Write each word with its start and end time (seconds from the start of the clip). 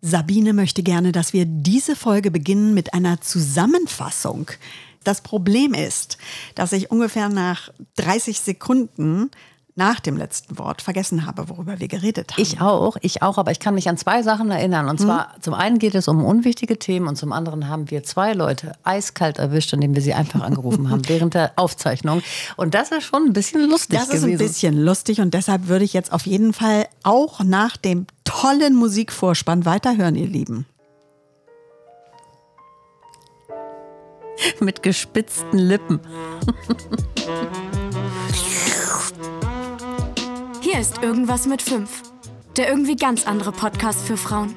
Sabine 0.00 0.52
möchte 0.52 0.82
gerne, 0.82 1.12
dass 1.12 1.32
wir 1.32 1.44
diese 1.44 1.96
Folge 1.96 2.30
beginnen 2.30 2.74
mit 2.74 2.94
einer 2.94 3.20
Zusammenfassung. 3.20 4.50
Das 5.04 5.22
Problem 5.22 5.74
ist, 5.74 6.18
dass 6.54 6.72
ich 6.72 6.90
ungefähr 6.90 7.28
nach 7.28 7.70
30 7.96 8.40
Sekunden 8.40 9.30
nach 9.78 10.00
dem 10.00 10.16
letzten 10.16 10.58
Wort 10.58 10.82
vergessen 10.82 11.24
habe, 11.24 11.48
worüber 11.48 11.78
wir 11.78 11.86
geredet 11.86 12.32
haben. 12.32 12.42
Ich 12.42 12.60
auch, 12.60 12.96
ich 13.00 13.22
auch, 13.22 13.38
aber 13.38 13.52
ich 13.52 13.60
kann 13.60 13.74
mich 13.74 13.88
an 13.88 13.96
zwei 13.96 14.22
Sachen 14.22 14.50
erinnern. 14.50 14.88
Und 14.88 15.00
zwar, 15.00 15.34
hm? 15.34 15.42
zum 15.42 15.54
einen 15.54 15.78
geht 15.78 15.94
es 15.94 16.08
um 16.08 16.24
unwichtige 16.24 16.80
Themen 16.80 17.06
und 17.06 17.16
zum 17.16 17.32
anderen 17.32 17.68
haben 17.68 17.88
wir 17.90 18.02
zwei 18.02 18.32
Leute 18.32 18.72
eiskalt 18.82 19.38
erwischt, 19.38 19.72
indem 19.72 19.94
wir 19.94 20.02
sie 20.02 20.14
einfach 20.14 20.42
angerufen 20.42 20.90
haben 20.90 21.02
während 21.08 21.34
der 21.34 21.52
Aufzeichnung. 21.54 22.22
Und 22.56 22.74
das 22.74 22.90
ist 22.90 23.04
schon 23.04 23.26
ein 23.26 23.32
bisschen 23.32 23.70
lustig 23.70 24.00
Das 24.00 24.08
ist 24.08 24.22
gewesen. 24.22 24.32
ein 24.32 24.38
bisschen 24.38 24.76
lustig 24.76 25.20
und 25.20 25.32
deshalb 25.32 25.68
würde 25.68 25.84
ich 25.84 25.92
jetzt 25.92 26.12
auf 26.12 26.26
jeden 26.26 26.52
Fall 26.52 26.88
auch 27.04 27.44
nach 27.44 27.76
dem 27.76 28.08
tollen 28.24 28.74
Musikvorspann 28.74 29.64
weiterhören, 29.64 30.16
ihr 30.16 30.26
Lieben. 30.26 30.66
Mit 34.60 34.82
gespitzten 34.82 35.58
Lippen. 35.58 36.00
Hier 40.70 40.80
ist 40.80 41.02
Irgendwas 41.02 41.46
mit 41.46 41.62
5. 41.62 42.02
Der 42.58 42.68
irgendwie 42.68 42.94
ganz 42.94 43.26
andere 43.26 43.52
Podcast 43.52 44.06
für 44.06 44.18
Frauen. 44.18 44.54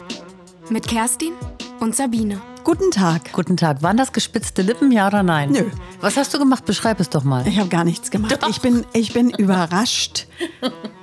Mit 0.69 0.85
Kerstin 0.85 1.31
und 1.79 1.95
Sabine. 1.95 2.41
Guten 2.65 2.91
Tag. 2.91 3.31
Guten 3.31 3.55
Tag. 3.55 3.81
Waren 3.81 3.95
das 3.95 4.11
gespitzte 4.11 4.61
Lippen, 4.61 4.91
ja 4.91 5.07
oder 5.07 5.23
nein? 5.23 5.51
Nö. 5.51 5.69
Was 6.01 6.17
hast 6.17 6.33
du 6.33 6.37
gemacht? 6.37 6.65
Beschreib 6.65 6.99
es 6.99 7.09
doch 7.09 7.23
mal. 7.23 7.47
Ich 7.47 7.57
habe 7.59 7.69
gar 7.69 7.85
nichts 7.85 8.11
gemacht. 8.11 8.43
Doch. 8.43 8.49
Ich 8.49 8.59
bin, 8.59 8.85
ich 8.91 9.13
bin 9.13 9.29
überrascht, 9.29 10.27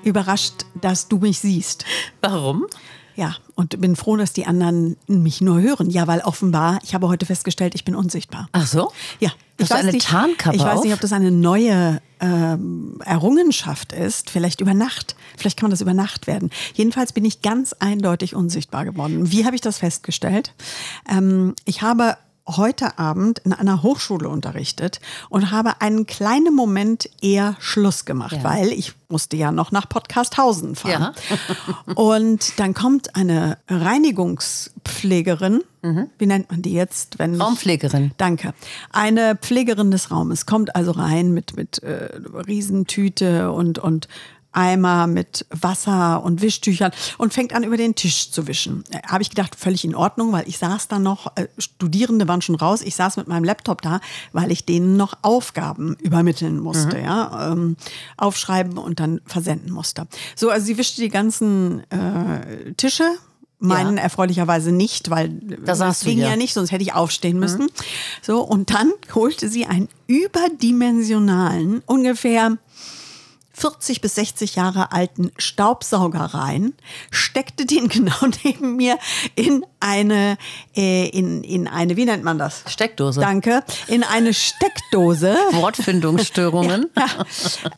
überrascht, 0.05 0.67
dass 0.79 1.09
du 1.09 1.17
mich 1.17 1.39
siehst. 1.39 1.87
Warum? 2.21 2.67
Ja, 3.19 3.35
und 3.57 3.81
bin 3.81 3.97
froh, 3.97 4.17
dass 4.17 4.33
die 4.33 4.47
anderen 4.47 4.97
mich 5.09 5.41
nur 5.41 5.61
hören. 5.61 5.91
Ja, 5.91 6.07
weil 6.07 6.21
offenbar, 6.21 6.79
ich 6.85 6.95
habe 6.95 7.09
heute 7.09 7.27
festgestellt, 7.27 7.75
ich 7.75 7.85
bin 7.85 7.97
unsichtbar. 7.97 8.49
Ach 8.53 8.65
so? 8.65 8.93
Ja. 9.19 9.33
Du 9.57 9.65
eine 9.75 9.91
nicht, 9.91 10.07
Ich 10.07 10.61
weiß 10.61 10.85
nicht, 10.85 10.93
ob 10.93 11.01
das 11.01 11.13
eine 11.13 11.33
neue 11.33 12.01
ähm, 12.21 13.01
Errungenschaft 13.05 13.93
ist. 13.93 14.31
Vielleicht 14.31 14.61
über 14.61 14.73
Nacht. 14.73 15.17
Vielleicht 15.37 15.59
kann 15.59 15.65
man 15.65 15.73
das 15.73 15.81
über 15.81 15.95
Nacht 15.95 16.29
werden. 16.29 16.51
Jedenfalls 16.75 17.13
bin 17.13 17.25
ich 17.25 17.43
ganz 17.43 17.73
eindeutig 17.73 18.37
unsichtbar 18.37 18.85
geworden. 18.85 19.33
Wie 19.33 19.45
habe 19.45 19.57
ich 19.57 19.63
das 19.63 19.79
festgestellt? 19.79 20.55
Ähm, 21.11 21.57
ich 21.65 21.83
habe 21.83 22.17
heute 22.49 22.99
Abend 22.99 23.39
in 23.41 23.53
einer 23.53 23.83
Hochschule 23.83 24.29
unterrichtet 24.29 25.01
und 25.29 25.51
habe 25.51 25.81
einen 25.81 26.07
kleinen 26.07 26.55
Moment 26.55 27.09
eher 27.21 27.57
Schluss 27.61 28.05
gemacht, 28.05 28.33
Ja. 28.39 28.45
weil 28.45 28.69
ich 28.73 28.95
musste 29.09 29.37
ja 29.37 29.53
noch 29.53 29.71
nach 29.71 29.89
Podcasthausen 29.89 30.75
fahren. 30.75 31.15
Ja. 31.87 31.95
und 31.95 32.59
dann 32.59 32.75
kommt 32.75 33.15
eine 33.17 33.59
Reinigungspflegerin, 33.69 35.63
wie 36.19 36.27
nennt 36.27 36.51
man 36.51 36.61
die 36.61 36.73
jetzt? 36.73 37.19
Wenn 37.19 37.41
Raumpflegerin. 37.41 38.11
Danke. 38.19 38.53
Eine 38.91 39.37
Pflegerin 39.37 39.91
des 39.91 40.11
Raumes 40.11 40.45
kommt 40.45 40.75
also 40.75 40.91
rein 40.91 41.33
mit, 41.33 41.57
mit 41.57 41.83
äh, 41.83 42.11
Riesentüte 42.47 43.53
und, 43.53 43.79
und 43.79 44.09
Eimer 44.59 45.07
mit 45.07 45.47
Wasser 45.51 46.23
und 46.25 46.43
Wischtüchern 46.43 46.91
und 47.17 47.33
fängt 47.33 47.53
an, 47.55 47.63
über 47.63 47.77
den 47.77 47.95
Tisch 47.95 48.31
zu 48.33 48.49
wischen. 48.49 48.83
Äh, 48.91 48.99
Habe 49.07 49.23
ich 49.23 49.31
gedacht, 49.31 49.55
völlig 49.55 49.85
in 49.85 49.95
Ordnung, 49.95 50.33
weil 50.33 50.49
ich 50.49 50.59
saß 50.59 50.89
da 50.89 50.99
noch, 50.99 51.37
äh, 51.37 51.47
Studierende 51.59 52.27
waren 52.27 52.43
schon 52.43 52.57
raus, 52.57 52.83
ich 52.83 52.97
saß 52.97 53.17
mit 53.19 53.29
meinem 53.29 53.45
Laptop 53.45 53.83
da, 53.83 54.01
weil 54.33 54.51
ich 54.51 54.65
denen 54.67 54.97
noch 54.97 55.15
Aufgaben 55.23 55.97
übermitteln 56.01 56.59
musste, 56.59 56.99
ja, 56.99 57.53
ähm, 57.53 57.77
aufschreiben 58.17 58.79
und 58.79 58.99
dann 58.99 59.21
versenden 59.27 59.73
musste. 59.73 60.09
So, 60.35 60.51
also 60.51 60.67
sie 60.67 60.77
wischte 60.77 61.01
die 61.03 61.09
ganzen 61.09 61.85
äh, 61.91 62.73
Tische, 62.77 63.05
meinen 63.61 63.97
Ja. 63.97 64.05
erfreulicherweise 64.05 64.71
nicht, 64.73 65.11
weil 65.11 65.31
Da 65.31 65.75
das 65.75 66.01
ging 66.01 66.19
ja. 66.19 66.31
ja 66.31 66.37
nicht, 66.37 66.55
sonst 66.55 66.71
hätte 66.73 66.83
ich 66.83 66.95
aufstehen 66.95 67.39
müssen. 67.41 67.67
So, 68.23 68.41
und 68.41 68.71
dann 68.71 68.93
holte 69.15 69.49
sie 69.49 69.67
einen 69.67 69.89
überdimensionalen, 70.07 71.83
ungefähr 71.87 72.57
40 73.59 74.01
bis 74.01 74.15
60 74.15 74.55
Jahre 74.55 74.93
alten 74.93 75.33
Staubsauger 75.37 76.21
rein, 76.21 76.75
steckte 77.11 77.67
den 77.67 77.89
genau 77.89 78.27
neben 78.45 78.77
mir 78.77 78.99
in 79.35 79.65
eine, 79.81 80.39
äh, 80.77 81.09
in, 81.09 81.43
in 81.43 81.69
eine, 81.69 81.97
wie 81.97 82.05
nennt 82.05 82.25
man 82.25 82.39
das? 82.39 82.63
Steckdose. 82.67 83.21
Danke, 83.21 83.63
in 83.87 84.05
eine 84.05 84.33
Steckdose. 84.33 85.37
Wortfindungsstörungen. 85.53 86.91
Ja. 86.97 87.07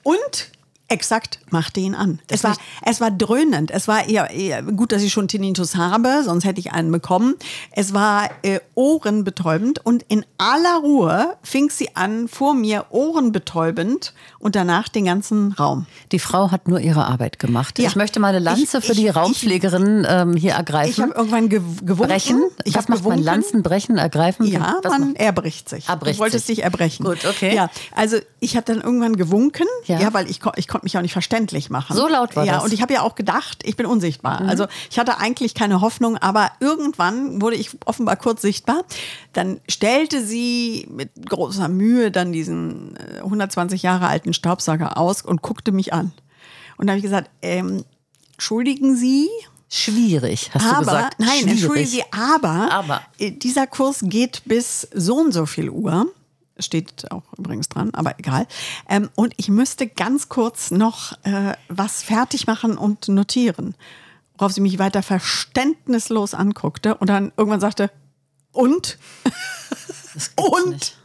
Und 0.03 0.51
exakt 0.91 1.39
machte 1.51 1.81
ihn 1.81 1.95
an. 1.95 2.21
Es 2.29 2.45
war, 2.45 2.57
es 2.85 3.01
war 3.01 3.11
dröhnend. 3.11 3.71
Es 3.71 3.89
war 3.89 4.07
eher 4.09 4.63
gut, 4.63 4.93
dass 4.93 5.03
ich 5.03 5.13
schon 5.13 5.29
Tinnitus 5.29 5.77
habe, 5.77 6.23
sonst 6.25 6.45
hätte 6.45 6.61
ich 6.61 6.73
einen 6.73 6.91
bekommen. 6.93 7.35
Es 7.73 7.95
war 7.95 8.29
äh, 8.43 8.61
ohrenbetäubend 8.75 9.85
und 9.85 10.05
in 10.09 10.25
aller 10.39 10.79
Ruhe 10.83 11.37
fing 11.43 11.71
sie 11.71 11.97
an, 11.97 12.29
vor 12.29 12.55
mir 12.55 12.87
ohrenbetäubend 12.91 14.15
und 14.39 14.57
danach 14.57 14.89
den 14.89 15.05
ganzen 15.05 15.53
Raum. 15.53 15.87
Die 16.13 16.19
Frau 16.19 16.51
hat 16.51 16.69
nur 16.69 16.81
ihre 16.81 17.05
Arbeit 17.07 17.39
gemacht. 17.39 17.79
Ja. 17.79 17.89
Ich 17.89 17.97
möchte 17.97 18.21
meine 18.21 18.39
Lanze 18.39 18.79
Ich- 18.79 18.85
für 18.85 18.95
die 18.95 19.07
ich- 19.07 19.17
Raumpflegerin 19.17 20.07
ähm, 20.09 20.37
hier 20.37 20.53
ergreifen. 20.53 20.91
Ich 20.91 21.01
habe 21.01 21.13
irgendwann 21.13 21.49
gew 21.49 21.61
gewunken. 21.83 22.09
brechen. 22.09 22.43
Ich 22.65 22.75
Was 22.75 22.83
habe 22.85 22.93
macht 22.93 23.03
gewunken. 23.05 23.23
Lanzen 23.25 23.63
brechen, 23.63 23.97
ergreifen? 23.99 24.47
Ja, 24.47 24.77
Was 24.83 24.93
man 24.93 25.09
macht- 25.13 25.21
erbricht 25.21 25.69
sich. 25.69 25.89
Erbricht 25.89 26.17
du 26.19 26.23
wolltest 26.23 26.47
sich. 26.47 26.57
dich 26.57 26.65
erbrechen. 26.65 27.05
Gut, 27.05 27.25
okay. 27.27 27.55
Ja, 27.55 27.71
also 27.95 28.17
ich 28.41 28.57
habe 28.57 28.67
dann 28.67 28.81
irgendwann 28.81 29.17
gewunken, 29.17 29.67
Ja. 29.87 30.01
ja, 30.01 30.13
weil 30.13 30.29
ich, 30.31 30.41
ich 30.57 30.69
konnte 30.69 30.80
mich 30.83 30.97
auch 30.97 31.03
nicht 31.03 31.13
verständlich 31.13 31.71
machen. 31.71 31.97
So 31.97 32.09
laut 32.09 32.37
war 32.37 32.45
ja, 32.45 32.55
das. 32.55 32.63
Mhm. 32.63 32.67
und 32.67 32.73
ich 32.73 32.83
habe 32.83 32.93
ja 32.93 33.03
auch 33.03 33.15
gedacht, 33.15 33.63
ich 33.65 33.77
bin 33.77 33.87
unsichtbar. 33.87 34.41
Also 34.43 34.67
ich 34.91 34.99
hatte 34.99 35.19
eigentlich 35.19 35.55
keine 35.55 35.81
Hoffnung, 35.81 36.17
aber 36.17 36.51
irgendwann 36.61 37.41
wurde 37.41 37.57
ich 37.57 37.71
offenbar 37.87 38.17
kurz 38.17 38.43
sichtbar. 38.43 38.85
Dann 39.33 39.61
stellte 39.69 40.25
sie 40.25 40.87
mit 40.91 41.11
großer 41.29 41.69
Mühe 41.69 42.11
dann 42.11 42.33
diesen 42.33 42.97
äh, 42.97 43.19
120 43.19 43.83
Jahre 43.83 44.07
alten 44.07 44.33
Staubsauger 44.33 44.97
aus 44.97 45.23
und 45.23 45.43
guckte 45.43 45.73
mich 45.73 45.93
an. 45.93 46.13
Und 46.77 46.87
da 46.87 46.93
habe 46.93 46.99
ich 46.99 47.05
gesagt, 47.05 47.31
ähm, 47.43 47.85
entschuldigen 48.33 48.97
Sie, 48.97 49.29
Schwierig, 49.73 50.51
hast 50.53 50.65
du 50.65 50.71
aber, 50.71 50.81
gesagt. 50.81 51.21
nein, 51.21 51.29
Schwierig. 51.29 51.51
entschuldigen 51.51 51.89
Sie, 51.89 52.03
aber, 52.11 52.73
Aber. 52.73 53.03
äh, 53.19 53.31
dieser 53.31 53.69
Kurs 53.69 54.01
geht 54.03 54.43
bis 54.45 54.89
so 54.93 55.17
und 55.19 55.33
so 55.33 55.47
viel 55.47 55.71
Uhr. 55.71 56.07
Steht 56.61 57.11
auch 57.11 57.25
übrigens 57.37 57.69
dran, 57.69 57.91
aber 57.95 58.19
egal. 58.19 58.47
Ähm, 58.89 59.11
und 59.15 59.35
ich 59.37 59.49
müsste 59.49 59.87
ganz 59.87 60.29
kurz 60.29 60.71
noch 60.71 61.13
äh, 61.25 61.55
was 61.69 62.03
fertig 62.03 62.47
machen 62.47 62.77
und 62.77 63.09
notieren. 63.09 63.75
Worauf 64.37 64.53
sie 64.53 64.61
mich 64.61 64.79
weiter 64.79 65.03
verständnislos 65.03 66.35
anguckte 66.35 66.97
und 66.97 67.09
dann 67.09 67.33
irgendwann 67.37 67.61
sagte, 67.61 67.91
und? 68.53 68.99
Und? 70.37 70.71
nicht. 70.71 70.97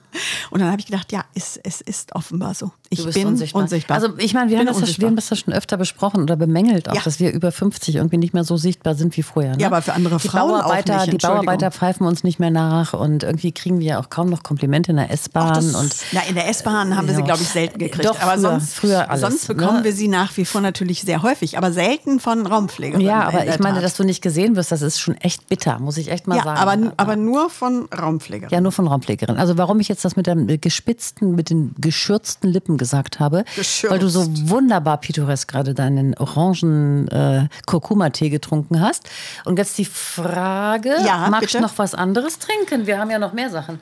Und 0.49 0.59
dann 0.59 0.71
habe 0.71 0.79
ich 0.79 0.85
gedacht, 0.85 1.11
ja, 1.11 1.25
es, 1.33 1.57
es 1.57 1.81
ist 1.81 2.15
offenbar 2.15 2.53
so. 2.53 2.71
Ich 2.89 3.03
bin 3.09 3.27
unsichtbar. 3.27 3.61
unsichtbar. 3.63 3.95
Also 3.95 4.09
ich 4.17 4.33
meine, 4.33 4.49
wir, 4.51 4.59
haben 4.59 4.65
das 4.67 4.99
wir 4.99 5.07
haben 5.07 5.15
das 5.15 5.29
ja 5.29 5.35
schon 5.35 5.53
öfter 5.53 5.77
besprochen 5.77 6.21
oder 6.23 6.35
bemängelt 6.35 6.89
auch, 6.89 6.95
Ja. 6.95 7.01
dass 7.03 7.19
wir 7.19 7.31
über 7.33 7.51
50 7.51 7.95
irgendwie 7.95 8.17
nicht 8.17 8.33
mehr 8.33 8.43
so 8.43 8.57
sichtbar 8.57 8.95
sind 8.95 9.15
wie 9.17 9.23
vorher. 9.23 9.51
Ne? 9.55 9.61
Ja, 9.61 9.67
aber 9.67 9.81
für 9.81 9.93
andere 9.93 10.17
die 10.17 10.27
Frauen 10.27 10.51
auch 10.55 10.63
Bauarbeiter, 10.63 11.01
nicht, 11.05 11.13
Die 11.13 11.17
Bauarbeiter 11.17 11.71
pfeifen 11.71 12.05
uns 12.05 12.23
nicht 12.23 12.39
mehr 12.39 12.51
nach 12.51 12.93
und 12.93 13.23
irgendwie 13.23 13.51
kriegen 13.51 13.79
wir 13.79 13.99
auch 13.99 14.09
kaum 14.09 14.29
noch 14.29 14.43
Komplimente 14.43 14.91
in 14.91 14.97
der 14.97 15.11
S-Bahn. 15.11 15.73
Und 15.75 15.95
na, 16.11 16.21
in 16.29 16.35
der 16.35 16.47
S-Bahn 16.49 16.95
haben 16.95 17.07
wir 17.07 17.15
sie, 17.15 17.23
glaube 17.23 17.41
ich, 17.41 17.49
selten 17.49 17.79
gekriegt. 17.79 18.05
Doch, 18.05 18.19
aber 18.21 18.33
früher- 18.33 18.39
sonst, 18.41 18.73
früher 18.75 19.09
alles, 19.09 19.21
sonst 19.21 19.47
bekommen 19.47 19.77
ne? 19.79 19.83
wir 19.83 19.93
sie 19.93 20.07
nach 20.07 20.35
wie 20.37 20.45
vor 20.45 20.61
natürlich 20.61 21.01
sehr 21.01 21.23
häufig, 21.23 21.57
aber 21.57 21.71
selten 21.71 22.19
von 22.19 22.45
Raumpflegerinnen. 22.45 23.05
ja, 23.07 23.23
aber 23.23 23.41
der 23.41 23.53
ich 23.55 23.59
meine, 23.59 23.81
dass 23.81 23.95
du 23.95 24.03
nicht 24.03 24.21
gesehen 24.21 24.55
wirst, 24.55 24.71
das 24.71 24.81
ist 24.81 24.99
schon 24.99 25.15
echt 25.17 25.47
bitter, 25.49 25.79
muss 25.79 25.97
ich 25.97 26.11
echt 26.11 26.27
mal 26.27 26.37
ja, 26.37 26.43
sagen. 26.43 26.59
aber, 26.59 26.93
aber 26.97 27.15
nur 27.15 27.49
von 27.49 27.87
Raumpflegerinnen. 27.97 28.53
Ja, 28.53 28.61
nur 28.61 28.71
von 28.71 28.87
Raumpflegerin. 28.87 29.37
Also 29.37 29.57
warum 29.57 29.79
ich 29.79 29.87
jetzt 29.87 30.05
das 30.05 30.15
mit 30.15 30.27
dem 30.27 30.47
gespitzten, 30.61 31.35
mit 31.35 31.49
den 31.49 31.73
geschürzten 31.79 32.51
Lippen 32.51 32.74
gesagt 32.77 33.19
habe, 33.19 33.43
Geschürzt. 33.55 33.91
weil 33.91 33.99
du 33.99 34.07
so 34.09 34.25
wunderbar 34.49 34.97
pittoresk 34.99 35.47
gerade 35.49 35.73
deinen 35.73 36.15
orangen 36.17 37.07
äh, 37.09 37.47
Kurkuma-Tee 37.65 38.29
getrunken 38.29 38.81
hast. 38.81 39.09
Und 39.45 39.57
jetzt 39.57 39.77
die 39.77 39.85
Frage, 39.85 40.95
Ja, 41.05 41.27
magst 41.29 41.47
bitte? 41.47 41.57
du 41.57 41.63
noch 41.63 41.77
was 41.77 41.93
anderes 41.93 42.39
trinken? 42.39 42.87
Wir 42.87 42.99
haben 42.99 43.09
ja 43.11 43.19
noch 43.19 43.33
mehr 43.33 43.49
Sachen. 43.49 43.79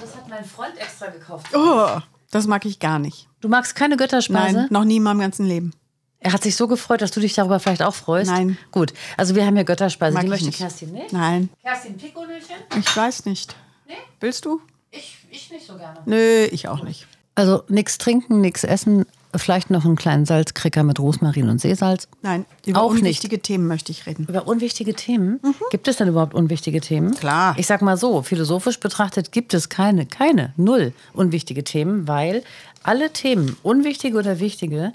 Das 0.00 0.14
hat 0.16 0.28
mein 0.28 0.44
Freund 0.44 0.76
extra 0.78 1.06
gekauft. 1.08 1.48
Oh, 1.54 1.98
das 2.30 2.46
mag 2.46 2.64
ich 2.64 2.78
gar 2.78 2.98
nicht. 2.98 3.28
Du 3.40 3.48
magst 3.48 3.74
keine 3.74 3.96
Götterspeise? 3.96 4.56
Nein, 4.56 4.66
noch 4.70 4.84
nie 4.84 4.96
in 4.98 5.02
meinem 5.02 5.18
ganzen 5.20 5.46
Leben. 5.46 5.72
Er 6.20 6.32
hat 6.32 6.44
sich 6.44 6.54
so 6.54 6.68
gefreut, 6.68 7.02
dass 7.02 7.10
du 7.10 7.18
dich 7.18 7.34
darüber 7.34 7.58
vielleicht 7.58 7.82
auch 7.82 7.94
freust. 7.94 8.30
Nein. 8.30 8.56
Gut, 8.70 8.92
also 9.16 9.34
wir 9.34 9.44
haben 9.44 9.56
ja 9.56 9.64
Götterspeise. 9.64 10.14
Mag 10.14 10.20
Die 10.22 10.26
ich 10.26 10.30
möchte 10.30 10.46
nicht. 10.46 10.58
Kerstin 10.58 10.92
nicht. 10.92 11.12
Nein, 11.12 11.48
Kerstin, 11.62 11.96
Pikolöchen? 11.96 12.54
ich 12.78 12.96
weiß 12.96 13.24
nicht. 13.24 13.56
Nee? 13.88 13.94
Willst 14.20 14.44
du? 14.44 14.60
Ich, 14.92 15.16
ich 15.30 15.50
nicht 15.50 15.66
so 15.66 15.76
gerne. 15.76 15.98
Nö, 16.04 16.44
ich 16.52 16.68
auch 16.68 16.84
nicht. 16.84 17.08
Also 17.34 17.62
nichts 17.68 17.98
trinken, 17.98 18.40
nichts 18.40 18.62
essen, 18.64 19.06
vielleicht 19.34 19.70
noch 19.70 19.84
einen 19.84 19.96
kleinen 19.96 20.26
Salzkricker 20.26 20.82
mit 20.82 21.00
Rosmarin 21.00 21.48
und 21.48 21.60
Seesalz. 21.60 22.08
Nein, 22.22 22.44
über 22.66 22.82
Auch 22.82 22.92
nicht. 22.92 23.00
unwichtige 23.02 23.40
Themen 23.40 23.66
möchte 23.66 23.90
ich 23.92 24.06
reden. 24.06 24.26
Über 24.28 24.46
unwichtige 24.46 24.94
Themen? 24.94 25.40
Gibt 25.70 25.88
es 25.88 25.96
denn 25.96 26.08
überhaupt 26.08 26.34
unwichtige 26.34 26.80
Themen? 26.80 27.14
Klar. 27.14 27.54
Ich 27.58 27.66
sag 27.66 27.80
mal 27.82 27.96
so, 27.96 28.22
philosophisch 28.22 28.78
betrachtet 28.80 29.32
gibt 29.32 29.54
es 29.54 29.68
keine, 29.68 30.06
keine, 30.06 30.52
null 30.56 30.92
unwichtige 31.14 31.64
Themen, 31.64 32.06
weil 32.06 32.42
alle 32.82 33.10
Themen, 33.10 33.56
unwichtige 33.62 34.18
oder 34.18 34.38
wichtige, 34.40 34.92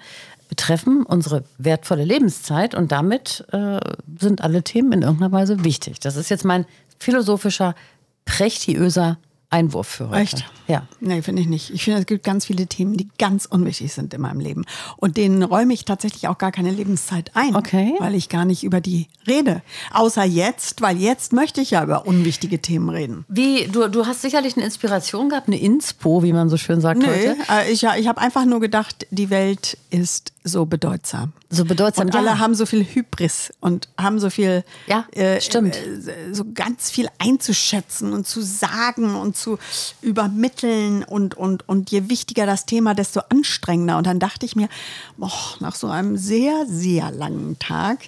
betreffen 0.49 1.03
unsere 1.03 1.43
wertvolle 1.57 2.05
Lebenszeit 2.05 2.75
und 2.75 2.91
damit 2.91 3.45
äh, 3.51 3.79
sind 4.19 4.41
alle 4.41 4.63
Themen 4.63 4.93
in 4.93 5.01
irgendeiner 5.01 5.31
Weise 5.31 5.63
wichtig. 5.63 5.99
Das 5.99 6.15
ist 6.15 6.29
jetzt 6.29 6.45
mein 6.45 6.65
philosophischer, 6.99 7.75
prächtiöser 8.25 9.17
Einwurf 9.49 9.87
für 9.87 10.09
heute. 10.09 10.19
Echt? 10.19 10.45
Ja. 10.67 10.83
Nee, 10.99 11.21
finde 11.21 11.41
ich 11.41 11.47
nicht. 11.47 11.69
Ich 11.69 11.85
finde, 11.85 12.01
es 12.01 12.05
gibt 12.05 12.25
ganz 12.25 12.45
viele 12.45 12.67
Themen, 12.67 12.97
die 12.97 13.07
ganz 13.17 13.45
unwichtig 13.45 13.93
sind 13.93 14.13
in 14.13 14.19
meinem 14.19 14.41
Leben. 14.41 14.65
Und 14.97 15.15
denen 15.15 15.41
räume 15.41 15.73
ich 15.73 15.85
tatsächlich 15.85 16.27
auch 16.27 16.37
gar 16.37 16.51
keine 16.51 16.71
Lebenszeit 16.71 17.31
ein. 17.33 17.55
Okay. 17.55 17.93
Weil 17.99 18.15
ich 18.15 18.27
gar 18.27 18.43
nicht 18.43 18.63
über 18.63 18.81
die 18.81 19.07
rede. 19.25 19.61
Außer 19.93 20.25
jetzt, 20.25 20.81
weil 20.81 20.97
jetzt 20.97 21.31
möchte 21.31 21.61
ich 21.61 21.71
ja 21.71 21.83
über 21.83 22.05
unwichtige 22.05 22.59
Themen 22.59 22.89
reden. 22.89 23.25
Wie, 23.29 23.67
du, 23.67 23.87
du 23.87 24.05
hast 24.05 24.21
sicherlich 24.21 24.57
eine 24.57 24.65
Inspiration 24.65 25.29
gehabt, 25.29 25.47
eine 25.47 25.59
Inspo, 25.59 26.23
wie 26.23 26.33
man 26.33 26.49
so 26.49 26.57
schön 26.57 26.81
sagt 26.81 26.99
Nö, 26.99 27.07
heute. 27.07 27.37
äh, 27.49 27.71
ich, 27.71 27.83
ich 27.83 28.07
habe 28.07 28.19
einfach 28.19 28.45
nur 28.45 28.59
gedacht, 28.59 29.07
die 29.11 29.29
Welt 29.29 29.77
ist 29.89 30.33
so 30.43 30.65
bedeutsam. 30.65 31.31
So 31.49 31.63
bedeutsam, 31.63 32.07
Und 32.07 32.15
alle 32.15 32.27
ja. 32.27 32.39
haben 32.39 32.55
so 32.55 32.65
viel 32.65 32.83
Hybris 32.83 33.53
und 33.61 33.87
haben 33.97 34.19
so 34.19 34.29
viel, 34.29 34.65
Ja, 34.85 35.05
stimmt. 35.39 35.75
äh, 35.77 36.33
so 36.33 36.43
ganz 36.53 36.89
viel 36.91 37.07
einzuschätzen 37.19 38.11
und 38.11 38.27
zu 38.27 38.41
sagen 38.41 39.15
und 39.15 39.37
zu 39.37 39.57
übermitteln 40.01 41.03
und, 41.03 41.35
und, 41.35 41.67
und 41.69 41.89
je 41.89 42.09
wichtiger 42.09 42.45
das 42.45 42.65
Thema, 42.65 42.93
desto 42.93 43.21
anstrengender. 43.29 43.97
Und 43.97 44.07
dann 44.07 44.19
dachte 44.19 44.45
ich 44.45 44.55
mir, 44.57 44.67
boah, 45.15 45.31
nach 45.61 45.75
so 45.75 45.87
einem 45.87 46.17
sehr, 46.17 46.65
sehr 46.67 47.11
langen 47.11 47.57
Tag 47.59 47.99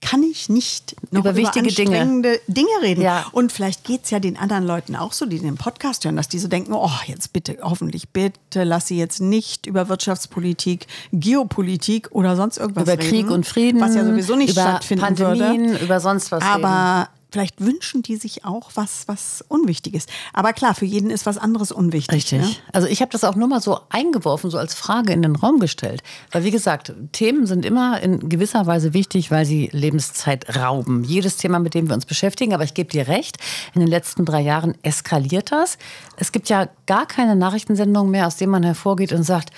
kann 0.00 0.22
ich 0.22 0.48
nicht 0.48 0.96
noch 1.10 1.20
Über 1.20 1.30
über, 1.30 1.38
wichtige 1.38 1.68
Dinge. 1.72 2.38
Dinge, 2.46 2.68
reden. 2.82 3.02
Ja. 3.02 3.26
Und 3.32 3.52
vielleicht 3.52 3.84
geht 3.84 4.04
es 4.04 4.10
ja 4.10 4.18
den 4.18 4.36
anderen 4.36 4.66
Leuten 4.66 4.96
auch 4.96 5.12
so, 5.12 5.26
die 5.26 5.38
den 5.38 5.56
Podcast 5.56 6.04
hören, 6.04 6.16
dass 6.16 6.28
die 6.28 6.38
so 6.38 6.48
denken, 6.48 6.72
oh, 6.72 6.90
jetzt 7.06 7.32
bitte, 7.32 7.58
hoffentlich 7.62 8.08
bitte, 8.08 8.64
lass 8.64 8.86
sie 8.86 8.98
jetzt 8.98 9.20
nicht 9.20 9.66
über 9.66 9.88
Wirtschaftspolitik, 9.88 10.86
Geopolitik 11.12 12.08
oder 12.12 12.36
sonst 12.36 12.56
irgendwas 12.58 12.84
Über 12.84 12.92
reden. 12.92 13.08
Krieg 13.08 13.30
und 13.30 13.46
Frieden, 13.46 13.80
Was 13.80 13.94
ja 13.94 14.04
sowieso 14.04 14.36
nicht 14.36 14.52
über 14.52 14.62
stattfinden 14.62 15.04
Pandemien, 15.04 15.70
würde. 15.72 15.84
über 15.84 16.00
sonst 16.00 16.32
was 16.32 16.42
Aber 16.42 17.08
vielleicht 17.30 17.60
wünschen 17.60 18.02
die 18.02 18.16
sich 18.16 18.44
auch 18.44 18.70
was, 18.74 19.06
was 19.06 19.44
unwichtig 19.48 19.94
ist. 19.94 20.08
Aber 20.32 20.52
klar, 20.52 20.74
für 20.74 20.84
jeden 20.84 21.10
ist 21.10 21.26
was 21.26 21.38
anderes 21.38 21.72
unwichtig. 21.72 22.16
Richtig. 22.16 22.40
Ne? 22.40 22.50
Also 22.72 22.88
ich 22.88 23.00
habe 23.00 23.10
das 23.12 23.24
auch 23.24 23.36
nur 23.36 23.48
mal 23.48 23.60
so 23.60 23.80
eingeworfen, 23.88 24.50
so 24.50 24.58
als 24.58 24.74
Frage 24.74 25.12
in 25.12 25.22
den 25.22 25.36
Raum 25.36 25.58
gestellt. 25.58 26.02
Weil 26.30 26.44
wie 26.44 26.50
gesagt, 26.50 26.92
Themen 27.12 27.46
sind 27.46 27.64
immer 27.64 28.00
in 28.00 28.28
gewisser 28.28 28.66
Weise 28.66 28.94
wichtig, 28.94 29.30
weil 29.30 29.44
sie 29.44 29.68
Lebenszeit 29.72 30.56
rauben. 30.56 31.04
Jedes 31.04 31.36
Thema, 31.36 31.58
mit 31.58 31.74
dem 31.74 31.88
wir 31.88 31.94
uns 31.94 32.06
beschäftigen. 32.06 32.54
Aber 32.54 32.64
ich 32.64 32.74
gebe 32.74 32.90
dir 32.90 33.08
recht, 33.08 33.36
in 33.74 33.80
den 33.80 33.88
letzten 33.88 34.24
drei 34.24 34.40
Jahren 34.40 34.74
eskaliert 34.82 35.52
das. 35.52 35.78
Es 36.16 36.32
gibt 36.32 36.48
ja 36.48 36.68
gar 36.86 37.06
keine 37.06 37.36
Nachrichtensendung 37.36 38.10
mehr, 38.10 38.26
aus 38.26 38.36
dem 38.36 38.50
man 38.50 38.62
hervorgeht 38.62 39.12
und 39.12 39.22
sagt, 39.22 39.50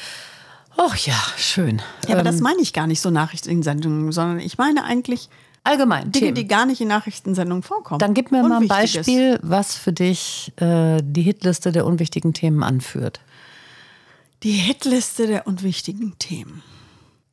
ach 0.77 0.97
ja, 0.97 1.21
schön. 1.37 1.83
Ja, 2.07 2.15
aber 2.15 2.23
das 2.23 2.37
Ähm, 2.37 2.43
meine 2.43 2.61
ich 2.61 2.73
gar 2.73 2.87
nicht 2.87 3.01
so 3.01 3.11
Nachrichtensendungen, 3.11 4.13
sondern 4.13 4.41
ich 4.41 4.59
meine 4.59 4.85
eigentlich 4.85 5.29
allgemein, 5.65 6.13
Dinge, 6.13 6.27
Themen. 6.27 6.35
die 6.35 6.47
gar 6.47 6.67
nicht 6.67 6.81
in 6.81 6.89
Nachrichtensendungen 6.89 7.63
vorkommen. 7.63 7.99
Dann 7.99 8.15
gib 8.15 8.33
mir 8.33 8.43
mal 8.43 8.61
ein. 8.63 8.69
Beispiel, 8.69 9.39
was 9.43 9.75
für 9.77 9.93
dich 9.93 10.53
äh, 10.57 11.01
die 11.03 11.23
Hitliste 11.23 11.73
der 11.73 11.87
unwichtigen 11.87 12.33
Themen 12.35 12.63
anführt. 12.63 13.21
Die 14.43 14.53
Hitliste 14.53 15.27
der 15.27 15.47
unwichtigen 15.47 16.19
Themen. 16.19 16.63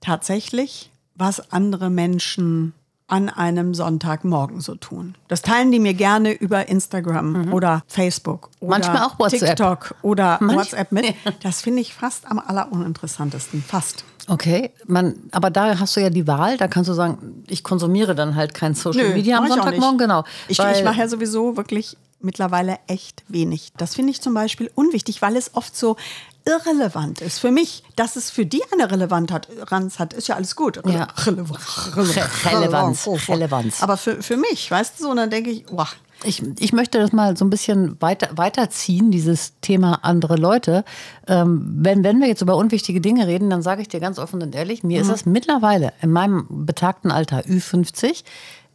Tatsächlich, 0.01 0.91
was 1.15 1.51
andere 1.51 1.89
Menschen 1.89 2.73
an 3.07 3.27
einem 3.27 3.73
Sonntagmorgen 3.73 4.61
so 4.61 4.75
tun. 4.75 5.15
Das 5.27 5.41
teilen 5.41 5.71
die 5.71 5.79
mir 5.79 5.95
gerne 5.95 6.31
über 6.31 6.69
Instagram 6.69 7.51
oder 7.51 7.83
Facebook 7.87 8.51
oder 8.59 8.65
Mhm. 8.65 8.69
Manchmal 8.69 9.03
auch 9.03 9.17
WhatsApp. 9.19 9.39
TikTok 9.57 9.95
oder 10.03 10.37
Manch- 10.41 10.55
WhatsApp 10.57 10.91
mit. 10.91 11.15
Das 11.41 11.61
finde 11.63 11.81
ich 11.81 11.93
fast 11.95 12.27
am 12.29 12.37
alleruninteressantesten. 12.37 13.63
Fast. 13.67 14.05
Okay, 14.29 14.71
man, 14.85 15.15
aber 15.31 15.49
da 15.49 15.79
hast 15.79 15.95
du 15.95 16.01
ja 16.01 16.09
die 16.09 16.27
Wahl, 16.27 16.57
da 16.57 16.67
kannst 16.67 16.89
du 16.89 16.93
sagen, 16.93 17.43
ich 17.47 17.63
konsumiere 17.63 18.15
dann 18.15 18.35
halt 18.35 18.53
kein 18.53 18.75
Social 18.75 19.09
Media 19.13 19.37
am 19.37 19.43
Sonntagmorgen, 19.47 19.97
genau. 19.97 20.23
Ich, 20.47 20.59
ich 20.59 20.83
mache 20.83 20.99
ja 20.99 21.07
sowieso 21.07 21.57
wirklich 21.57 21.97
mittlerweile 22.21 22.77
echt 22.87 23.23
wenig. 23.27 23.71
Das 23.77 23.95
finde 23.95 24.11
ich 24.11 24.21
zum 24.21 24.33
Beispiel 24.33 24.69
unwichtig, 24.75 25.21
weil 25.21 25.35
es 25.35 25.55
oft 25.55 25.75
so 25.75 25.95
irrelevant 26.45 27.21
ist. 27.21 27.39
Für 27.39 27.51
mich, 27.51 27.83
dass 27.95 28.15
es 28.15 28.29
für 28.31 28.45
die 28.45 28.61
eine 28.73 28.89
Relevanz 28.91 29.31
hat, 29.99 30.13
ist 30.13 30.27
ja 30.27 30.35
alles 30.35 30.55
gut. 30.55 30.81
Ja. 30.85 31.07
Relevanz. 31.25 31.91
Re- 31.95 32.51
Relevanz, 32.51 33.07
Relevanz. 33.27 33.81
Aber 33.83 33.97
für, 33.97 34.21
für 34.21 34.37
mich, 34.37 34.69
weißt 34.69 34.99
du, 34.99 35.03
so, 35.03 35.09
und 35.11 35.17
dann 35.17 35.29
denke 35.29 35.49
ich, 35.51 35.65
boah, 35.65 35.87
Ich, 36.23 36.43
ich 36.59 36.73
möchte 36.73 36.99
das 36.99 37.13
mal 37.13 37.37
so 37.37 37.45
ein 37.45 37.49
bisschen 37.49 38.01
weiter, 38.01 38.29
weiterziehen, 38.35 39.09
dieses 39.09 39.53
Thema 39.61 39.99
andere 40.03 40.35
Leute. 40.35 40.83
Ähm, 41.27 41.77
wenn, 41.77 42.03
wenn 42.03 42.19
wir 42.19 42.27
jetzt 42.27 42.41
über 42.41 42.57
unwichtige 42.57 42.99
Dinge 42.99 43.25
reden, 43.27 43.49
dann 43.49 43.61
sage 43.61 43.81
ich 43.81 43.87
dir 43.87 43.99
ganz 44.01 44.19
offen 44.19 44.41
und 44.41 44.53
ehrlich, 44.53 44.83
mir 44.83 44.97
Mhm. 44.97 45.01
ist 45.03 45.11
das 45.11 45.25
mittlerweile 45.25 45.93
in 46.01 46.11
meinem 46.11 46.65
betagten 46.65 47.09
Alter 47.11 47.39
Ü50, 47.45 48.23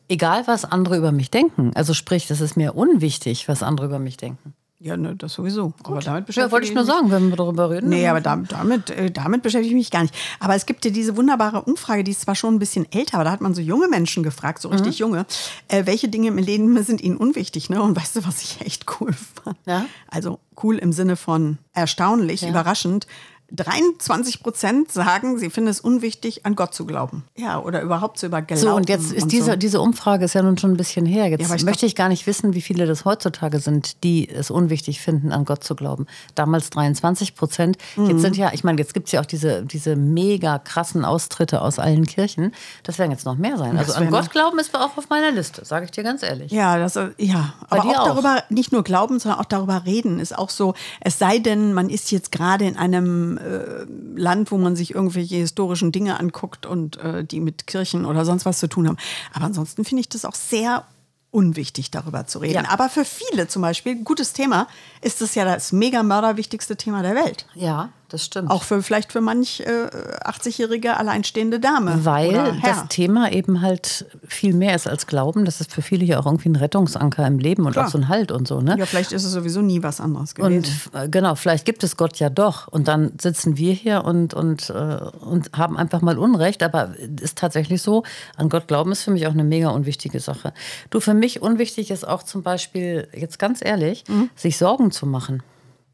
egal 0.09 0.43
was 0.47 0.65
andere 0.65 0.97
über 0.97 1.13
mich 1.13 1.31
denken. 1.31 1.73
Also 1.75 1.93
sprich, 1.93 2.27
das 2.27 2.41
ist 2.41 2.57
mir 2.57 2.75
unwichtig, 2.77 3.47
was 3.49 3.63
andere 3.63 3.87
über 3.87 3.99
mich 3.99 4.17
denken. 4.17 4.55
Ja, 4.85 4.97
ne, 4.99 5.17
das 5.17 5.33
sowieso. 5.33 5.73
Aber 5.83 6.01
damit 6.01 6.07
Ja, 6.07 6.21
beschäftige 6.27 6.53
wollte 6.53 6.67
ich 6.69 6.75
nur 6.75 6.85
sagen, 6.85 7.11
wenn 7.11 7.31
wir 7.31 7.37
darüber 7.37 7.71
reden. 7.71 7.89
Nee, 7.89 8.07
aber 8.07 8.21
damit, 8.21 8.53
damit, 8.53 8.91
äh, 8.91 9.11
damit 9.11 9.43
beschäftige 9.43 9.71
ich 9.71 9.75
mich 9.79 9.91
gar 9.91 10.03
nicht. 10.03 10.15
Aber 10.41 10.55
es 10.55 10.67
gibt 10.67 10.85
ja 10.85 10.91
diese 10.91 11.17
wunderbare 11.17 11.63
Umfrage, 11.63 12.05
die 12.05 12.11
ist 12.11 12.21
zwar 12.21 12.35
schon 12.35 12.55
ein 12.55 12.59
bisschen 12.59 12.87
älter, 12.93 13.15
aber 13.15 13.25
da 13.25 13.31
hat 13.33 13.41
man 13.41 13.55
so 13.55 13.63
junge 13.63 13.89
Menschen 13.89 14.23
gefragt, 14.23 14.61
so 14.61 14.69
Mhm. 14.69 14.75
richtig 14.75 14.99
junge, 14.99 15.25
äh, 15.69 15.87
welche 15.87 16.09
Dinge 16.09 16.29
im 16.29 16.37
Leben 16.39 16.81
sind 16.85 17.01
ihnen 17.01 17.17
unwichtig. 17.17 17.71
Ne? 17.71 17.81
Und 17.83 17.97
weißt 17.97 18.17
du, 18.17 18.27
was 18.27 18.43
ich 18.43 18.61
echt 18.61 18.85
cool 19.01 19.13
fand? 19.15 19.57
Ja? 19.65 19.87
Also 20.11 20.39
cool 20.63 20.77
im 20.77 20.93
Sinne 20.93 21.17
von 21.17 21.57
erstaunlich, 21.73 22.47
überraschend. 22.47 23.07
23 23.51 24.43
Prozent 24.43 24.91
sagen, 24.91 25.39
sie 25.39 25.51
finden 25.51 25.69
es 25.69 25.81
unwichtig, 25.81 26.47
an 26.47 26.57
Gott 26.57 26.75
zu 26.75 26.87
glauben. 26.87 27.25
Ja, 27.37 27.61
oder 27.61 27.83
überhaupt 27.83 28.19
zu 28.19 28.27
über 28.27 28.43
Glauben. 28.43 28.61
So, 28.61 28.75
und 28.75 28.89
jetzt 28.89 29.13
ist 29.13 29.31
diese, 29.31 29.53
so. 29.53 29.57
diese 29.57 29.81
Umfrage 29.81 30.25
ist 30.25 30.35
ja 30.35 30.43
nun 30.43 30.59
schon 30.59 30.73
ein 30.73 30.77
bisschen 30.77 31.07
her. 31.07 31.29
Jetzt 31.29 31.41
Ja, 31.41 31.47
aber 31.47 31.57
ich 31.57 31.65
möchte 31.65 31.87
ich 31.87 31.95
gar 31.95 32.09
nicht 32.09 32.27
wissen, 32.27 32.55
wie 32.55 32.63
viele 32.63 32.87
das 32.87 33.05
heutzutage 33.05 33.61
sind, 33.61 34.03
die 34.03 34.29
es 34.29 34.51
unwichtig 34.51 35.01
finden, 35.01 35.31
an 35.31 35.45
Gott 35.45 35.63
zu 35.63 35.77
glauben. 35.77 36.07
Damals 36.35 36.71
23 36.71 37.35
Prozent. 37.35 37.77
Mhm. 37.97 38.11
Jetzt 38.11 38.23
sind 38.23 38.37
ja, 38.37 38.53
ich 38.53 38.65
meine, 38.65 38.79
jetzt 38.79 38.95
gibt 38.95 39.07
es 39.07 39.13
ja 39.13 39.21
auch 39.21 39.27
diese, 39.27 39.63
diese 39.63 39.95
mega 39.95 40.59
krassen 40.59 41.05
Austritte 41.05 41.61
aus 41.61 41.79
allen 41.79 42.07
Kirchen. 42.07 42.53
Das 42.83 42.99
werden 42.99 43.11
jetzt 43.11 43.27
noch 43.27 43.37
mehr 43.37 43.59
sein. 43.59 43.77
Also 43.77 43.93
an 43.93 44.11
Gott 44.11 44.31
glauben 44.31 44.59
ist 44.59 44.75
auch 44.75 44.97
auf 44.97 45.09
meiner 45.11 45.31
Liste, 45.31 45.65
sage 45.65 45.85
ich 45.85 45.91
dir 45.91 46.03
ganz 46.03 46.23
ehrlich. 46.23 46.51
Ja, 46.51 46.79
das, 46.79 46.97
äh, 46.97 47.11
ja. 47.19 47.55
Bei 47.69 47.79
aber 47.79 47.91
auch, 47.91 47.99
auch? 47.99 48.07
darüber, 48.07 48.43
nicht 48.49 48.73
nur 48.73 48.83
glauben, 48.83 49.19
sondern 49.21 49.41
auch 49.41 49.45
darüber 49.45 49.85
reden, 49.85 50.19
ist 50.19 50.37
auch 50.37 50.51
so, 50.51 50.75
es 51.01 51.19
sei 51.19 51.39
denn, 51.39 51.73
man 51.73 51.91
ist 51.91 52.11
jetzt 52.11 52.33
gerade 52.33 52.65
in 52.65 52.77
einem 52.77 53.34
äh, 53.39 53.87
Land, 54.17 54.51
wo 54.51 54.59
man 54.59 54.77
sich 54.77 54.95
irgendwelche 54.95 55.37
historischen 55.37 55.93
Dinge 55.93 56.19
anguckt 56.19 56.67
und 56.67 56.97
äh, 56.99 57.25
die 57.25 57.41
mit 57.41 57.67
Kirchen 57.67 58.05
oder 58.05 58.25
sonst 58.25 58.45
was 58.47 58.59
zu 58.59 58.69
tun 58.69 58.89
haben. 58.89 58.97
Aber 59.33 59.45
ansonsten 59.45 59.85
finde 59.85 60.01
ich 60.01 60.09
das 60.09 60.25
auch 60.25 60.35
sehr 60.35 60.85
unwichtig, 61.31 61.91
darüber 61.91 62.27
zu 62.27 62.39
reden. 62.39 62.65
Ja. 62.65 62.71
Aber 62.71 62.89
für 62.89 63.05
viele 63.05 63.49
zum 63.49 63.61
Beispiel, 63.63 63.97
gutes 64.05 64.33
Thema, 64.33 64.69
ist 65.01 65.21
es 65.21 65.35
ja 65.35 65.45
das 65.45 65.73
mega 65.73 66.03
mörderwichtigste 66.03 66.77
Thema 66.77 67.03
der 67.03 67.17
Welt. 67.17 67.47
Ja, 67.55 67.91
das 68.15 68.25
stimmt. 68.27 68.49
Auch 68.51 68.63
für 68.63 68.81
vielleicht 68.81 69.11
für 69.13 69.21
manch 69.21 69.61
äh, 69.61 69.89
80-jährige 70.25 70.97
alleinstehende 70.97 71.59
Dame. 71.59 72.05
Weil 72.05 72.61
das 72.63 72.87
Thema 72.89 73.33
eben 73.33 73.61
halt 73.61 74.07
viel 74.27 74.55
mehr 74.55 74.75
ist 74.77 74.87
als 74.87 75.07
Glauben. 75.09 75.45
Das 75.45 75.61
ist 75.61 75.73
für 75.73 75.83
viele 75.83 76.05
ja 76.05 76.21
auch 76.21 76.27
irgendwie 76.27 76.49
ein 76.49 76.57
Rettungsanker 76.57 77.27
im 77.27 77.39
Leben 77.41 77.67
und 77.67 77.73
Klar. 77.73 77.87
auch 77.87 77.91
so 77.91 77.99
ein 77.99 78.09
Halt 78.09 78.31
und 78.31 78.47
so. 78.47 78.61
Ne? 78.61 78.77
Ja, 78.79 78.87
vielleicht 78.87 79.11
ist 79.13 79.25
es 79.25 79.33
sowieso 79.33 79.63
nie 79.63 79.83
was 79.83 80.01
anderes 80.01 80.35
gewesen. 80.37 80.65
Und 80.93 81.01
äh, 81.03 81.09
genau, 81.09 81.35
vielleicht 81.35 81.65
gibt 81.65 81.83
es 81.83 81.97
Gott 81.97 82.17
ja 82.21 82.31
doch. 82.31 82.69
Und 82.69 82.87
dann 82.87 83.13
sitzen 83.21 83.57
wir 83.57 83.73
hier 83.73 84.05
und, 84.05 84.33
und, 84.33 84.71
äh, 84.71 84.73
und 85.21 85.51
haben 85.53 85.77
einfach 85.77 86.01
mal 86.01 86.17
Unrecht. 86.17 86.63
Aber 86.63 86.95
ist 87.21 87.37
tatsächlich 87.37 87.83
so, 87.83 88.05
an 88.37 88.49
Gott 88.49 88.69
glauben 88.69 88.93
ist 88.93 89.03
für 89.03 89.11
mich 89.11 89.27
auch 89.27 89.33
eine 89.33 89.45
mega 89.45 89.71
unwichtige 89.71 90.21
Sache. 90.21 90.53
Du, 90.91 91.01
für 91.01 91.15
mich 91.15 91.43
unwichtig 91.43 91.91
ist 91.91 92.07
auch 92.07 92.23
zum 92.23 92.43
Beispiel, 92.45 93.09
jetzt 93.13 93.39
ganz 93.41 93.61
ehrlich, 93.65 94.05
Mhm. 94.07 94.31
sich 94.37 94.57
Sorgen 94.57 94.91
zu 94.93 95.07
machen. 95.07 95.43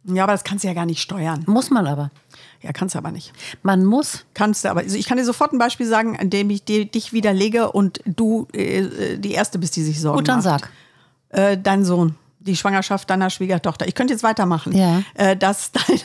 Ja, 0.04 0.22
aber 0.22 0.32
das 0.32 0.44
kannst 0.44 0.64
du 0.64 0.68
ja 0.68 0.74
gar 0.74 0.86
nicht 0.86 1.00
steuern. 1.00 1.44
Muss 1.46 1.70
man 1.70 1.86
aber. 1.86 2.10
Ja, 2.62 2.72
kannst 2.72 2.94
du 2.94 2.98
aber 2.98 3.10
nicht. 3.10 3.32
Man 3.62 3.84
muss. 3.84 4.24
Kannst 4.34 4.64
du, 4.64 4.70
aber 4.70 4.80
also 4.80 4.96
ich 4.96 5.06
kann 5.06 5.18
dir 5.18 5.24
sofort 5.24 5.52
ein 5.52 5.58
Beispiel 5.58 5.86
sagen, 5.86 6.18
an 6.18 6.30
dem 6.30 6.50
ich 6.50 6.64
dir, 6.64 6.84
dich 6.84 7.12
widerlege 7.12 7.72
und 7.72 8.00
du 8.04 8.48
äh, 8.52 9.18
die 9.18 9.32
Erste 9.32 9.58
bist, 9.58 9.76
die 9.76 9.82
sich 9.82 10.00
Sorgen 10.00 10.18
Gut, 10.18 10.28
dann 10.28 10.42
macht. 10.42 10.44
sag. 10.44 10.70
Äh, 11.30 11.58
dein 11.58 11.84
Sohn, 11.84 12.16
die 12.38 12.56
Schwangerschaft 12.56 13.08
deiner 13.08 13.30
Schwiegertochter. 13.30 13.86
Ich 13.86 13.94
könnte 13.94 14.12
jetzt 14.12 14.22
weitermachen. 14.22 14.76
Ja. 14.76 15.02
Äh, 15.14 15.36
dass 15.36 15.72
dein, 15.72 16.00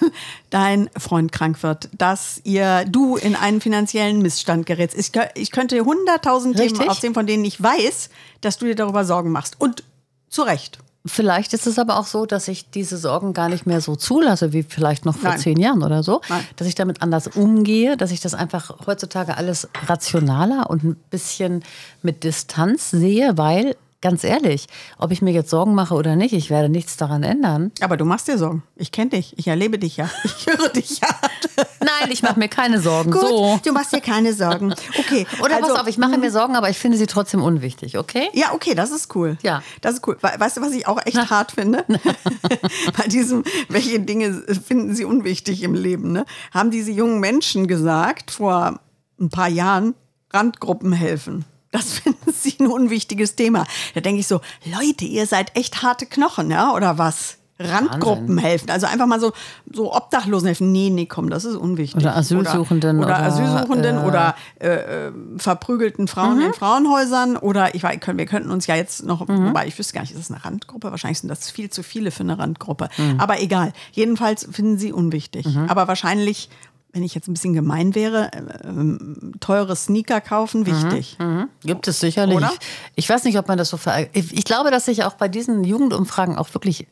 dein 0.49 0.89
Freund 0.97 1.31
krank 1.31 1.63
wird, 1.63 1.89
dass 1.97 2.41
ihr, 2.43 2.85
du 2.85 3.15
in 3.15 3.35
einen 3.35 3.61
finanziellen 3.61 4.21
Missstand 4.21 4.65
gerätst. 4.65 4.97
Ich, 4.97 5.11
ich 5.35 5.51
könnte 5.51 5.79
hunderttausend 5.83 6.57
Themen 6.57 6.89
aufzählen, 6.89 7.13
von 7.13 7.27
denen 7.27 7.45
ich 7.45 7.61
weiß, 7.61 8.09
dass 8.41 8.57
du 8.57 8.65
dir 8.65 8.75
darüber 8.75 9.05
Sorgen 9.05 9.31
machst. 9.31 9.59
Und 9.59 9.83
zu 10.29 10.41
Recht. 10.43 10.79
Vielleicht 11.07 11.53
ist 11.53 11.67
es 11.67 11.77
aber 11.77 11.99
auch 11.99 12.07
so, 12.07 12.25
dass 12.25 12.47
ich 12.47 12.71
diese 12.71 12.97
Sorgen 12.97 13.33
gar 13.33 13.47
nicht 13.47 13.67
mehr 13.67 13.79
so 13.79 13.95
zulasse, 13.95 14.53
wie 14.53 14.63
vielleicht 14.63 15.05
noch 15.05 15.15
vor 15.15 15.31
Nein. 15.31 15.39
zehn 15.39 15.59
Jahren 15.59 15.83
oder 15.83 16.01
so. 16.01 16.21
Nein. 16.29 16.43
Dass 16.55 16.67
ich 16.67 16.73
damit 16.73 17.03
anders 17.03 17.27
umgehe, 17.27 17.95
dass 17.95 18.09
ich 18.09 18.21
das 18.21 18.33
einfach 18.33 18.75
heutzutage 18.87 19.37
alles 19.37 19.69
rationaler 19.85 20.69
und 20.69 20.83
ein 20.83 20.95
bisschen 21.11 21.63
mit 22.01 22.23
Distanz 22.23 22.89
sehe, 22.89 23.37
weil, 23.37 23.75
ganz 24.05 24.23
ehrlich, 24.23 24.67
ob 24.99 25.09
ich 25.11 25.23
mir 25.23 25.31
jetzt 25.31 25.49
Sorgen 25.49 25.73
mache 25.73 25.95
oder 25.95 26.15
nicht, 26.15 26.31
ich 26.33 26.51
werde 26.51 26.69
nichts 26.69 26.95
daran 26.95 27.23
ändern. 27.23 27.71
Aber 27.81 27.97
du 27.97 28.05
machst 28.05 28.27
dir 28.27 28.37
Sorgen. 28.37 28.61
Ich 28.75 28.91
kenne 28.91 29.09
dich. 29.09 29.33
Ich 29.39 29.47
erlebe 29.47 29.79
dich 29.79 29.97
ja. 29.97 30.07
Ich 30.23 30.45
höre 30.45 30.69
dich 30.69 30.99
ja. 30.99 31.07
Nein, 31.79 32.11
ich 32.11 32.21
mache 32.21 32.37
mir 32.37 32.47
keine 32.47 32.79
Sorgen. 32.79 33.09
Gut, 33.09 33.21
So. 33.21 33.59
du 33.65 33.71
machst 33.71 33.93
dir 33.93 34.01
keine 34.01 34.33
Sorgen. 34.33 34.75
Okay. 34.99 35.25
Oder 35.43 35.55
also, 35.55 35.69
pass 35.69 35.79
auf, 35.81 35.87
ich 35.87 35.97
mache 35.97 36.19
mir 36.19 36.29
Sorgen, 36.29 36.55
aber 36.55 36.69
ich 36.69 36.77
finde 36.77 36.99
sie 36.99 37.07
trotzdem 37.07 37.41
unwichtig, 37.41 37.97
okay? 37.97 38.27
Ja, 38.33 38.53
okay, 38.53 38.75
das 38.75 38.91
ist 38.91 39.15
cool. 39.15 39.37
Ja. 39.41 39.63
Das 39.81 39.95
ist 39.95 40.07
cool. 40.07 40.17
We- 40.21 40.39
Weißt 40.39 40.57
du, 40.57 40.61
was 40.61 40.71
ich 40.73 40.85
auch 40.87 40.99
echt 41.03 41.17
hart 41.31 41.53
finde? 41.53 41.83
Bei 42.97 43.07
diesem, 43.07 43.43
welche 43.69 43.99
Dinge 43.99 44.33
finden 44.65 44.93
Sie 44.95 45.05
unwichtig 45.05 45.63
im 45.63 45.73
Leben, 45.73 46.11
ne? 46.11 46.25
Haben 46.53 46.69
diese 46.69 46.91
jungen 46.91 47.19
Menschen 47.19 47.67
gesagt 47.67 48.29
vor 48.31 48.79
ein 49.19 49.29
paar 49.29 49.49
Jahren, 49.49 49.95
Randgruppen 50.31 50.91
helfen. 50.93 51.45
Das 51.77 51.93
finden 51.99 52.31
sie 52.33 52.55
ein 52.59 52.67
unwichtiges 52.67 53.35
Thema. 53.35 53.65
Da 53.93 54.01
denke 54.01 54.19
ich 54.21 54.27
so, 54.27 54.41
Leute, 54.65 55.05
ihr 55.05 55.25
seid 55.27 55.55
echt 55.55 55.81
harte 55.83 56.05
Knochen, 56.05 56.51
ja, 56.51 56.73
oder 56.73 56.97
was? 56.97 57.37
Randgruppen 57.57 58.37
helfen. 58.37 58.69
Also 58.69 58.85
einfach 58.85 59.05
mal 59.07 59.21
so, 59.21 59.31
so 59.71 59.95
Obdachlosen 59.95 60.47
helfen. 60.47 60.73
Nee, 60.73 60.89
nee, 60.89 61.05
komm, 61.05 61.29
das 61.29 61.45
ist 61.45 61.55
unwichtig. 61.55 62.01
Oder 62.01 62.13
Asylsuchenden 62.17 62.97
Oder, 62.97 63.07
oder, 63.07 63.15
oder, 63.15 63.25
Asylsuchenden 63.27 63.95
äh, 63.95 63.99
Mhm. 64.01 64.05
oder 64.05 64.35
äh, 64.59 64.67
äh, 65.07 65.11
verprügelten 65.37 66.09
Frauen 66.09 66.41
in 66.41 66.53
Frauenhäusern. 66.53 67.37
Oder 67.37 67.73
ich 67.73 67.81
weiß, 67.83 67.97
wir 68.13 68.25
könnten 68.25 68.51
uns 68.51 68.67
ja 68.67 68.75
jetzt 68.75 69.05
noch, 69.05 69.25
Mhm. 69.29 69.47
wobei 69.47 69.67
ich 69.67 69.79
wüsste 69.79 69.93
gar 69.93 70.01
nicht, 70.01 70.11
ist 70.11 70.19
das 70.19 70.31
eine 70.31 70.43
Randgruppe? 70.43 70.91
Wahrscheinlich 70.91 71.19
sind 71.21 71.29
das 71.29 71.49
viel 71.49 71.69
zu 71.69 71.81
viele 71.81 72.11
für 72.11 72.23
eine 72.23 72.37
Randgruppe. 72.37 72.89
Mhm. 72.97 73.21
Aber 73.21 73.39
egal. 73.41 73.71
Jedenfalls 73.93 74.45
finden 74.51 74.77
sie 74.77 74.91
unwichtig. 74.91 75.47
Aber 75.69 75.87
wahrscheinlich, 75.87 76.49
wenn 76.95 77.03
ich 77.03 77.13
jetzt 77.13 77.27
ein 77.27 77.33
bisschen 77.33 77.53
gemein 77.53 77.93
wäre, 77.93 78.31
äh, 78.31 78.67
ähm, 78.67 79.33
teure 79.41 79.75
Sneaker 79.75 80.21
kaufen, 80.21 80.65
wichtig. 80.65 81.17
Gibt 81.61 81.87
es 81.89 81.99
sicherlich. 81.99 82.37
Oder? 82.37 82.51
Ich, 82.95 83.03
ich 83.03 83.09
weiß 83.09 83.25
nicht, 83.25 83.37
ob 83.37 83.49
man 83.49 83.57
das 83.57 83.69
so 83.69 83.77
ver. 83.77 84.07
Ich, 84.13 84.33
ich 84.33 84.45
glaube, 84.45 84.71
dass 84.71 84.85
sich 84.85 85.03
auch 85.03 85.15
bei 85.15 85.27
diesen 85.27 85.65
Jugendumfragen 85.65 86.37
auch 86.37 86.53
wirklich 86.53 86.87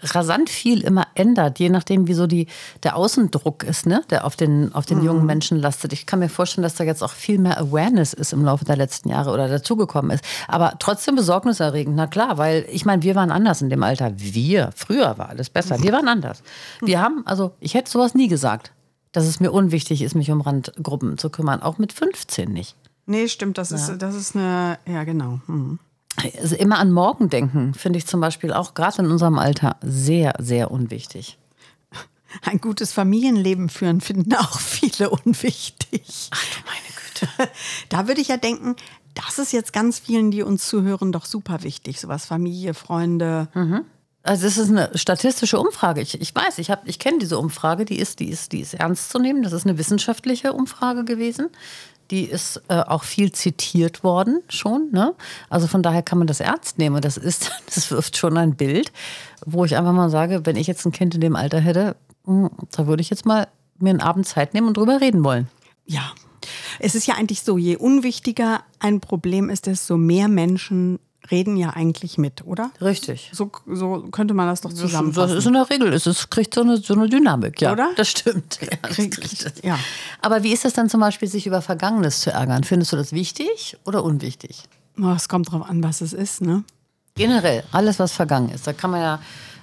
rasant 0.00 0.50
viel 0.50 0.82
immer 0.82 1.06
ändert, 1.14 1.58
je 1.58 1.70
nachdem, 1.70 2.06
wie 2.06 2.14
so 2.14 2.26
die, 2.26 2.46
der 2.82 2.94
Außendruck 2.94 3.64
ist, 3.64 3.86
ne? 3.86 4.02
der 4.10 4.26
auf 4.26 4.36
den, 4.36 4.72
auf 4.74 4.86
den 4.86 5.02
jungen 5.02 5.26
Menschen 5.26 5.58
lastet. 5.58 5.92
Ich 5.92 6.06
kann 6.06 6.20
mir 6.20 6.28
vorstellen, 6.28 6.62
dass 6.62 6.76
da 6.76 6.84
jetzt 6.84 7.02
auch 7.02 7.10
viel 7.10 7.38
mehr 7.38 7.58
Awareness 7.58 8.12
ist 8.12 8.32
im 8.32 8.44
Laufe 8.44 8.64
der 8.64 8.76
letzten 8.76 9.08
Jahre 9.08 9.32
oder 9.32 9.48
dazugekommen 9.48 10.12
ist. 10.12 10.24
Aber 10.46 10.74
trotzdem 10.78 11.16
besorgniserregend, 11.16 11.96
na 11.96 12.06
klar, 12.06 12.38
weil 12.38 12.64
ich 12.70 12.84
meine, 12.84 13.02
wir 13.02 13.14
waren 13.14 13.32
anders 13.32 13.60
in 13.60 13.70
dem 13.70 13.82
Alter. 13.82 14.12
Wir, 14.16 14.70
früher 14.76 15.18
war 15.18 15.30
alles 15.30 15.50
besser. 15.50 15.82
Wir 15.82 15.92
waren 15.92 16.06
anders. 16.06 16.42
Wir 16.80 17.00
haben, 17.00 17.22
also 17.26 17.52
ich 17.58 17.74
hätte 17.74 17.90
sowas 17.90 18.14
nie 18.14 18.28
gesagt, 18.28 18.72
dass 19.18 19.26
es 19.26 19.40
mir 19.40 19.52
unwichtig 19.52 20.02
ist, 20.02 20.14
mich 20.14 20.30
um 20.30 20.40
Randgruppen 20.40 21.18
zu 21.18 21.30
kümmern. 21.30 21.62
Auch 21.62 21.78
mit 21.78 21.92
15 21.92 22.52
nicht. 22.52 22.76
Nee, 23.06 23.28
stimmt, 23.28 23.58
das 23.58 23.72
ist, 23.72 23.96
das 23.98 24.14
ist 24.14 24.36
eine, 24.36 24.78
ja 24.86 25.04
genau. 25.04 25.40
Hm. 25.46 25.78
Also 26.40 26.56
immer 26.56 26.78
an 26.78 26.92
morgen 26.92 27.30
denken, 27.30 27.74
finde 27.74 27.98
ich 27.98 28.06
zum 28.06 28.20
Beispiel 28.20 28.52
auch 28.52 28.74
gerade 28.74 29.02
in 29.02 29.10
unserem 29.10 29.38
Alter 29.38 29.76
sehr, 29.82 30.34
sehr 30.38 30.70
unwichtig. 30.70 31.38
Ein 32.42 32.60
gutes 32.60 32.92
Familienleben 32.92 33.68
führen 33.68 34.00
finden 34.00 34.34
auch 34.34 34.60
viele 34.60 35.10
unwichtig. 35.10 36.28
Ach 36.30 36.44
du 36.44 36.60
meine 36.66 37.46
Güte. 37.46 37.52
Da 37.88 38.06
würde 38.06 38.20
ich 38.20 38.28
ja 38.28 38.36
denken, 38.36 38.76
das 39.14 39.38
ist 39.38 39.52
jetzt 39.52 39.72
ganz 39.72 39.98
vielen, 39.98 40.30
die 40.30 40.42
uns 40.42 40.68
zuhören, 40.68 41.10
doch 41.10 41.24
super 41.24 41.62
wichtig. 41.62 42.00
Sowas 42.00 42.26
Familie, 42.26 42.74
Freunde. 42.74 43.48
Also 44.22 44.46
es 44.46 44.58
ist 44.58 44.70
eine 44.70 44.90
statistische 44.94 45.58
Umfrage. 45.58 46.00
Ich, 46.00 46.20
ich 46.20 46.34
weiß, 46.34 46.58
ich, 46.58 46.70
ich 46.84 46.98
kenne 46.98 47.18
diese 47.18 47.38
Umfrage, 47.38 47.84
die 47.84 47.98
ist, 47.98 48.20
die, 48.20 48.28
ist, 48.28 48.52
die 48.52 48.60
ist 48.60 48.74
ernst 48.74 49.10
zu 49.10 49.18
nehmen. 49.18 49.42
Das 49.42 49.52
ist 49.52 49.66
eine 49.66 49.78
wissenschaftliche 49.78 50.52
Umfrage 50.52 51.04
gewesen. 51.04 51.48
Die 52.10 52.24
ist 52.24 52.62
äh, 52.68 52.80
auch 52.80 53.04
viel 53.04 53.32
zitiert 53.32 54.02
worden 54.02 54.42
schon. 54.48 54.90
Ne? 54.92 55.14
Also 55.50 55.66
von 55.66 55.82
daher 55.82 56.02
kann 56.02 56.18
man 56.18 56.26
das 56.26 56.40
ernst 56.40 56.78
nehmen. 56.78 57.00
Das 57.00 57.16
ist, 57.16 57.52
das 57.74 57.90
wirft 57.90 58.16
schon 58.16 58.36
ein 58.36 58.56
Bild, 58.56 58.92
wo 59.46 59.64
ich 59.64 59.76
einfach 59.76 59.92
mal 59.92 60.10
sage, 60.10 60.44
wenn 60.44 60.56
ich 60.56 60.66
jetzt 60.66 60.84
ein 60.84 60.92
Kind 60.92 61.14
in 61.14 61.20
dem 61.20 61.36
Alter 61.36 61.60
hätte, 61.60 61.96
hm, 62.24 62.50
da 62.72 62.86
würde 62.86 63.00
ich 63.00 63.10
jetzt 63.10 63.24
mal 63.24 63.46
mir 63.78 63.90
einen 63.90 64.00
Abend 64.00 64.26
Zeit 64.26 64.54
nehmen 64.54 64.68
und 64.68 64.76
drüber 64.76 65.00
reden 65.00 65.22
wollen. 65.24 65.48
Ja. 65.86 66.12
Es 66.80 66.94
ist 66.94 67.06
ja 67.06 67.14
eigentlich 67.14 67.42
so, 67.42 67.58
je 67.58 67.76
unwichtiger 67.76 68.62
ein 68.78 69.00
Problem 69.00 69.50
ist, 69.50 69.66
desto 69.66 69.96
mehr 69.96 70.28
Menschen 70.28 70.98
reden 71.30 71.56
ja 71.56 71.70
eigentlich 71.70 72.18
mit, 72.18 72.44
oder? 72.44 72.70
Richtig. 72.80 73.30
So, 73.32 73.50
so 73.66 74.08
könnte 74.10 74.34
man 74.34 74.46
das 74.48 74.60
doch 74.62 74.70
Das 74.70 74.78
zusammenfassen. 74.78 75.36
ist 75.38 75.46
in 75.46 75.52
der 75.54 75.68
Regel, 75.70 75.92
es 75.92 76.06
ist, 76.06 76.30
kriegt 76.30 76.54
so 76.54 76.62
eine, 76.62 76.76
so 76.78 76.94
eine 76.94 77.08
Dynamik, 77.08 77.60
ja. 77.60 77.72
Oder? 77.72 77.90
Das 77.96 78.08
stimmt. 78.08 78.58
Ja, 78.62 78.68
das 78.82 78.96
Kriegt- 78.96 79.64
ja. 79.64 79.78
Aber 80.22 80.42
wie 80.42 80.52
ist 80.52 80.64
es 80.64 80.72
dann 80.72 80.88
zum 80.88 81.00
Beispiel, 81.00 81.28
sich 81.28 81.46
über 81.46 81.62
Vergangenes 81.62 82.20
zu 82.20 82.30
ärgern? 82.30 82.64
Findest 82.64 82.92
du 82.92 82.96
das 82.96 83.12
wichtig 83.12 83.76
oder 83.84 84.02
unwichtig? 84.04 84.62
Oh, 85.00 85.12
es 85.16 85.28
kommt 85.28 85.50
drauf 85.52 85.68
an, 85.68 85.82
was 85.82 86.00
es 86.00 86.12
ist, 86.12 86.40
ne? 86.42 86.64
Generell, 87.14 87.64
alles, 87.72 87.98
was 87.98 88.12
vergangen 88.12 88.48
ist. 88.50 88.66
Da 88.66 88.72
kann 88.72 88.90
man 88.90 89.00
ja, 89.00 89.20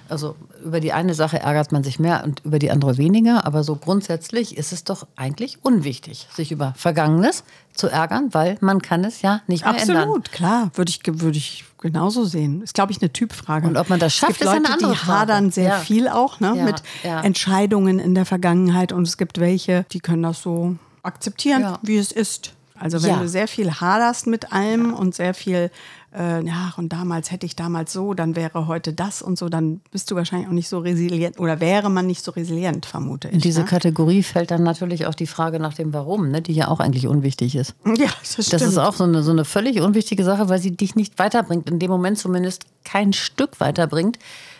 also 0.08 0.36
über 0.64 0.80
die 0.80 0.92
eine 0.92 1.14
Sache 1.14 1.38
ärgert 1.40 1.72
man 1.72 1.82
sich 1.84 1.98
mehr 1.98 2.22
und 2.24 2.44
über 2.44 2.58
die 2.58 2.70
andere 2.70 2.96
weniger. 2.98 3.44
Aber 3.46 3.64
so 3.64 3.76
grundsätzlich 3.76 4.56
ist 4.56 4.72
es 4.72 4.84
doch 4.84 5.06
eigentlich 5.16 5.58
unwichtig, 5.62 6.26
sich 6.34 6.52
über 6.52 6.74
Vergangenes 6.76 7.44
zu 7.74 7.88
ärgern, 7.88 8.28
weil 8.32 8.56
man 8.60 8.80
kann 8.82 9.04
es 9.04 9.22
ja 9.22 9.40
nicht 9.46 9.64
mehr 9.64 9.80
ändern. 9.80 9.96
Absolut, 9.96 10.32
klar, 10.32 10.70
würde 10.74 10.90
ich, 10.90 11.00
würde 11.04 11.38
ich 11.38 11.64
genauso 11.80 12.24
sehen. 12.24 12.62
Ist, 12.62 12.74
glaube 12.74 12.92
ich, 12.92 13.00
eine 13.02 13.12
Typfrage. 13.12 13.66
Und 13.68 13.76
ob 13.76 13.88
man 13.90 13.98
das 14.00 14.14
schafft, 14.14 14.32
es 14.32 14.38
gibt 14.38 14.50
ist 14.50 14.54
Leute, 14.54 14.66
eine 14.66 14.74
andere 14.74 14.92
die 14.92 14.96
Frage. 14.98 15.18
hadern 15.20 15.50
sehr 15.50 15.68
Ja. 15.70 15.78
viel 15.78 16.08
auch 16.08 16.40
ne, 16.40 16.54
Ja, 16.56 16.64
mit 16.64 16.82
ja. 17.04 17.20
Entscheidungen 17.20 17.98
in 17.98 18.14
der 18.14 18.24
Vergangenheit. 18.24 18.92
Und 18.92 19.06
es 19.06 19.16
gibt 19.16 19.38
welche, 19.40 19.84
die 19.92 20.00
können 20.00 20.22
das 20.22 20.42
so 20.42 20.76
akzeptieren, 21.02 21.76
wie 21.82 21.96
es 21.98 22.12
ist. 22.12 22.52
Also 22.78 23.02
wenn 23.02 23.18
du 23.20 23.28
sehr 23.28 23.48
viel 23.48 23.70
haderst 23.72 24.26
mit 24.26 24.52
allem 24.52 24.92
und 24.92 25.14
sehr 25.14 25.32
viel, 25.32 25.70
äh, 26.16 26.42
ja, 26.46 26.72
und 26.76 26.92
damals 26.92 27.30
hätte 27.30 27.44
ich 27.44 27.56
damals 27.56 27.92
so, 27.92 28.14
dann 28.14 28.36
wäre 28.36 28.66
heute 28.66 28.94
das 28.94 29.20
und 29.20 29.38
so, 29.38 29.48
dann 29.48 29.80
bist 29.90 30.10
du 30.10 30.16
wahrscheinlich 30.16 30.48
auch 30.48 30.52
nicht 30.52 30.68
so 30.68 30.78
resilient 30.78 31.38
oder 31.38 31.60
wäre 31.60 31.90
man 31.90 32.06
nicht 32.06 32.24
so 32.24 32.30
resilient, 32.30 32.86
vermute 32.86 33.28
ich. 33.28 33.34
In 33.34 33.40
diese 33.40 33.60
ne? 33.60 33.66
Kategorie 33.66 34.22
fällt 34.22 34.50
dann 34.50 34.62
natürlich 34.62 35.06
auch 35.06 35.14
die 35.14 35.26
Frage 35.26 35.60
nach 35.60 35.74
dem 35.74 35.92
Warum, 35.92 36.30
ne, 36.30 36.40
die 36.40 36.54
ja 36.54 36.68
auch 36.68 36.80
eigentlich 36.80 37.06
unwichtig 37.06 37.54
ist. 37.54 37.74
Ja, 37.96 38.08
das 38.20 38.32
stimmt. 38.32 38.52
Das 38.52 38.62
ist 38.62 38.78
auch 38.78 38.94
so 38.94 39.04
eine, 39.04 39.22
so 39.22 39.30
eine 39.30 39.44
völlig 39.46 39.80
unwichtige 39.80 40.22
Sache, 40.22 40.50
weil 40.50 40.58
sie 40.58 40.70
dich 40.70 40.96
nicht 40.96 41.18
weiterbringt, 41.18 41.70
in 41.70 41.78
dem 41.78 41.90
Moment 41.90 42.18
zumindest 42.18 42.66
kein 42.84 43.14
Stück 43.14 43.58
weiterbringt. 43.58 44.18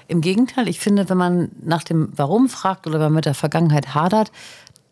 Im 0.09 0.21
Gegenteil, 0.21 0.69
ich 0.69 0.81
finde, 0.81 1.09
wenn 1.11 1.19
man 1.19 1.51
nach 1.63 1.83
dem 1.83 2.09
Warum 2.17 2.49
fragt 2.49 2.87
oder 2.87 2.95
wenn 2.95 3.07
man 3.07 3.15
mit 3.15 3.27
der 3.27 3.35
Vergangenheit 3.35 3.95
hadert, 3.95 4.31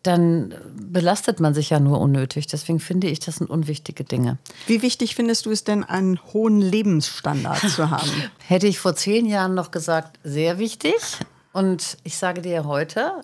dann 0.04 0.54
belastet 0.76 1.40
man 1.40 1.54
sich 1.54 1.70
ja 1.70 1.80
nur 1.80 2.00
unnötig. 2.00 2.46
Deswegen 2.46 2.78
finde 2.78 3.08
ich, 3.08 3.20
das 3.20 3.36
sind 3.36 3.50
unwichtige 3.50 4.04
Dinge. 4.04 4.38
Wie 4.66 4.82
wichtig 4.82 5.14
findest 5.14 5.46
du 5.46 5.50
es 5.50 5.64
denn, 5.64 5.82
einen 5.82 6.20
hohen 6.32 6.60
Lebensstandard 6.60 7.68
zu 7.70 7.90
haben? 7.90 8.10
Hätte 8.38 8.66
ich 8.66 8.78
vor 8.78 8.94
zehn 8.94 9.26
Jahren 9.26 9.54
noch 9.54 9.70
gesagt, 9.70 10.18
sehr 10.22 10.58
wichtig. 10.58 10.94
Und 11.52 11.96
ich 12.04 12.16
sage 12.16 12.42
dir 12.42 12.64
heute, 12.64 13.22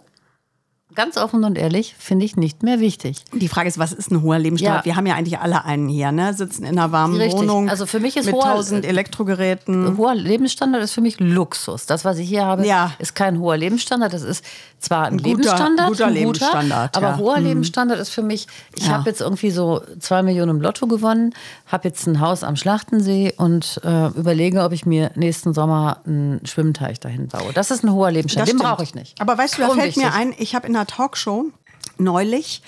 ganz 0.94 1.16
offen 1.16 1.44
und 1.44 1.56
ehrlich, 1.56 1.94
finde 1.99 2.25
ich 2.25 2.37
nicht 2.37 2.62
mehr 2.62 2.80
wichtig. 2.80 3.23
Die 3.32 3.49
Frage 3.49 3.68
ist, 3.68 3.78
was 3.78 3.92
ist 3.92 4.11
ein 4.11 4.23
hoher 4.23 4.38
Lebensstandard? 4.38 4.85
Ja. 4.85 4.90
Wir 4.92 4.97
haben 4.97 5.06
ja 5.06 5.14
eigentlich 5.14 5.38
alle 5.38 5.64
einen 5.64 5.88
hier, 5.88 6.12
ne? 6.12 6.35
Sitzen 6.35 6.64
in 6.64 6.78
einer 6.78 6.92
warmen 6.92 7.16
Richtig. 7.16 7.40
Wohnung 7.40 7.68
Also 7.68 7.87
für 7.87 8.00
mich 8.00 8.16
ist 8.16 8.26
mit 8.26 8.35
hoher- 8.35 8.44
tausend 8.54 8.85
Elektrogeräten. 8.85 9.97
Hoher 9.97 10.14
Lebensstandard 10.14 10.82
ist 10.82 10.92
für 10.92 11.00
mich 11.00 11.20
Luxus. 11.20 11.87
Das, 11.87 12.04
was 12.04 12.18
ich 12.18 12.28
hier 12.28 12.44
habe, 12.44 12.66
Ja. 12.66 12.92
ist 12.99 13.14
kein 13.14 13.38
hoher 13.38 13.56
Lebensstandard. 13.56 14.12
Das 14.12 14.23
ist 14.23 14.44
zwar 14.78 15.04
ein, 15.06 15.14
Ein 15.14 15.16
guter- 15.18 15.28
Lebensstandard, 15.28 15.88
guter 15.88 16.06
ein 16.06 16.14
Lebensstandard, 16.14 16.97
aber 16.97 17.09
ja. 17.11 17.18
hoher 17.18 17.38
Lebensstandard 17.40 18.00
ist 18.00 18.09
für 18.11 18.23
mich, 18.23 18.47
ich 18.76 18.88
habe 18.88 19.09
jetzt 19.11 19.20
irgendwie 19.20 19.50
so 19.50 19.82
zwei 19.99 20.23
Millionen 20.23 20.56
im 20.56 20.61
Lotto 20.62 20.87
gewonnen, 20.87 21.35
habe 21.66 21.87
jetzt 21.88 22.06
ein 22.06 22.18
Haus 22.20 22.42
am 22.42 22.56
Schlachtensee 22.56 23.35
und 23.37 23.80
äh, 23.85 24.06
überlege, 24.09 24.62
ob 24.62 24.73
ich 24.73 24.87
mir 24.87 25.11
nächsten 25.16 25.52
Sommer 25.52 25.99
einen 26.06 26.40
Schwimmteich 26.47 26.99
dahin 26.99 27.28
baue. 27.28 27.52
Das 27.52 27.70
ist 27.70 27.85
ein 27.85 27.92
hoher 27.92 28.11
Lebensstandard. 28.11 28.49
Den 28.52 28.59
stimmt. 28.59 28.70
brauche 28.70 28.82
ich 28.82 28.94
nicht. 28.94 29.20
Aber 29.20 29.37
weißt 29.37 29.59
du, 29.59 29.62
da 29.62 29.68
fällt 29.70 29.97
mir 29.99 30.14
ein, 30.14 30.32
ich 30.38 30.54
habe 30.54 30.66
in 30.66 30.73
einer 30.80 30.87
Talkshow 30.87 31.50
neulich, 31.99 32.62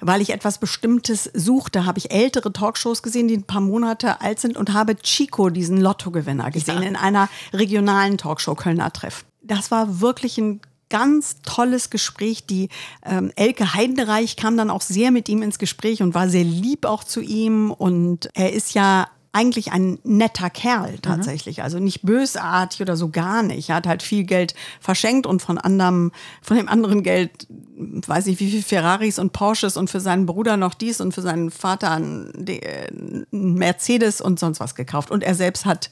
weil 0.00 0.20
ich 0.20 0.30
etwas 0.30 0.58
Bestimmtes 0.58 1.30
suchte, 1.34 1.86
habe 1.86 1.98
ich 1.98 2.10
ältere 2.10 2.52
Talkshows 2.52 3.02
gesehen, 3.02 3.28
die 3.28 3.36
ein 3.36 3.44
paar 3.44 3.60
Monate 3.60 4.20
alt 4.20 4.40
sind 4.40 4.56
und 4.56 4.72
habe 4.72 4.96
Chico, 4.96 5.50
diesen 5.50 5.80
Lottogewinner, 5.80 6.50
gesehen 6.50 6.82
in 6.82 6.96
einer 6.96 7.28
regionalen 7.52 8.18
Talkshow 8.18 8.54
Kölner 8.54 8.92
Treff. 8.92 9.24
Das 9.42 9.70
war 9.70 10.00
wirklich 10.00 10.38
ein 10.38 10.60
ganz 10.88 11.36
tolles 11.42 11.90
Gespräch. 11.90 12.46
Die 12.46 12.68
ähm, 13.04 13.32
Elke 13.36 13.74
Heidenreich 13.74 14.36
kam 14.36 14.56
dann 14.56 14.70
auch 14.70 14.82
sehr 14.82 15.10
mit 15.10 15.28
ihm 15.28 15.42
ins 15.42 15.58
Gespräch 15.58 16.02
und 16.02 16.14
war 16.14 16.28
sehr 16.28 16.44
lieb 16.44 16.84
auch 16.84 17.04
zu 17.04 17.20
ihm. 17.20 17.70
Und 17.70 18.28
er 18.34 18.52
ist 18.52 18.74
ja 18.74 19.08
eigentlich 19.32 19.72
ein 19.72 19.98
netter 20.04 20.50
Kerl 20.50 20.98
tatsächlich. 20.98 21.62
Also 21.62 21.78
nicht 21.78 22.02
bösartig 22.02 22.82
oder 22.82 22.96
so 22.96 23.08
gar 23.08 23.42
nicht. 23.42 23.70
Er 23.70 23.76
hat 23.76 23.86
halt 23.86 24.02
viel 24.02 24.24
Geld 24.24 24.54
verschenkt 24.78 25.26
und 25.26 25.40
von 25.40 25.56
anderem, 25.56 26.12
von 26.42 26.58
dem 26.58 26.68
anderen 26.68 27.02
Geld, 27.02 27.46
weiß 27.76 28.26
ich 28.26 28.38
wie 28.40 28.50
viel 28.50 28.62
Ferraris 28.62 29.18
und 29.18 29.32
Porsches 29.32 29.78
und 29.78 29.88
für 29.88 30.00
seinen 30.00 30.26
Bruder 30.26 30.58
noch 30.58 30.74
dies 30.74 31.00
und 31.00 31.14
für 31.14 31.22
seinen 31.22 31.50
Vater 31.50 31.92
ein, 31.92 32.30
ein 32.46 33.54
Mercedes 33.54 34.20
und 34.20 34.38
sonst 34.38 34.60
was 34.60 34.74
gekauft. 34.74 35.10
Und 35.10 35.22
er 35.22 35.34
selbst 35.34 35.64
hat 35.64 35.90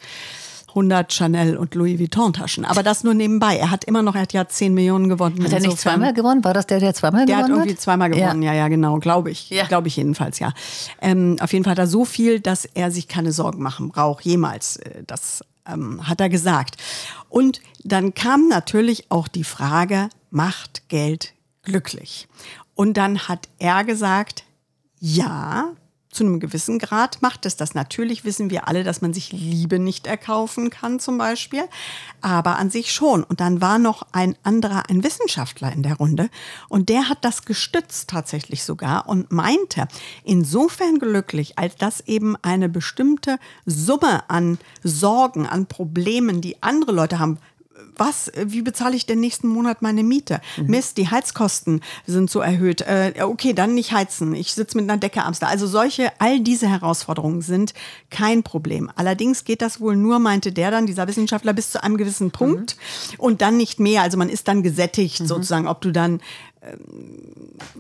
100 0.71 1.13
Chanel 1.13 1.57
und 1.57 1.75
Louis 1.75 1.99
Vuitton 1.99 2.33
Taschen. 2.33 2.65
Aber 2.65 2.83
das 2.83 3.05
nur 3.05 3.15
nebenbei. 3.15 3.57
Er 3.57 3.71
hat 3.71 3.85
immer 3.85 4.03
noch, 4.03 4.15
er 4.15 4.23
hat 4.23 4.33
ja 4.33 4.47
10 4.47 4.75
Millionen 4.75 5.09
gewonnen. 5.09 5.43
Hat 5.45 5.53
er 5.53 5.61
nicht 5.61 5.79
zweimal 5.79 6.13
gewonnen? 6.13 6.43
War 6.45 6.55
das 6.55 6.67
der, 6.67 6.81
der 6.81 6.95
zweimal 6.95 7.27
der 7.27 7.37
hat 7.37 7.47
gewonnen 7.47 7.63
irgendwie 7.63 7.79
zweimal 7.79 8.11
gewonnen, 8.11 8.43
ja, 8.43 8.53
ja, 8.53 8.69
genau, 8.69 8.99
glaube 8.99 9.31
ich. 9.31 9.51
Ja. 9.51 9.67
Glaube 9.67 9.89
ich 9.89 9.97
jedenfalls, 9.97 10.39
ja. 10.39 10.53
Ähm, 11.01 11.37
auf 11.41 11.53
jeden 11.53 11.65
Fall 11.65 11.73
hat 11.73 11.79
er 11.79 11.87
so 11.87 12.05
viel, 12.05 12.41
dass 12.41 12.65
er 12.65 12.91
sich 12.91 13.09
keine 13.09 13.33
Sorgen 13.33 13.63
machen 13.63 13.89
braucht, 13.89 14.25
jemals. 14.25 14.77
Äh, 14.77 15.03
Das 15.07 15.45
ähm, 15.67 16.07
hat 16.09 16.21
er 16.21 16.29
gesagt. 16.29 16.77
Und 17.29 17.61
dann 17.85 18.15
kam 18.15 18.49
natürlich 18.49 19.11
auch 19.11 19.29
die 19.29 19.45
Frage, 19.45 20.09
macht 20.31 20.89
Geld 20.89 21.33
glücklich. 21.63 22.29
Und 22.75 22.97
dann 22.97 23.29
hat 23.29 23.49
er 23.59 23.85
gesagt, 23.85 24.45
ja, 24.99 25.73
zu 26.11 26.25
einem 26.25 26.41
gewissen 26.41 26.79
Grad 26.79 27.23
macht 27.23 27.47
es 27.47 27.57
das. 27.57 27.75
Natürlich 27.75 28.25
wissen 28.25 28.51
wir 28.51 28.67
alle, 28.67 28.83
dass 28.83 29.01
man 29.01 29.13
sich 29.13 29.33
Liebe 29.33 29.79
nicht 29.79 30.07
erkaufen 30.07 30.69
kann, 30.71 30.99
zum 30.99 31.19
Beispiel, 31.19 31.63
aber 32.21 32.59
an 32.59 32.69
sich 32.69 32.93
schon. 32.93 33.23
Und 33.23 33.41
dann 33.41 33.61
war 33.61 33.79
noch 33.79 34.07
ein 34.13 34.37
anderer, 34.43 34.91
ein 34.91 35.05
Wissenschaftler 35.05 35.73
in 35.73 35.83
der 35.83 35.95
Runde 35.95 36.29
und 36.69 36.89
der 36.89 37.09
hat 37.09 37.25
das 37.25 37.45
gestützt 37.45 38.11
tatsächlich 38.11 38.65
sogar 38.65 39.09
und 39.09 39.31
meinte, 39.31 39.87
insofern 40.25 40.99
glücklich, 40.99 41.59
als 41.59 41.77
dass 41.77 42.01
eben 42.01 42.37
eine 42.43 42.69
bestimmte 42.69 43.39
Summe 43.65 44.29
an 44.29 44.59
Sorgen, 44.83 45.47
an 45.47 45.67
Problemen, 45.67 46.41
die 46.41 46.63
andere 46.63 46.93
Leute 46.93 47.19
haben, 47.21 47.39
was, 47.97 48.31
wie 48.37 48.63
bezahle 48.63 48.97
ich 48.97 49.07
denn 49.07 49.21
nächsten 49.21 49.49
Monat 49.49 49.83
meine 49.83 50.03
Miete? 50.03 50.41
Mhm. 50.57 50.67
Mist, 50.67 50.97
die 50.97 51.09
Heizkosten 51.09 51.81
sind 52.07 52.31
so 52.31 52.41
erhöht. 52.41 52.83
Äh, 52.83 53.15
okay, 53.23 53.53
dann 53.53 53.75
nicht 53.75 53.93
heizen. 53.93 54.35
Ich 54.35 54.55
sitze 54.55 54.77
mit 54.77 54.89
einer 54.89 54.99
Decke 54.99 55.25
am 55.25 55.35
Also 55.41 55.67
solche, 55.67 56.13
all 56.19 56.41
diese 56.41 56.69
Herausforderungen 56.69 57.43
sind 57.43 57.75
kein 58.11 58.43
Problem. 58.43 58.91
Allerdings 58.97 59.45
geht 59.45 59.63
das 59.63 59.81
wohl 59.81 59.97
nur, 59.97 60.19
meinte 60.19 60.53
der 60.53 60.71
dann, 60.71 60.87
dieser 60.87 61.09
Wissenschaftler, 61.09 61.53
bis 61.53 61.71
zu 61.71 61.83
einem 61.83 61.97
gewissen 61.97 62.31
Punkt 62.31 62.77
mhm. 62.77 63.21
und 63.21 63.43
dann 63.43 63.57
nicht 63.57 63.81
mehr. 63.81 64.03
Also 64.03 64.19
man 64.19 64.29
ist 64.29 64.49
dann 64.49 64.63
gesättigt 64.63 65.21
mhm. 65.21 65.27
sozusagen, 65.27 65.69
ob 65.69 65.81
du 65.81 65.93
dann 65.93 66.21
äh, 66.61 66.77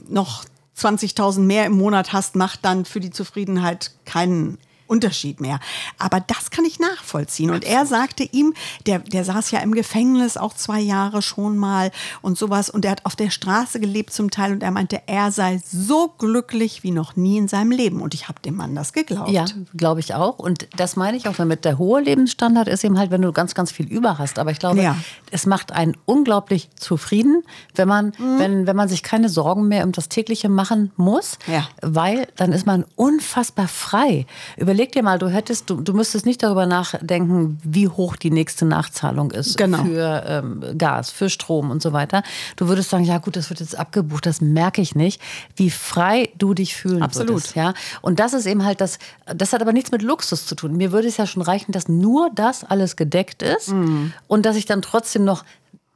noch 0.08 0.44
20.000 0.76 1.40
mehr 1.40 1.66
im 1.66 1.72
Monat 1.72 2.12
hast, 2.12 2.36
macht 2.36 2.64
dann 2.64 2.84
für 2.84 3.00
die 3.00 3.10
Zufriedenheit 3.10 3.92
keinen 4.04 4.58
Unterschied 4.90 5.40
mehr. 5.40 5.60
Aber 5.98 6.20
das 6.20 6.50
kann 6.50 6.64
ich 6.64 6.80
nachvollziehen. 6.80 7.50
Und 7.50 7.64
er 7.64 7.86
sagte 7.86 8.24
ihm, 8.24 8.54
der, 8.86 8.98
der 8.98 9.24
saß 9.24 9.52
ja 9.52 9.60
im 9.60 9.72
Gefängnis 9.72 10.36
auch 10.36 10.52
zwei 10.52 10.80
Jahre 10.80 11.22
schon 11.22 11.56
mal 11.56 11.92
und 12.22 12.36
sowas. 12.36 12.68
Und 12.70 12.84
er 12.84 12.90
hat 12.90 13.06
auf 13.06 13.14
der 13.14 13.30
Straße 13.30 13.78
gelebt 13.78 14.12
zum 14.12 14.32
Teil. 14.32 14.52
Und 14.52 14.64
er 14.64 14.72
meinte, 14.72 15.02
er 15.06 15.30
sei 15.30 15.60
so 15.64 16.12
glücklich 16.18 16.82
wie 16.82 16.90
noch 16.90 17.14
nie 17.14 17.38
in 17.38 17.46
seinem 17.46 17.70
Leben. 17.70 18.02
Und 18.02 18.14
ich 18.14 18.28
habe 18.28 18.40
dem 18.40 18.56
Mann 18.56 18.74
das 18.74 18.92
geglaubt. 18.92 19.30
Ja, 19.30 19.44
glaube 19.76 20.00
ich 20.00 20.14
auch. 20.14 20.40
Und 20.40 20.66
das 20.76 20.96
meine 20.96 21.16
ich 21.16 21.28
auch 21.28 21.36
damit. 21.36 21.64
Der 21.64 21.78
hohe 21.78 22.00
Lebensstandard 22.00 22.66
ist 22.66 22.82
eben 22.82 22.98
halt, 22.98 23.12
wenn 23.12 23.22
du 23.22 23.32
ganz, 23.32 23.54
ganz 23.54 23.70
viel 23.70 23.86
über 23.86 24.18
hast. 24.18 24.40
Aber 24.40 24.50
ich 24.50 24.58
glaube, 24.58 24.82
ja. 24.82 24.96
es 25.30 25.46
macht 25.46 25.70
einen 25.70 25.96
unglaublich 26.04 26.68
zufrieden, 26.74 27.44
wenn 27.76 27.86
man, 27.86 28.06
mhm. 28.18 28.38
wenn, 28.38 28.66
wenn 28.66 28.76
man 28.76 28.88
sich 28.88 29.04
keine 29.04 29.28
Sorgen 29.28 29.68
mehr 29.68 29.84
um 29.84 29.92
das 29.92 30.08
tägliche 30.08 30.48
machen 30.48 30.90
muss. 30.96 31.38
Ja. 31.46 31.68
Weil 31.80 32.26
dann 32.34 32.52
ist 32.52 32.66
man 32.66 32.84
unfassbar 32.96 33.68
frei. 33.68 34.26
Überleg 34.56 34.79
überleg 34.80 34.92
dir 34.92 35.02
mal, 35.02 35.18
du 35.18 35.28
hättest, 35.28 35.68
du, 35.68 35.80
du 35.80 35.92
müsstest 35.92 36.24
nicht 36.24 36.42
darüber 36.42 36.64
nachdenken, 36.64 37.58
wie 37.62 37.88
hoch 37.88 38.16
die 38.16 38.30
nächste 38.30 38.64
Nachzahlung 38.64 39.30
ist 39.30 39.58
genau. 39.58 39.84
für 39.84 40.22
ähm, 40.26 40.64
Gas, 40.78 41.10
für 41.10 41.28
Strom 41.28 41.70
und 41.70 41.82
so 41.82 41.92
weiter. 41.92 42.22
Du 42.56 42.66
würdest 42.68 42.88
sagen, 42.88 43.04
ja 43.04 43.18
gut, 43.18 43.36
das 43.36 43.50
wird 43.50 43.60
jetzt 43.60 43.78
abgebucht, 43.78 44.24
das 44.24 44.40
merke 44.40 44.80
ich 44.80 44.94
nicht. 44.94 45.20
Wie 45.54 45.70
frei 45.70 46.30
du 46.38 46.54
dich 46.54 46.74
fühlen 46.74 47.02
Absolut. 47.02 47.30
würdest. 47.30 47.56
Ja? 47.56 47.74
Und 48.00 48.20
das 48.20 48.32
ist 48.32 48.46
eben 48.46 48.64
halt 48.64 48.80
das, 48.80 48.98
das 49.26 49.52
hat 49.52 49.60
aber 49.60 49.74
nichts 49.74 49.90
mit 49.90 50.00
Luxus 50.00 50.46
zu 50.46 50.54
tun. 50.54 50.76
Mir 50.76 50.92
würde 50.92 51.08
es 51.08 51.18
ja 51.18 51.26
schon 51.26 51.42
reichen, 51.42 51.72
dass 51.72 51.88
nur 51.88 52.30
das 52.34 52.64
alles 52.64 52.96
gedeckt 52.96 53.42
ist 53.42 53.68
mhm. 53.68 54.14
und 54.28 54.46
dass 54.46 54.56
ich 54.56 54.64
dann 54.64 54.80
trotzdem 54.80 55.24
noch 55.24 55.44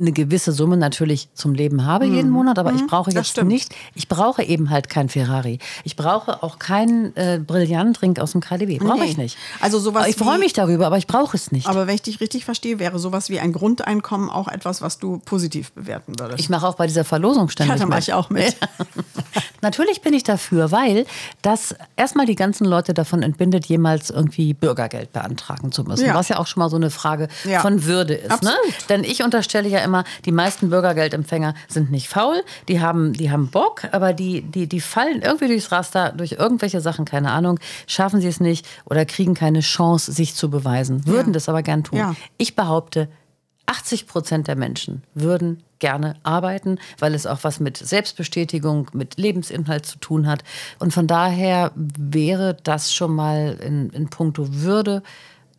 eine 0.01 0.11
gewisse 0.11 0.51
Summe 0.51 0.77
natürlich 0.77 1.29
zum 1.35 1.55
Leben 1.55 1.85
habe 1.85 2.07
jeden 2.07 2.27
mhm. 2.27 2.33
Monat, 2.33 2.59
aber 2.59 2.73
ich 2.73 2.83
mhm. 2.83 2.89
brauche 2.89 3.13
jetzt 3.13 3.41
nicht, 3.45 3.73
ich 3.95 4.09
brauche 4.09 4.43
eben 4.43 4.71
halt 4.71 4.89
kein 4.89 5.09
Ferrari. 5.09 5.61
Ich 5.85 5.95
brauche 5.95 6.43
auch 6.43 6.59
keinen 6.59 7.15
äh, 7.17 7.41
Brillantrink 7.45 8.19
aus 8.19 8.33
dem 8.33 8.41
KDB. 8.41 8.79
Brauche 8.79 8.99
nee. 8.99 9.05
ich 9.05 9.17
nicht. 9.17 9.39
Also 9.61 9.79
sowas 9.79 10.09
ich 10.09 10.17
freue 10.17 10.39
mich 10.39 10.53
darüber, 10.53 10.87
aber 10.87 10.99
ich 10.99 11.07
brauche 11.07 11.37
es 11.37 11.53
nicht. 11.53 11.69
Aber 11.69 11.87
wenn 11.87 11.95
ich 11.95 12.03
dich 12.03 12.21
richtig 12.21 12.45
verstehe, 12.45 12.81
wäre 12.81 12.99
sowas 12.99 13.31
wie 13.31 13.39
ein 13.39 13.53
Grundeinkommen 13.53 14.31
auch 14.31 14.49
etwas, 14.49 14.83
was 14.83 14.99
du 14.99 15.19
positiv 15.19 15.71
bewerten 15.73 16.19
würdest. 16.19 16.41
Ich 16.41 16.49
mache 16.49 16.67
auch 16.67 16.75
bei 16.75 16.89
dieser 16.89 17.05
Verlosung 17.05 17.49
ständig 17.49 17.75
ja, 17.75 17.79
dann 17.79 17.89
mache 17.89 18.01
ich 18.01 18.13
auch 18.13 18.31
mit. 18.31 18.57
natürlich 19.63 20.03
bin 20.03 20.13
ich 20.13 20.25
dafür, 20.25 20.73
weil 20.73 21.07
das 21.43 21.77
erstmal 21.95 22.27
die 22.27 22.35
ganzen 22.35 22.65
Leute 22.65 22.95
davon 22.95 23.23
entbindet, 23.23 23.67
jemals 23.67 24.11
irgendwie 24.11 24.55
Bürgergeld 24.55 25.13
beantragen 25.13 25.71
zu 25.71 25.85
müssen. 25.85 26.07
Ja. 26.07 26.15
Was 26.15 26.29
ja 26.29 26.39
auch 26.39 26.49
schon 26.49 26.61
mal 26.61 26.69
so 26.69 26.77
eine 26.77 26.91
Frage 26.91 27.29
ja. 27.45 27.61
von 27.61 27.85
Würde 27.85 28.15
ist. 28.15 28.43
Ne? 28.43 28.55
Denn 28.89 29.05
ich 29.05 29.23
unterstelle 29.23 29.69
ja 29.69 29.84
immer, 29.85 30.05
die 30.25 30.33
meisten 30.33 30.71
Bürgergeldempfänger 30.71 31.55
sind 31.69 31.91
nicht 31.91 32.09
faul, 32.09 32.43
die 32.69 32.81
haben, 32.81 33.13
die 33.13 33.31
haben 33.31 33.51
Bock, 33.51 33.83
aber 33.93 34.13
die, 34.13 34.43
die, 34.43 34.67
die 34.67 34.81
fallen 34.81 35.23
irgendwie 35.23 35.49
durchs 35.49 35.71
Raster, 35.71 36.13
durch 36.13 36.33
irgendwelche 36.33 36.81
Sachen, 36.81 37.05
keine 37.05 37.31
Ahnung, 37.31 37.61
schaffen 37.87 38.21
sie 38.21 38.29
es 38.29 38.41
nicht 38.41 38.67
oder 38.85 39.05
kriegen 39.05 39.35
keine 39.35 39.61
Chance, 39.61 40.13
sich 40.13 40.35
zu 40.35 40.51
beweisen, 40.51 41.07
würden 41.07 41.29
ja. 41.29 41.35
das 41.35 41.49
aber 41.49 41.63
gern 41.63 41.85
tun. 41.85 41.99
Ja. 41.99 42.17
Ich 42.39 42.57
behaupte, 42.57 43.09
80 43.67 44.07
Prozent 44.07 44.49
der 44.49 44.57
Menschen 44.57 45.03
würden 45.15 45.63
gerne 45.79 46.17
arbeiten, 46.23 46.79
weil 46.99 47.15
es 47.15 47.27
auch 47.27 47.41
was 47.43 47.61
mit 47.61 47.77
Selbstbestätigung, 47.77 48.91
mit 48.93 49.17
Lebensinhalt 49.17 49.87
zu 49.87 49.99
tun 49.99 50.27
hat. 50.27 50.45
Und 50.79 50.93
von 50.93 51.07
daher 51.07 51.73
wäre 51.75 52.57
das 52.63 52.95
schon 52.95 53.15
mal 53.15 53.59
in, 53.63 53.91
in 53.91 54.09
puncto 54.09 54.47
Würde 54.51 55.03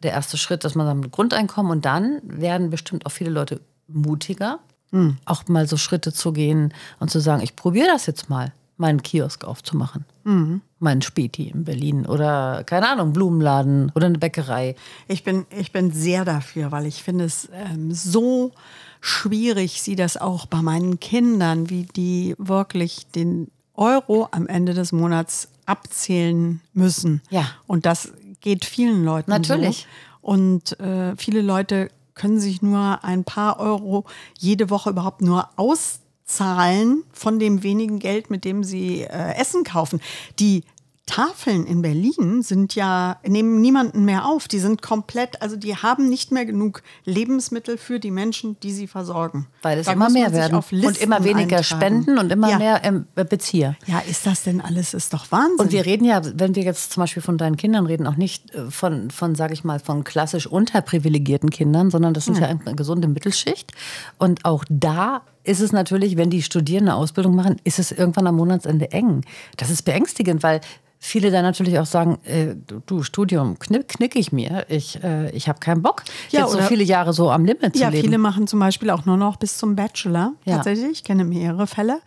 der 0.04 0.12
erste 0.12 0.38
Schritt, 0.38 0.64
dass 0.64 0.76
man 0.76 0.86
dann 0.86 1.12
Grundeinkommen 1.12 1.72
und 1.72 1.86
dann 1.86 2.22
werden 2.24 2.70
bestimmt 2.70 3.06
auch 3.06 3.12
viele 3.12 3.32
Leute 3.32 3.62
mutiger, 3.88 4.60
mhm. 4.92 5.18
auch 5.26 5.48
mal 5.48 5.68
so 5.68 5.78
Schritte 5.78 6.14
zu 6.14 6.32
gehen 6.32 6.74
und 7.00 7.10
zu 7.10 7.20
sagen, 7.20 7.42
ich 7.42 7.56
probiere 7.56 7.88
das 7.88 8.06
jetzt 8.06 8.30
mal, 8.30 8.52
meinen 8.78 9.02
Kiosk 9.04 9.46
aufzumachen. 9.46 10.06
Mhm. 10.24 10.62
Meinen 10.80 11.02
Späti 11.02 11.50
in 11.50 11.64
Berlin 11.64 12.06
oder, 12.06 12.64
keine 12.66 12.90
Ahnung, 12.90 13.14
Blumenladen 13.14 13.92
oder 13.96 14.08
eine 14.08 14.18
Bäckerei. 14.18 14.76
Ich 15.08 15.24
bin, 15.24 15.46
ich 15.50 15.72
bin 15.72 15.92
sehr 15.92 16.26
dafür, 16.26 16.72
weil 16.72 16.86
ich 16.86 17.04
finde 17.04 17.26
es 17.26 17.50
ähm, 17.54 17.92
so 17.94 18.52
schwierig, 19.00 19.82
sie 19.82 19.96
das 19.96 20.18
auch 20.18 20.46
bei 20.46 20.62
meinen 20.62 21.00
Kindern, 21.00 21.70
wie 21.70 21.84
die 21.84 22.36
wirklich 22.38 23.08
den 23.08 23.50
Euro 23.76 24.28
am 24.32 24.48
Ende 24.48 24.74
des 24.74 24.92
Monats 24.92 25.48
abzählen 25.66 26.62
müssen. 26.74 27.22
Ja. 27.30 27.48
Und 27.68 27.86
das 27.86 28.12
geht 28.42 28.66
vielen 28.66 29.04
Leuten 29.04 29.32
Natürlich. 29.32 29.88
So. 30.22 30.30
Und 30.32 30.80
äh, 30.80 31.16
viele 31.18 31.42
Leute 31.42 31.90
können 32.16 32.40
sich 32.40 32.62
nur 32.62 33.04
ein 33.04 33.24
paar 33.24 33.60
Euro 33.60 34.06
jede 34.38 34.70
Woche 34.70 34.90
überhaupt 34.90 35.22
nur 35.22 35.50
auszahlen 35.58 37.04
von 37.12 37.40
dem 37.40 37.62
wenigen 37.62 38.00
Geld, 38.00 38.30
mit 38.30 38.46
dem 38.46 38.64
sie 38.64 39.02
äh, 39.02 39.36
Essen 39.36 39.64
kaufen. 39.64 40.02
Die 40.40 40.64
Tafeln 41.06 41.68
in 41.68 41.84
Berlin 41.84 42.42
sind 42.42 42.74
ja, 42.74 43.18
nehmen 43.26 43.62
niemanden 43.62 44.06
mehr 44.06 44.26
auf. 44.26 44.48
Die 44.48 44.58
sind 44.58 44.82
komplett, 44.82 45.42
also 45.42 45.56
die 45.56 45.76
haben 45.76 46.10
nicht 46.10 46.32
mehr 46.32 46.46
genug 46.46 46.82
Lebensmittel 47.06 47.78
für 47.78 48.00
die 48.00 48.10
Menschen, 48.10 48.60
die 48.62 48.72
sie 48.72 48.88
versorgen. 48.88 49.48
Weil 49.62 49.78
es 49.78 49.86
da 49.86 49.94
immer 49.94 50.10
mehr 50.10 50.34
werden. 50.34 50.56
Und 50.56 50.98
immer 50.98 51.24
weniger 51.24 51.58
eintragen. 51.58 51.64
Spenden 51.64 52.18
und 52.18 52.32
immer 52.32 52.50
ja. 52.50 52.58
mehr 52.58 52.82
ähm, 52.84 53.06
Bezieher. 53.14 53.76
Ja, 53.86 54.00
ist 54.00 54.26
das 54.26 54.44
denn 54.44 54.62
alles? 54.62 54.96
Ist 54.96 55.14
doch 55.14 55.32
Wahnsinn. 55.32 55.60
Und 55.60 55.72
wir 55.72 55.86
reden 55.86 56.06
ja, 56.06 56.22
wenn 56.34 56.56
wir 56.56 56.64
jetzt 56.64 56.94
zum 56.94 57.02
Beispiel 57.02 57.22
von 57.22 57.38
deinen 57.38 57.56
Kindern 57.56 57.86
reden, 57.86 58.08
auch 58.08 58.18
nicht 58.18 58.54
äh, 58.56 58.72
von, 58.72 59.12
von 59.12 59.36
sage 59.36 59.54
ich 59.54 59.64
mal, 59.64 59.80
von 59.80 60.04
klassisch 60.04 60.48
unterprivilegierten 60.48 61.52
Kindern, 61.52 61.92
sondern 61.92 62.16
das 62.16 62.26
sind 62.26 62.40
ja, 62.40 62.50
ja 62.50 62.60
eine 62.66 62.76
gesunde 62.76 63.08
Mittelschicht. 63.08 63.72
Und 64.18 64.44
auch 64.44 64.66
da 64.70 65.22
ist 65.46 65.62
es 65.62 65.72
natürlich, 65.72 66.18
wenn 66.18 66.30
die 66.30 66.42
Studierende 66.42 66.94
Ausbildung 66.94 67.36
machen, 67.36 67.58
ist 67.64 67.80
es 67.80 67.92
irgendwann 67.92 68.28
am 68.28 68.36
Monatsende 68.36 68.92
eng. 68.92 69.22
Das 69.58 69.70
ist 69.70 69.84
beängstigend, 69.84 70.44
weil 70.44 70.62
viele 71.00 71.30
dann 71.32 71.44
natürlich 71.44 71.78
auch 71.80 71.86
sagen, 71.86 72.18
äh, 72.26 72.56
du, 72.86 73.04
Studium 73.04 73.60
knick, 73.60 73.88
knick 73.88 74.16
ich 74.16 74.32
mir, 74.32 74.66
ich, 74.70 75.04
äh, 75.04 75.30
ich 75.32 75.48
habe 75.48 75.60
keinen 75.60 75.82
Bock, 75.82 76.04
ja, 76.32 76.42
jetzt 76.42 76.52
so 76.52 76.60
viele 76.62 76.84
Jahre 76.84 77.14
so 77.14 77.30
am 77.30 77.46
Limit 77.46 77.62
ja, 77.62 77.72
zu 77.72 77.78
leben. 77.80 77.96
Ja, 77.96 78.02
viele 78.02 78.18
machen 78.18 78.48
zum 78.48 78.60
Beispiel 78.60 78.90
auch 78.90 79.06
nur 79.06 79.18
noch 79.18 79.38
bis 79.38 79.58
zum 79.58 79.76
Bachelor. 79.76 80.34
Ja. 80.46 80.58
Tatsächlich, 80.58 80.92
ich 80.92 81.04
kenne 81.04 81.24
mehrere 81.24 81.68
Fälle. 81.68 82.00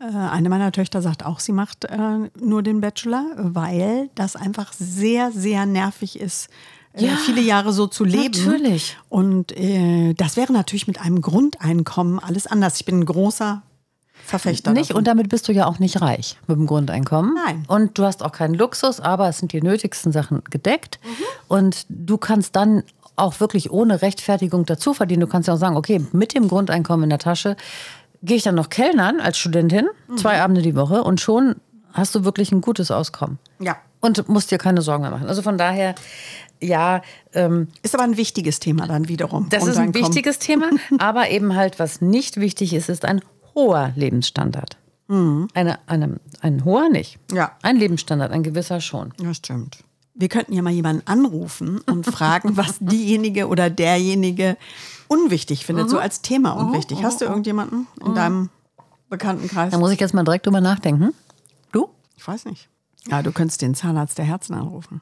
Äh, 0.00 0.14
eine 0.14 0.48
meiner 0.48 0.72
Töchter 0.72 1.00
sagt 1.00 1.24
auch, 1.24 1.40
sie 1.40 1.52
macht 1.52 1.84
äh, 1.84 1.96
nur 2.38 2.62
den 2.62 2.80
Bachelor, 2.80 3.24
weil 3.36 4.10
das 4.14 4.36
einfach 4.36 4.72
sehr, 4.72 5.32
sehr 5.32 5.66
nervig 5.66 6.20
ist. 6.20 6.48
Äh, 6.94 7.06
ja, 7.06 7.16
viele 7.16 7.40
Jahre 7.40 7.72
so 7.72 7.86
zu 7.86 8.04
leben. 8.04 8.44
Natürlich. 8.44 8.96
Und 9.08 9.56
äh, 9.56 10.14
das 10.14 10.36
wäre 10.36 10.52
natürlich 10.52 10.86
mit 10.86 11.00
einem 11.00 11.20
Grundeinkommen 11.20 12.18
alles 12.18 12.46
anders. 12.46 12.76
Ich 12.76 12.84
bin 12.84 13.00
ein 13.00 13.06
großer 13.06 13.62
Verfechter. 14.24 14.72
Nicht, 14.72 14.90
davon. 14.90 14.98
und 14.98 15.06
damit 15.06 15.28
bist 15.28 15.48
du 15.48 15.52
ja 15.52 15.66
auch 15.66 15.78
nicht 15.78 16.00
reich 16.00 16.36
mit 16.46 16.56
dem 16.56 16.66
Grundeinkommen. 16.66 17.34
Nein. 17.34 17.64
Und 17.66 17.98
du 17.98 18.04
hast 18.04 18.22
auch 18.22 18.32
keinen 18.32 18.54
Luxus, 18.54 19.00
aber 19.00 19.28
es 19.28 19.38
sind 19.38 19.52
die 19.52 19.62
nötigsten 19.62 20.12
Sachen 20.12 20.42
gedeckt. 20.50 21.00
Mhm. 21.02 21.24
Und 21.48 21.86
du 21.88 22.18
kannst 22.18 22.56
dann 22.56 22.84
auch 23.16 23.40
wirklich 23.40 23.70
ohne 23.70 24.00
Rechtfertigung 24.02 24.64
dazu 24.64 24.94
verdienen. 24.94 25.20
Du 25.20 25.26
kannst 25.26 25.48
ja 25.48 25.54
auch 25.54 25.58
sagen, 25.58 25.76
okay, 25.76 26.04
mit 26.12 26.34
dem 26.34 26.48
Grundeinkommen 26.48 27.04
in 27.04 27.10
der 27.10 27.18
Tasche 27.18 27.56
gehe 28.22 28.36
ich 28.36 28.42
dann 28.42 28.54
noch 28.54 28.70
Kellnern 28.70 29.20
als 29.20 29.38
Studentin, 29.38 29.88
mhm. 30.08 30.16
zwei 30.16 30.40
Abende 30.40 30.62
die 30.62 30.76
Woche 30.76 31.02
und 31.02 31.20
schon 31.20 31.56
hast 31.92 32.14
du 32.14 32.24
wirklich 32.24 32.52
ein 32.52 32.60
gutes 32.60 32.90
Auskommen. 32.90 33.38
Ja. 33.58 33.76
Und 34.00 34.28
musst 34.28 34.50
dir 34.50 34.58
keine 34.58 34.82
Sorgen 34.82 35.02
mehr 35.02 35.10
machen. 35.10 35.28
Also 35.28 35.42
von 35.42 35.58
daher, 35.58 35.94
ja. 36.62 37.02
Ähm, 37.34 37.68
ist 37.82 37.94
aber 37.94 38.04
ein 38.04 38.16
wichtiges 38.16 38.60
Thema 38.60 38.86
dann 38.86 39.08
wiederum. 39.08 39.48
Das 39.50 39.66
ist 39.66 39.76
ein 39.76 39.94
wichtiges 39.94 40.38
Thema, 40.38 40.70
aber 40.98 41.30
eben 41.30 41.54
halt, 41.54 41.78
was 41.78 42.00
nicht 42.00 42.38
wichtig 42.38 42.74
ist, 42.74 42.88
ist 42.88 43.04
ein 43.04 43.20
hoher 43.54 43.92
Lebensstandard. 43.96 44.76
Mhm. 45.08 45.48
Eine, 45.54 45.78
eine, 45.86 46.20
ein 46.40 46.64
hoher 46.64 46.88
nicht. 46.88 47.18
Ja. 47.32 47.52
Ein 47.62 47.76
Lebensstandard, 47.76 48.32
ein 48.32 48.42
gewisser 48.42 48.80
schon. 48.80 49.12
Ja, 49.20 49.34
stimmt. 49.34 49.78
Wir 50.14 50.28
könnten 50.28 50.52
ja 50.52 50.62
mal 50.62 50.72
jemanden 50.72 51.06
anrufen 51.06 51.80
und 51.80 52.06
fragen, 52.06 52.56
was 52.56 52.76
diejenige 52.80 53.48
oder 53.48 53.70
derjenige 53.70 54.56
unwichtig 55.08 55.66
findet, 55.66 55.86
mhm. 55.86 55.90
so 55.90 55.98
als 55.98 56.22
Thema 56.22 56.52
unwichtig. 56.52 57.00
Mhm. 57.00 57.04
Hast 57.04 57.20
du 57.20 57.26
irgendjemanden 57.26 57.86
in 58.00 58.10
mhm. 58.10 58.14
deinem 58.14 58.50
Bekanntenkreis? 59.10 59.72
Da 59.72 59.78
muss 59.78 59.90
ich 59.90 60.00
jetzt 60.00 60.14
mal 60.14 60.24
direkt 60.24 60.46
drüber 60.46 60.60
nachdenken. 60.60 61.12
Du? 61.72 61.88
Ich 62.16 62.26
weiß 62.26 62.44
nicht. 62.46 62.68
Ja, 63.08 63.22
du 63.22 63.32
könntest 63.32 63.62
den 63.62 63.74
Zahnarzt 63.74 64.16
der 64.16 64.24
Herzen 64.24 64.54
anrufen. 64.54 65.00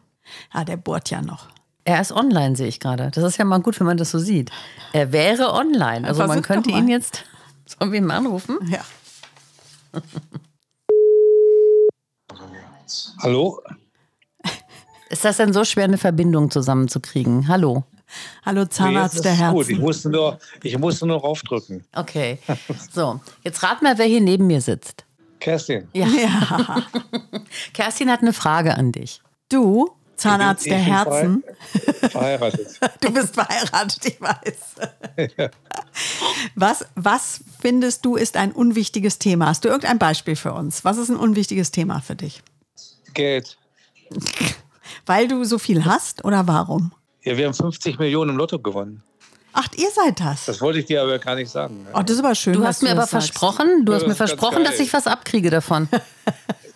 Ja, 0.54 0.64
der 0.64 0.76
bohrt 0.76 1.10
ja 1.10 1.22
noch. 1.22 1.48
Er 1.84 2.00
ist 2.00 2.12
online, 2.12 2.56
sehe 2.56 2.68
ich 2.68 2.78
gerade. 2.80 3.10
Das 3.10 3.24
ist 3.24 3.38
ja 3.38 3.44
mal 3.44 3.60
gut, 3.60 3.78
wenn 3.80 3.86
man 3.86 3.96
das 3.96 4.10
so 4.10 4.18
sieht. 4.18 4.50
Er 4.92 5.12
wäre 5.12 5.52
online. 5.52 6.06
Also 6.06 6.26
man 6.26 6.42
könnte 6.42 6.70
ihn 6.70 6.88
jetzt. 6.88 7.24
Sollen 7.66 7.92
wir 7.92 7.98
ihn 7.98 8.06
mal 8.06 8.16
anrufen? 8.16 8.58
Ja. 8.70 8.80
Hallo? 13.22 13.60
Ist 15.08 15.24
das 15.24 15.36
denn 15.38 15.52
so 15.52 15.64
schwer, 15.64 15.84
eine 15.84 15.98
Verbindung 15.98 16.50
zusammenzukriegen? 16.50 17.48
Hallo. 17.48 17.84
Hallo 18.44 18.64
Zahnarzt 18.64 19.16
Nee, 19.16 19.22
der 19.22 19.32
ist 19.32 19.38
Gut, 19.50 19.62
ich 19.64 19.68
Herzen. 19.70 19.80
musste 19.82 20.10
nur, 20.10 20.38
ich 20.62 20.78
musste 20.78 21.06
nur 21.06 21.20
raufdrücken. 21.20 21.84
Okay. 21.94 22.38
So, 22.92 23.20
jetzt 23.44 23.62
rat 23.62 23.82
mal, 23.82 23.98
wer 23.98 24.06
hier 24.06 24.20
neben 24.20 24.46
mir 24.46 24.60
sitzt. 24.60 25.04
Kerstin. 25.38 25.88
Ja. 25.92 26.06
Ja. 26.06 26.82
Kerstin 27.72 28.10
hat 28.10 28.20
eine 28.20 28.32
Frage 28.32 28.74
an 28.74 28.92
dich. 28.92 29.22
Du, 29.48 29.90
Zahnarzt 30.20 30.66
der 30.66 30.78
Herzen. 30.78 31.42
Verheiratet. 32.10 32.78
Du 33.00 33.12
bist 33.12 33.34
verheiratet, 33.34 34.04
ich 34.06 34.20
weiß. 34.20 35.30
Was, 36.54 36.84
was 36.94 37.40
findest 37.60 38.04
du 38.04 38.16
ist 38.16 38.36
ein 38.36 38.52
unwichtiges 38.52 39.18
Thema? 39.18 39.46
Hast 39.46 39.64
du 39.64 39.68
irgendein 39.68 39.98
Beispiel 39.98 40.36
für 40.36 40.52
uns? 40.52 40.84
Was 40.84 40.96
ist 40.98 41.08
ein 41.08 41.16
unwichtiges 41.16 41.70
Thema 41.70 42.00
für 42.00 42.14
dich? 42.14 42.42
Geld. 43.14 43.56
Weil 45.06 45.28
du 45.28 45.44
so 45.44 45.58
viel 45.58 45.84
hast 45.84 46.24
oder 46.24 46.46
warum? 46.46 46.92
Ja, 47.22 47.36
wir 47.36 47.46
haben 47.46 47.54
50 47.54 47.98
Millionen 47.98 48.30
im 48.30 48.36
Lotto 48.36 48.58
gewonnen. 48.58 49.02
Ach, 49.52 49.66
ihr 49.76 49.90
seid 49.90 50.20
das. 50.20 50.44
Das 50.46 50.60
wollte 50.60 50.78
ich 50.78 50.86
dir 50.86 51.02
aber 51.02 51.18
gar 51.18 51.34
nicht 51.34 51.50
sagen. 51.50 51.82
ne? 51.82 51.90
Oh, 51.92 52.02
das 52.02 52.12
ist 52.12 52.18
aber 52.24 52.34
schön. 52.36 52.52
Du 52.54 52.64
hast 52.64 52.82
mir 52.82 52.90
aber 52.92 53.00
sagst. 53.00 53.10
versprochen, 53.32 53.84
du 53.84 53.92
Ja, 53.92 53.98
hast 53.98 54.06
mir 54.06 54.14
versprochen, 54.14 54.62
dass 54.64 54.78
ich 54.78 54.92
was 54.92 55.06
abkriege 55.08 55.50
davon. 55.50 55.88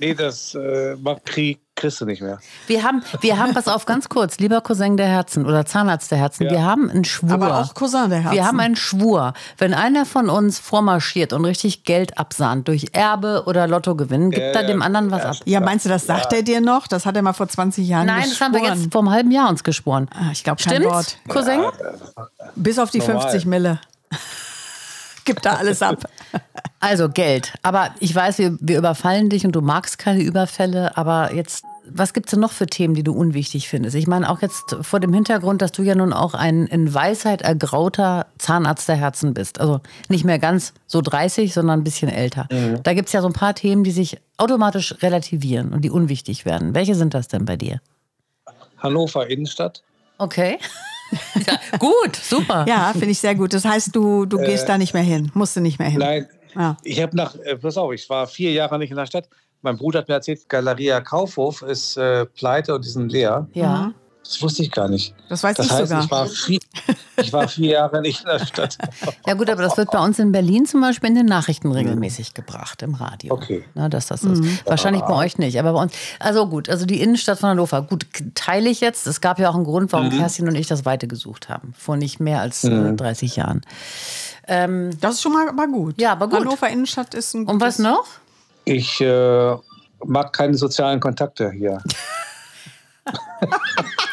Nee, 0.01 0.15
das 0.15 0.55
äh, 0.57 0.97
macht 0.97 1.25
Krieg, 1.25 1.61
kriegst 1.85 2.01
du 2.01 2.07
nicht 2.07 2.23
mehr. 2.23 2.39
Wir 2.67 2.83
haben, 2.83 3.03
wir 3.21 3.39
haben, 3.39 3.53
pass 3.55 3.69
auf, 3.69 3.85
ganz 3.85 4.09
kurz, 4.09 4.39
lieber 4.39 4.61
Cousin 4.63 4.97
der 4.97 5.07
Herzen 5.09 5.45
oder 5.47 5.67
Zahnarzt 5.67 6.11
der 6.11 6.19
Herzen, 6.19 6.45
Ja. 6.45 6.51
wir 6.51 6.63
haben 6.65 6.91
einen 6.91 7.05
Schwur. 7.05 7.33
Aber 7.33 7.59
auch 7.61 7.75
Cousin 7.75 8.09
der 8.11 8.21
Herzen. 8.21 8.35
Wir 8.37 8.47
haben 8.47 8.59
einen 8.61 8.77
Schwur. 8.77 9.35
Wenn 9.59 9.75
einer 9.75 10.07
von 10.07 10.31
uns 10.31 10.59
vormarschiert 10.59 11.33
und 11.33 11.45
richtig 11.45 11.85
Geld 11.85 12.17
absahnt 12.19 12.69
durch 12.69 12.87
Erbe 12.93 13.45
oder 13.47 13.67
Lottogewinn, 13.67 14.31
gibt 14.31 14.43
Ja, 14.55 14.61
er 14.61 14.67
dem 14.67 14.81
anderen 14.83 15.11
was 15.11 15.23
Ja, 15.23 15.31
ab. 15.31 15.37
Ja, 15.45 15.61
meinst 15.61 15.85
du, 15.85 15.89
das 15.91 16.07
sagt 16.07 16.33
er 16.33 16.43
dir 16.43 16.61
noch? 16.61 16.87
Das 16.87 17.05
hat 17.07 17.17
er 17.17 17.23
mal 17.23 17.33
vor 17.35 17.49
20 17.49 17.87
Jahren 17.87 18.07
Nein, 18.07 18.25
das 18.29 18.41
haben 18.41 18.53
wir 18.55 18.61
geschworen. 18.61 18.81
jetzt 18.83 18.93
vor 18.93 19.01
einem 19.03 19.11
halben 19.11 19.31
Jahr 19.31 19.49
uns 19.51 19.63
geschworen. 19.63 20.09
Ah, 20.15 20.31
ich 20.33 20.43
glaube 20.45 20.63
kein 20.63 20.75
Stimmt's, 20.77 20.93
Wort. 20.95 21.19
Cousin? 21.29 21.61
Bis 22.57 22.79
auf 22.79 22.91
die 22.91 22.99
Normal. 23.01 23.21
50 23.23 23.47
Mille. 23.47 23.79
Gibt 25.25 25.47
da 25.47 25.55
alles 25.55 25.81
ab. 25.81 26.05
Also 26.81 27.09
Geld. 27.09 27.55
Aber 27.63 27.91
ich 27.99 28.15
weiß, 28.15 28.37
wir, 28.39 28.59
wir 28.61 28.77
überfallen 28.77 29.31
dich 29.31 29.47
und 29.47 29.53
du 29.53 29.63
magst 29.63 29.99
keine 29.99 30.21
Überfälle. 30.23 30.97
Aber 30.99 31.33
jetzt, 31.33 31.65
was 31.91 32.13
gibt 32.13 32.27
es 32.27 32.31
denn 32.31 32.41
noch 32.41 32.53
für 32.53 32.67
Themen, 32.67 32.95
die 32.95 33.03
du 33.03 33.13
unwichtig 33.13 33.69
findest? 33.69 33.95
Ich 33.97 34.07
meine 34.07 34.31
auch 34.31 34.43
jetzt 34.43 34.77
vor 34.81 35.01
dem 35.01 35.13
Hintergrund, 35.13 35.63
dass 35.63 35.73
du 35.73 35.83
ja 35.83 35.95
nun 35.95 36.13
auch 36.13 36.35
ein 36.35 36.67
in 36.67 36.93
Weisheit 36.93 37.43
ergrauter 37.43 38.27
Zahnarzt 38.39 38.89
der 38.89 38.97
Herzen 38.97 39.35
bist. 39.35 39.61
Also 39.61 39.81
nicht 40.09 40.25
mehr 40.25 40.39
ganz 40.39 40.73
so 40.87 41.01
30, 41.01 41.53
sondern 41.53 41.81
ein 41.81 41.85
bisschen 41.85 42.09
älter. 42.09 42.49
Da 42.83 42.95
gibt 42.95 43.09
es 43.09 43.13
ja 43.13 43.21
so 43.21 43.29
ein 43.29 43.33
paar 43.33 43.55
Themen, 43.55 43.85
die 43.85 43.91
sich 43.91 44.19
automatisch 44.37 44.95
relativieren 45.03 45.73
und 45.73 45.83
die 45.83 45.91
unwichtig 45.91 46.45
werden. 46.45 46.75
Welche 46.75 46.95
sind 46.95 47.15
das 47.15 47.29
denn 47.29 47.45
bei 47.45 47.57
dir? 47.57 47.81
Hannover 48.79 49.29
Innenstadt. 49.29 49.83
Okay. 50.19 50.59
ja, 51.47 51.79
gut, 51.79 52.17
super. 52.17 52.65
Ja, 52.69 52.93
finde 52.93 53.11
ich 53.11 53.19
sehr 53.19 53.35
gut. 53.35 53.53
Das 53.53 53.65
heißt, 53.65 53.95
du, 53.95 54.27
du 54.27 54.39
gehst 54.39 54.69
da 54.69 54.79
nicht 54.79 54.95
mehr 54.95 55.03
hin. 55.03 55.31
Musst 55.35 55.57
du 55.57 55.61
nicht 55.61 55.79
mehr 55.79 55.89
hin. 55.89 56.01
Nein, 56.01 56.29
Ja. 56.55 56.77
ich 56.83 57.01
habe 57.03 57.17
nach, 57.17 57.35
äh, 57.37 57.57
pass 57.57 57.77
auf, 57.77 57.93
ich 57.93 58.09
war 58.09 58.27
vier 58.27 58.53
Jahre 58.53 58.79
nicht 58.79 58.91
in 58.91 58.97
der 58.97 59.07
Stadt. 59.07 59.29
Mein 59.63 59.77
Bruder 59.77 60.01
hat 60.01 60.09
mir 60.09 60.15
erzählt, 60.15 60.49
Galeria 60.49 61.01
Kaufhof 61.01 61.63
ist 61.63 61.97
äh, 61.97 62.27
pleite 62.27 62.75
und 62.75 62.85
die 62.85 62.91
sind 62.91 63.11
leer. 63.11 63.49
Ja. 63.55 63.95
Das 64.25 64.41
wusste 64.41 64.63
ich 64.63 64.71
gar 64.71 64.89
nicht. 64.89 65.15
Das 65.29 65.43
weiß 65.43 65.57
Das 65.59 65.67
ich 65.67 65.73
heißt, 65.73 65.89
sogar. 65.89 66.03
ich 66.05 66.11
war, 66.11 66.27
vier, 66.27 66.59
ich 67.19 67.33
war 67.33 67.47
vier 67.47 67.73
Jahre 67.73 68.01
nicht 68.01 68.21
in 68.21 68.27
der 68.27 68.39
Stadt. 68.47 68.79
Ja 69.27 69.35
gut, 69.35 69.51
aber 69.51 69.63
das 69.63 69.77
wird 69.77 69.91
bei 69.91 69.99
uns 70.03 70.19
in 70.19 70.33
Berlin 70.33 70.65
zum 70.65 70.81
Beispiel 70.81 71.11
in 71.11 71.15
den 71.15 71.27
Nachrichten 71.27 71.71
regelmäßig 71.71 72.33
gebracht 72.33 72.81
im 72.83 72.95
Radio. 72.95 73.35
Okay. 73.35 73.65
Na, 73.75 73.91
dass 73.91 74.07
das 74.07 74.25
ist. 74.25 74.43
Wahrscheinlich 74.67 75.03
bei 75.03 75.15
euch 75.15 75.37
nicht, 75.37 75.59
aber 75.59 75.75
bei 75.75 75.83
uns. 75.83 75.93
Also 76.21 76.47
gut, 76.49 76.71
also 76.71 76.87
die 76.87 77.03
Innenstadt 77.03 77.39
von 77.39 77.51
Hannover. 77.51 77.83
Gut, 77.83 78.07
teile 78.35 78.71
ich 78.71 78.81
jetzt. 78.81 79.07
Es 79.07 79.21
gab 79.21 79.39
ja 79.39 79.51
auch 79.51 79.55
einen 79.55 79.65
Grund, 79.65 79.93
warum 79.93 80.09
Kerstin 80.11 80.49
und 80.49 80.55
ich 80.55 80.67
das 80.69 80.87
Weite 80.87 81.07
gesucht 81.07 81.51
haben. 81.51 81.75
Vor 81.79 81.97
nicht 81.99 82.19
mehr 82.19 82.41
als 82.41 82.65
äh, 82.65 82.93
30 82.95 83.37
Jahren. 83.37 83.61
Das 84.47 85.15
ist 85.15 85.23
schon 85.23 85.33
mal, 85.33 85.53
mal 85.53 85.69
gut. 85.69 86.01
Ja, 86.01 86.13
aber 86.13 86.29
gut. 86.29 86.41
Hannover 86.41 86.69
Innenstadt 86.69 87.13
ist 87.15 87.35
ein 87.35 87.47
Und 87.47 87.61
was 87.61 87.77
gutes- 87.77 87.91
noch? 87.93 88.05
Ich 88.65 89.01
äh, 89.03 89.55
mag 90.05 90.33
keine 90.33 90.57
sozialen 90.57 90.99
Kontakte 91.01 91.51
hier. 91.51 91.83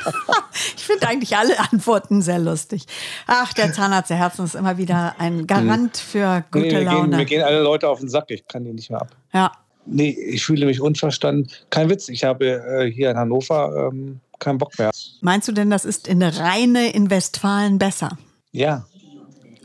Ich 0.75 0.83
finde 0.85 1.07
eigentlich 1.07 1.35
alle 1.37 1.57
Antworten 1.59 2.21
sehr 2.21 2.39
lustig. 2.39 2.85
Ach, 3.27 3.53
der 3.53 3.71
Zahnarzt 3.71 4.09
der 4.09 4.17
Herzen 4.17 4.43
ist 4.45 4.55
immer 4.55 4.77
wieder 4.77 5.15
ein 5.19 5.47
Garant 5.47 5.95
für 5.97 6.43
gute 6.51 6.65
Nee, 6.65 6.69
gehen, 6.71 6.85
Laune. 6.85 7.17
mir 7.17 7.25
gehen 7.25 7.43
alle 7.43 7.61
Leute 7.61 7.87
auf 7.87 7.99
den 7.99 8.09
Sack, 8.09 8.25
ich 8.29 8.45
kann 8.47 8.63
die 8.65 8.73
nicht 8.73 8.89
mehr 8.89 9.01
ab. 9.01 9.09
Ja. 9.33 9.51
Nee, 9.85 10.09
ich 10.09 10.43
fühle 10.45 10.65
mich 10.65 10.81
unverstanden. 10.81 11.49
Kein 11.69 11.89
Witz, 11.89 12.09
ich 12.09 12.23
habe 12.23 12.45
äh, 12.47 12.91
hier 12.91 13.11
in 13.11 13.17
Hannover 13.17 13.89
ähm, 13.91 14.19
keinen 14.39 14.57
Bock 14.57 14.77
mehr. 14.77 14.91
Meinst 15.21 15.47
du 15.47 15.51
denn, 15.51 15.69
das 15.69 15.85
ist 15.85 16.07
in 16.07 16.21
Reine 16.21 16.91
in 16.91 17.09
Westfalen 17.09 17.77
besser? 17.79 18.17
Ja, 18.51 18.85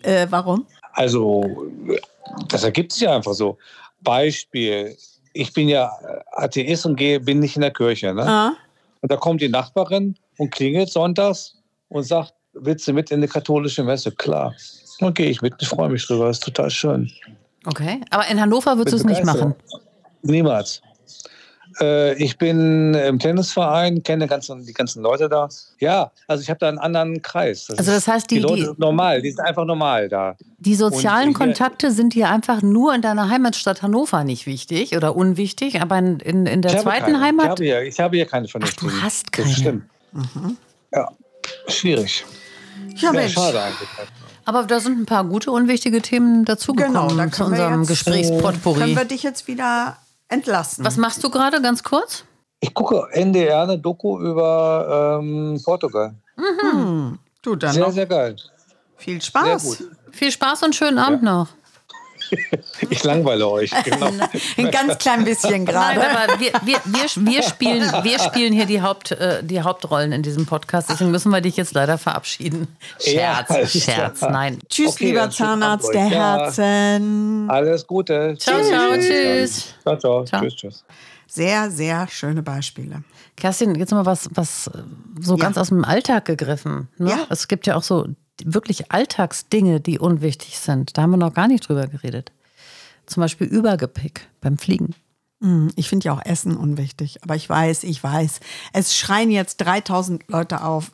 Äh, 0.03 0.27
warum? 0.31 0.67
also 0.93 1.67
das 2.49 2.63
ergibt 2.65 2.93
sich 2.93 3.03
ja 3.03 3.15
einfach 3.17 3.35
so. 3.35 3.59
Beispiel, 4.03 4.97
ich 5.33 5.53
bin 5.53 5.69
ja 5.69 5.91
Atheist 6.33 6.87
und 6.87 6.97
gehe, 6.97 7.21
bin 7.21 7.41
nicht 7.41 7.57
in 7.57 7.63
der 7.63 7.73
Kirche. 7.73 8.15
Ne? 8.15 8.23
Ah, 8.23 8.53
Und 9.03 9.11
da 9.13 9.17
kommt 9.17 9.41
die 9.43 9.49
Nachbarin 9.49 10.17
und 10.39 10.51
klingelt 10.51 10.89
sonntags 10.91 11.55
und 11.89 12.03
sagt, 12.05 12.33
willst 12.55 12.87
du 12.89 12.93
mit 12.93 13.11
in 13.11 13.21
die 13.21 13.29
katholische 13.29 13.83
Messe? 13.85 14.11
Klar. 14.13 14.55
Dann 15.01 15.13
gehe 15.15 15.29
ich 15.31 15.43
mit, 15.43 15.55
ich 15.61 15.69
freue 15.69 15.91
mich 15.91 16.07
drüber, 16.07 16.31
ist 16.31 16.43
total 16.43 16.71
schön. 16.71 17.11
Okay. 17.67 18.01
Aber 18.11 18.27
in 18.29 18.41
Hannover 18.41 18.77
würdest 18.79 18.95
du 18.95 18.97
es 18.99 19.05
nicht 19.05 19.25
machen. 19.25 19.55
Niemals. 20.23 20.81
Äh, 21.81 22.15
ich 22.23 22.39
bin 22.39 22.95
im 22.95 23.19
Tennisverein, 23.19 24.03
kenne 24.03 24.27
ganzen, 24.27 24.65
die 24.65 24.73
ganzen 24.73 25.03
Leute 25.03 25.29
da. 25.29 25.49
Ja, 25.79 26.11
also 26.27 26.41
ich 26.43 26.49
habe 26.49 26.59
da 26.59 26.69
einen 26.69 26.79
anderen 26.79 27.21
Kreis. 27.21 27.69
Also 27.77 27.91
das 27.93 28.09
heißt, 28.09 28.31
die- 28.31 28.37
die 28.37 28.41
Leute 28.41 28.55
die- 28.57 28.65
sind 28.65 28.79
normal, 28.79 29.21
die 29.21 29.31
sind 29.31 29.41
einfach 29.45 29.67
normal 29.67 30.09
da. 30.09 30.37
Die 30.59 30.75
sozialen 30.75 31.29
hier- 31.31 31.35
Kontakte 31.39 31.91
sind 31.91 32.15
dir 32.15 32.31
einfach 32.31 32.63
nur 32.63 32.95
in 32.95 33.03
deiner 33.03 33.29
Heimatstadt 33.29 33.83
Hannover 33.83 34.25
nicht 34.25 34.47
wichtig 34.47 34.97
oder 34.97 35.15
unwichtig, 35.17 35.83
aber 35.83 35.99
in, 35.99 36.21
in, 36.21 36.47
in 36.47 36.63
der 36.63 36.77
Ich 36.77 36.81
zweiten 36.81 37.05
keine. 37.07 37.19
Ich 37.19 37.23
Heimat. 37.25 37.49
habe 37.51 37.65
hier, 37.65 37.83
ich 37.83 38.01
habe 38.01 38.17
hier 38.17 38.27
keine 38.27 38.49
vernünftigen. 38.49 38.93
hast 39.03 39.27
Das 39.37 39.45
keine. 39.63 39.83
Stimmt. 40.31 40.57
Ja, 40.93 41.11
schwierig. 41.69 42.25
ja, 42.97 42.97
Ja, 43.09 43.13
Mensch. 43.13 43.35
schade 43.35 43.61
eigentlich. 43.63 43.89
Aber 44.45 44.63
da 44.65 44.79
sind 44.81 44.99
ein 45.01 45.07
paar 45.07 45.25
gute, 45.25 45.51
unwichtige 45.51 46.01
Themen 46.03 46.45
dazugekommen 46.45 47.09
Genau, 47.09 47.29
zu 47.31 47.45
unserem 47.45 47.81
jetzt- 47.81 47.89
Gesprächspotpourri. 47.89 48.81
Können 48.81 48.97
wir 48.97 49.05
dich 49.05 49.23
jetzt 49.25 49.49
wieder 49.49 49.97
entlasten? 50.29 50.85
Was 50.85 50.97
machst 50.97 51.23
du 51.25 51.31
gerade, 51.31 51.61
ganz 51.61 51.83
kurz? 51.83 52.25
Ich 52.61 52.73
gucke 52.73 53.09
NDR 53.13 53.63
eine 53.63 53.79
Doku 53.79 54.19
über 54.21 55.19
ähm, 55.21 55.61
Portugal. 55.65 56.15
du, 57.43 57.57
dann 57.57 57.73
Sehr, 57.75 57.83
noch 57.87 57.93
sehr 57.93 58.07
geil. 58.07 58.37
viel 58.97 59.21
Sehr 59.21 59.27
Spaß. 59.29 59.63
gut. 59.65 59.91
Viel 60.13 60.31
Spaß 60.31 60.63
und 60.63 60.75
schönen 60.75 60.99
Abend 60.99 61.23
noch. 61.23 61.49
Ich 62.91 63.03
langweile 63.05 63.49
euch. 63.49 63.71
Genau. 63.85 64.07
Ein 64.59 64.71
ganz 64.71 64.99
klein 64.99 65.25
bisschen 65.25 65.65
Nein, 65.65 65.67
gerade. 65.67 66.01
aber 66.01 66.41
wir, 66.41 66.53
wir, 66.65 66.79
wir, 66.85 67.09
wir, 67.15 67.43
spielen, 67.43 67.91
wir 68.03 68.19
spielen 68.19 68.53
hier 68.53 68.67
die, 68.67 68.83
Haupt, 68.83 69.13
äh, 69.13 69.43
die 69.43 69.63
Hauptrollen 69.63 70.13
in 70.13 70.23
diesem 70.23 70.45
Podcast. 70.47 70.91
Deswegen 70.91 71.11
müssen 71.11 71.31
wir 71.33 71.41
dich 71.41 71.57
jetzt 71.57 71.75
leider 71.75 71.97
verabschieden. 71.99 72.69
Ja, 73.01 73.11
Scherz, 73.47 73.51
alles 73.51 73.73
Scherz, 73.83 74.19
klar. 74.19 74.31
nein. 74.31 74.59
Tschüss, 74.69 74.93
Okay, 74.95 75.07
lieber 75.07 75.31
Zahnarzt 75.31 75.93
der. 75.95 76.07
Ja. 76.09 76.37
Herzen. 76.39 77.47
Alles 77.51 77.87
Gute. 77.87 78.37
Ciao, 78.39 78.63
ciao, 78.63 78.93
tschüss. 78.99 79.75
Ciao, 79.83 79.97
ciao. 79.99 80.25
Ciao. 80.25 80.41
Tschüss, 80.43 80.57
tschüss. 80.57 80.85
Sehr, 81.27 81.71
sehr 81.71 82.07
schöne 82.09 82.43
Beispiele. 82.43 83.03
Kerstin, 83.37 83.75
jetzt 83.75 83.93
mal 83.93 84.07
was, 84.07 84.29
was 84.33 84.71
so 85.21 85.37
Ja. 85.37 85.43
ganz 85.43 85.59
aus 85.59 85.69
dem 85.69 85.85
Alltag 85.85 86.25
gegriffen. 86.25 86.89
Ne? 86.99 87.11
Ja. 87.11 87.19
Es 87.31 87.49
gibt 87.49 87.67
ja 87.67 87.77
auch 87.77 87.83
so 87.83 88.07
wirklich 88.45 88.93
Alltagsdinge, 88.93 89.81
die 89.81 89.99
unwichtig 89.99 90.59
sind. 90.59 90.97
Da 90.97 91.03
haben 91.03 91.11
wir 91.11 91.17
noch 91.17 91.35
gar 91.35 91.49
nicht 91.49 91.69
drüber 91.69 91.87
geredet. 91.87 92.33
Zum 93.07 93.21
Beispiel 93.21 93.47
Übergepäck 93.47 94.29
beim 94.41 94.59
Fliegen. 94.59 94.95
Hm, 95.41 95.71
Ich 95.77 95.89
finde 95.89 96.07
ja 96.07 96.13
auch 96.13 96.25
Essen 96.25 96.57
unwichtig. 96.57 97.23
Aber 97.23 97.37
ich 97.37 97.49
weiß, 97.49 97.85
ich 97.85 98.03
weiß. 98.03 98.41
Es 98.73 98.97
schreien 98.97 99.31
jetzt 99.31 99.59
3000 99.59 100.29
Leute 100.29 100.63
auf. 100.65 100.91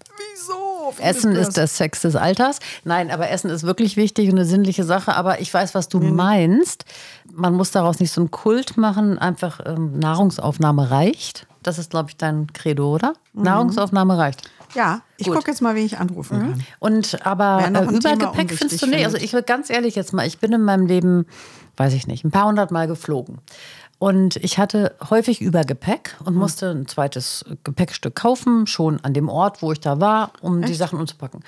Essen 1.01 1.33
ist 1.33 1.57
der 1.57 1.67
Sex 1.67 2.03
des 2.03 2.17
Alters. 2.17 2.59
Nein, 2.85 3.11
aber 3.11 3.31
Essen 3.31 3.51
ist 3.51 3.65
wirklich 3.65 3.97
wichtig 3.97 4.29
und 4.29 4.37
eine 4.37 4.45
sinnliche 4.45 4.85
Sache. 4.85 5.15
Aber 5.15 5.41
ich 5.41 5.53
weiß, 5.53 5.75
was 5.75 5.89
du 5.89 6.01
meinst. 6.01 6.85
Man 7.33 7.55
muss 7.55 7.71
daraus 7.71 8.01
nicht 8.01 8.13
so 8.13 8.21
einen 8.21 8.31
Kult 8.31 8.77
machen. 8.77 9.19
Einfach 9.19 9.61
ähm, 9.65 9.99
Nahrungsaufnahme 9.99 10.91
reicht. 10.91 11.47
Das 11.63 11.79
ist, 11.79 11.91
glaube 11.91 12.11
ich, 12.11 12.17
dein 12.17 12.53
Credo, 12.53 12.95
oder? 12.95 13.15
Nahrungsaufnahme 13.35 14.19
reicht. 14.19 14.51
Ja, 14.75 15.03
ich 15.17 15.29
gucke 15.29 15.51
jetzt 15.51 15.61
mal, 15.61 15.75
wen 15.75 15.85
ich 15.85 15.99
anrufen 15.99 16.41
kann. 16.41 16.65
Und 16.79 17.27
aber 17.27 17.63
äh, 17.63 17.95
Übergepäck 17.95 18.53
findest 18.53 18.83
du 18.83 18.87
nicht? 18.87 19.05
Also 19.05 19.19
ich 19.19 19.33
will 19.33 19.43
ganz 19.43 19.71
ehrlich 19.71 19.95
jetzt 19.95 20.13
mal, 20.13 20.27
ich 20.27 20.39
bin 20.39 20.53
in 20.53 20.63
meinem 20.63 20.87
Leben, 20.87 21.27
weiß 21.77 21.93
ich 21.93 22.07
nicht, 22.07 22.25
ein 22.25 22.31
paar 22.31 22.47
hundert 22.47 22.71
Mal 22.71 22.87
geflogen. 22.87 23.39
Und 24.03 24.35
ich 24.35 24.59
hatte 24.59 24.97
häufig 25.11 25.41
Übergepäck 25.41 26.17
und 26.25 26.35
musste 26.35 26.71
ein 26.71 26.89
zweites 26.89 27.45
Gepäckstück 27.63 28.17
kaufen, 28.17 28.67
schon 28.67 28.99
an 29.05 29.15
dem 29.15 29.29
Ort, 29.29 29.63
wo 29.63 29.71
ich 29.71 29.79
da 29.79 30.01
war, 30.01 30.33
um 30.41 30.61
die 30.63 30.75
Sachen 30.75 30.99
umzupacken. 30.99 31.45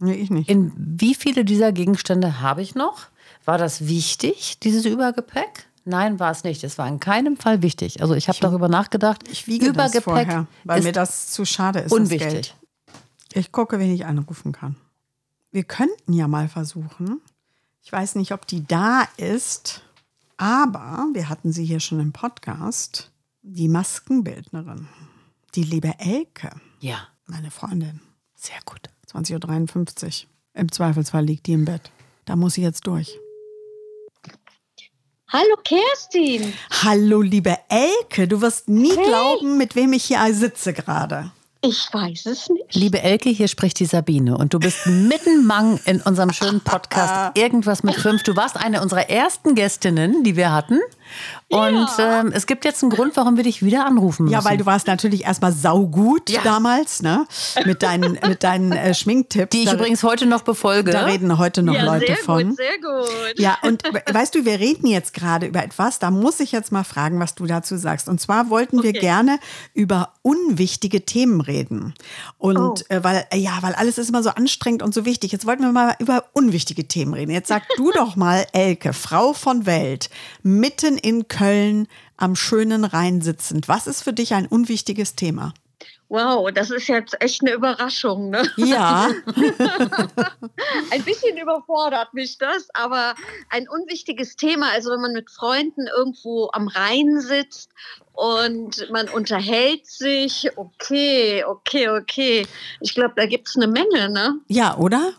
Nee, 0.00 0.14
ich 0.14 0.28
nicht. 0.28 0.48
In 0.50 0.72
wie 0.76 1.14
viele 1.14 1.44
dieser 1.44 1.70
Gegenstände 1.70 2.40
habe 2.40 2.60
ich 2.60 2.74
noch? 2.74 3.06
War 3.44 3.56
das 3.56 3.86
wichtig, 3.86 4.58
dieses 4.58 4.84
Übergepäck? 4.84 5.68
Nein, 5.84 6.18
war 6.18 6.32
es 6.32 6.42
nicht. 6.42 6.64
Es 6.64 6.76
war 6.76 6.88
in 6.88 6.98
keinem 6.98 7.36
Fall 7.36 7.62
wichtig. 7.62 8.02
Also 8.02 8.16
ich 8.16 8.26
habe 8.26 8.38
darüber 8.40 8.66
nachgedacht. 8.66 9.20
Ich 9.30 9.46
wiege 9.46 9.72
das 9.72 9.96
vorher, 10.00 10.48
weil 10.64 10.82
mir 10.82 10.90
das 10.90 11.30
zu 11.30 11.44
schade 11.44 11.78
ist. 11.78 11.92
unwichtig. 11.92 12.56
Ich 13.32 13.52
gucke, 13.52 13.78
wen 13.78 13.94
ich 13.94 14.06
anrufen 14.06 14.50
kann. 14.50 14.74
Wir 15.52 15.62
könnten 15.62 16.14
ja 16.14 16.26
mal 16.26 16.48
versuchen. 16.48 17.20
Ich 17.84 17.92
weiß 17.92 18.16
nicht, 18.16 18.32
ob 18.32 18.44
die 18.48 18.66
da 18.66 19.06
ist, 19.16 19.82
aber 20.42 21.06
wir 21.12 21.28
hatten 21.28 21.52
sie 21.52 21.64
hier 21.64 21.78
schon 21.78 22.00
im 22.00 22.12
Podcast. 22.12 23.12
Die 23.42 23.68
Maskenbildnerin, 23.68 24.88
die 25.54 25.62
liebe 25.62 25.94
Elke, 25.98 26.50
Ja, 26.80 27.06
meine 27.26 27.52
Freundin, 27.52 28.00
sehr 28.34 28.58
gut. 28.64 28.80
20.53 29.08 30.24
Uhr. 30.24 30.30
Im 30.54 30.72
Zweifelsfall 30.72 31.24
liegt 31.24 31.46
die 31.46 31.52
im 31.52 31.64
Bett. 31.64 31.92
Da 32.24 32.34
muss 32.34 32.54
sie 32.54 32.62
jetzt 32.62 32.88
durch. 32.88 33.16
Hallo 35.28 35.56
Kerstin. 35.62 36.52
Hallo, 36.82 37.22
liebe 37.22 37.56
Elke, 37.68 38.26
du 38.26 38.40
wirst 38.40 38.68
nie 38.68 38.96
glauben, 38.96 39.56
mit 39.58 39.76
wem 39.76 39.92
ich 39.92 40.04
hier 40.04 40.34
sitze 40.34 40.72
gerade. 40.72 41.30
Ich 41.62 41.88
weiß 41.92 42.26
es 42.26 42.48
nicht. 42.48 42.61
Liebe 42.74 43.02
Elke, 43.02 43.28
hier 43.28 43.48
spricht 43.48 43.78
die 43.80 43.84
Sabine 43.84 44.38
und 44.38 44.54
du 44.54 44.58
bist 44.58 44.86
mitten 44.86 45.44
Mang 45.46 45.78
in 45.84 46.00
unserem 46.00 46.32
schönen 46.32 46.60
Podcast 46.62 47.36
Irgendwas 47.38 47.82
mit 47.82 47.96
fünf. 47.96 48.22
Du 48.22 48.34
warst 48.34 48.56
eine 48.56 48.80
unserer 48.80 49.10
ersten 49.10 49.54
Gästinnen, 49.54 50.24
die 50.24 50.36
wir 50.36 50.50
hatten. 50.52 50.80
Und 51.48 51.86
ähm, 51.98 52.32
es 52.34 52.46
gibt 52.46 52.64
jetzt 52.64 52.82
einen 52.82 52.90
Grund, 52.90 53.14
warum 53.16 53.36
wir 53.36 53.44
dich 53.44 53.62
wieder 53.62 53.84
anrufen 53.84 54.22
müssen. 54.24 54.32
Ja, 54.32 54.42
weil 54.46 54.56
du 54.56 54.64
warst 54.64 54.86
natürlich 54.86 55.24
erstmal 55.24 55.52
saugut 55.52 56.30
Ja. 56.30 56.40
damals, 56.42 57.02
ne? 57.02 57.26
Mit 57.66 57.82
deinen, 57.82 58.12
mit 58.26 58.42
deinen 58.42 58.72
äh, 58.72 58.94
Schminktipps. 58.94 59.50
die 59.50 59.64
ich 59.64 59.68
da, 59.68 59.74
übrigens 59.74 60.02
heute 60.02 60.24
noch 60.24 60.40
befolge. 60.40 60.90
da 60.92 61.04
reden 61.04 61.36
heute 61.36 61.62
noch 61.62 61.74
ja, 61.74 61.84
Leute 61.84 62.06
sehr 62.06 62.16
von. 62.16 62.48
gut, 62.48 62.56
sehr 62.56 62.78
gut. 62.78 63.38
Ja, 63.38 63.58
und 63.62 63.84
we- 63.84 64.02
weißt 64.14 64.34
du, 64.34 64.46
wir 64.46 64.58
reden 64.58 64.86
jetzt 64.86 65.12
gerade 65.12 65.44
über 65.46 65.62
etwas, 65.62 65.98
da 65.98 66.10
muss 66.10 66.40
ich 66.40 66.52
jetzt 66.52 66.72
mal 66.72 66.84
fragen, 66.84 67.20
was 67.20 67.34
du 67.34 67.44
dazu 67.44 67.76
sagst. 67.76 68.08
Und 68.08 68.18
zwar 68.18 68.48
wollten 68.48 68.82
wir 68.82 68.90
Okay. 68.90 69.00
gerne 69.00 69.38
über 69.74 70.14
unwichtige 70.22 71.04
Themen 71.04 71.42
reden. 71.42 71.92
Und 72.38 72.56
Oh. 72.62 72.74
äh, 72.88 73.02
weil, 73.02 73.26
äh, 73.30 73.38
ja, 73.38 73.58
weil 73.60 73.74
alles 73.74 73.98
ist 73.98 74.08
immer 74.08 74.22
so 74.22 74.30
anstrengend 74.30 74.82
und 74.82 74.94
so 74.94 75.04
wichtig. 75.04 75.32
Jetzt 75.32 75.46
wollten 75.46 75.62
wir 75.62 75.72
mal 75.72 75.94
über 75.98 76.24
unwichtige 76.32 76.86
Themen 76.86 77.14
reden. 77.14 77.30
Jetzt 77.30 77.48
sag 77.48 77.62
du 77.76 77.90
doch 77.94 78.16
mal, 78.16 78.46
Elke, 78.52 78.92
Frau 78.92 79.32
von 79.32 79.66
Welt, 79.66 80.10
mitten 80.42 80.98
in 80.98 81.28
Köln 81.28 81.88
am 82.16 82.36
schönen 82.36 82.84
Rhein 82.84 83.20
sitzend. 83.20 83.68
Was 83.68 83.86
ist 83.86 84.02
für 84.02 84.12
dich 84.12 84.34
ein 84.34 84.46
unwichtiges 84.46 85.16
Thema? 85.16 85.54
Wow, 86.12 86.50
das 86.52 86.70
ist 86.70 86.88
jetzt 86.88 87.16
echt 87.22 87.40
eine 87.40 87.52
Überraschung. 87.52 88.28
Ne? 88.28 88.42
Ja, 88.58 89.08
Ein 90.90 91.02
bisschen 91.04 91.38
überfordert 91.38 92.12
mich 92.12 92.36
das, 92.36 92.68
aber 92.74 93.14
ein 93.48 93.66
unwichtiges 93.66 94.36
Thema. 94.36 94.68
Also 94.72 94.90
wenn 94.90 95.00
man 95.00 95.14
mit 95.14 95.30
Freunden 95.30 95.86
irgendwo 95.86 96.50
am 96.52 96.68
Rhein 96.68 97.18
sitzt 97.18 97.70
und 98.12 98.90
man 98.90 99.08
unterhält 99.08 99.86
sich, 99.86 100.50
okay, 100.56 101.44
okay, 101.44 101.88
okay. 101.88 102.46
Ich 102.80 102.94
glaube, 102.94 103.14
da 103.16 103.24
gibt 103.24 103.48
es 103.48 103.56
eine 103.56 103.68
Menge, 103.68 104.10
ne? 104.10 104.34
ja, 104.48 104.76
oder? 104.76 105.14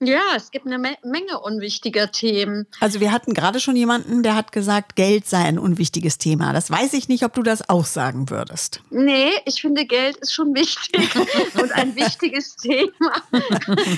Ja, 0.00 0.20
es 0.36 0.50
gibt 0.50 0.66
eine 0.66 0.78
Me 0.78 0.96
Menge 1.02 1.40
unwichtiger 1.40 2.12
Themen. 2.12 2.66
Also 2.80 3.00
wir 3.00 3.12
hatten 3.12 3.32
gerade 3.32 3.60
schon 3.60 3.76
jemanden, 3.76 4.22
der 4.22 4.34
hat 4.34 4.52
gesagt, 4.52 4.94
Geld 4.94 5.26
sei 5.26 5.38
ein 5.38 5.58
unwichtiges 5.58 6.18
Thema. 6.18 6.52
Das 6.52 6.70
weiß 6.70 6.92
ich 6.92 7.08
nicht, 7.08 7.24
ob 7.24 7.32
du 7.32 7.42
das 7.42 7.70
auch 7.70 7.86
sagen 7.86 8.28
würdest. 8.28 8.82
Nee, 8.90 9.30
ich 9.46 9.62
finde, 9.62 9.86
Geld 9.86 10.18
ist 10.18 10.34
schon 10.34 10.54
wichtig 10.54 11.08
und 11.62 11.72
ein 11.72 11.96
wichtiges 11.96 12.56
Thema. 12.56 13.22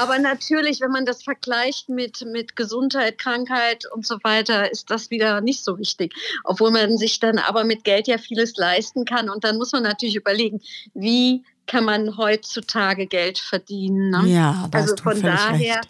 Aber 0.00 0.18
natürlich, 0.18 0.80
wenn 0.80 0.90
man 0.90 1.04
das 1.04 1.22
vergleicht 1.22 1.90
mit, 1.90 2.24
mit 2.24 2.56
Gesundheit, 2.56 3.18
Krankheit 3.18 3.84
und 3.92 4.06
so 4.06 4.16
weiter, 4.22 4.72
ist 4.72 4.90
das 4.90 5.10
wieder 5.10 5.42
nicht 5.42 5.62
so 5.62 5.78
wichtig. 5.78 6.14
Obwohl 6.44 6.70
man 6.70 6.96
sich 6.96 7.20
dann 7.20 7.38
aber 7.38 7.64
mit 7.64 7.84
Geld 7.84 8.08
ja 8.08 8.16
vieles 8.16 8.56
leisten 8.56 9.04
kann. 9.04 9.28
Und 9.28 9.44
dann 9.44 9.58
muss 9.58 9.72
man 9.72 9.82
natürlich 9.82 10.16
überlegen, 10.16 10.62
wie 10.94 11.44
kann 11.66 11.84
man 11.84 12.16
heutzutage 12.16 13.06
Geld 13.06 13.38
verdienen. 13.38 14.10
Ne? 14.10 14.28
Ja, 14.28 14.68
da 14.70 14.78
also 14.78 14.96
von 14.96 15.20
daher. 15.20 15.76
recht. 15.76 15.88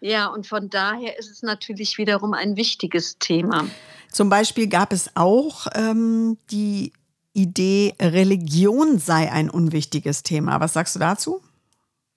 Ja, 0.00 0.26
und 0.26 0.46
von 0.46 0.68
daher 0.68 1.18
ist 1.18 1.30
es 1.30 1.42
natürlich 1.42 1.96
wiederum 1.96 2.34
ein 2.34 2.56
wichtiges 2.56 3.18
Thema. 3.18 3.66
Zum 4.12 4.28
Beispiel 4.28 4.68
gab 4.68 4.92
es 4.92 5.10
auch 5.14 5.66
ähm, 5.74 6.36
die 6.50 6.92
Idee, 7.32 7.94
Religion 8.00 8.98
sei 8.98 9.32
ein 9.32 9.50
unwichtiges 9.50 10.22
Thema. 10.22 10.60
Was 10.60 10.74
sagst 10.74 10.94
du 10.94 11.00
dazu? 11.00 11.40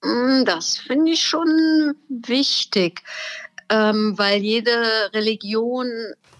Mm, 0.03 0.43
Das 0.45 0.77
finde 0.77 1.11
ich 1.13 1.25
schon 1.25 1.95
wichtig, 2.09 3.01
ähm, 3.69 4.13
weil 4.17 4.41
jede 4.41 4.71
Religion 5.13 5.87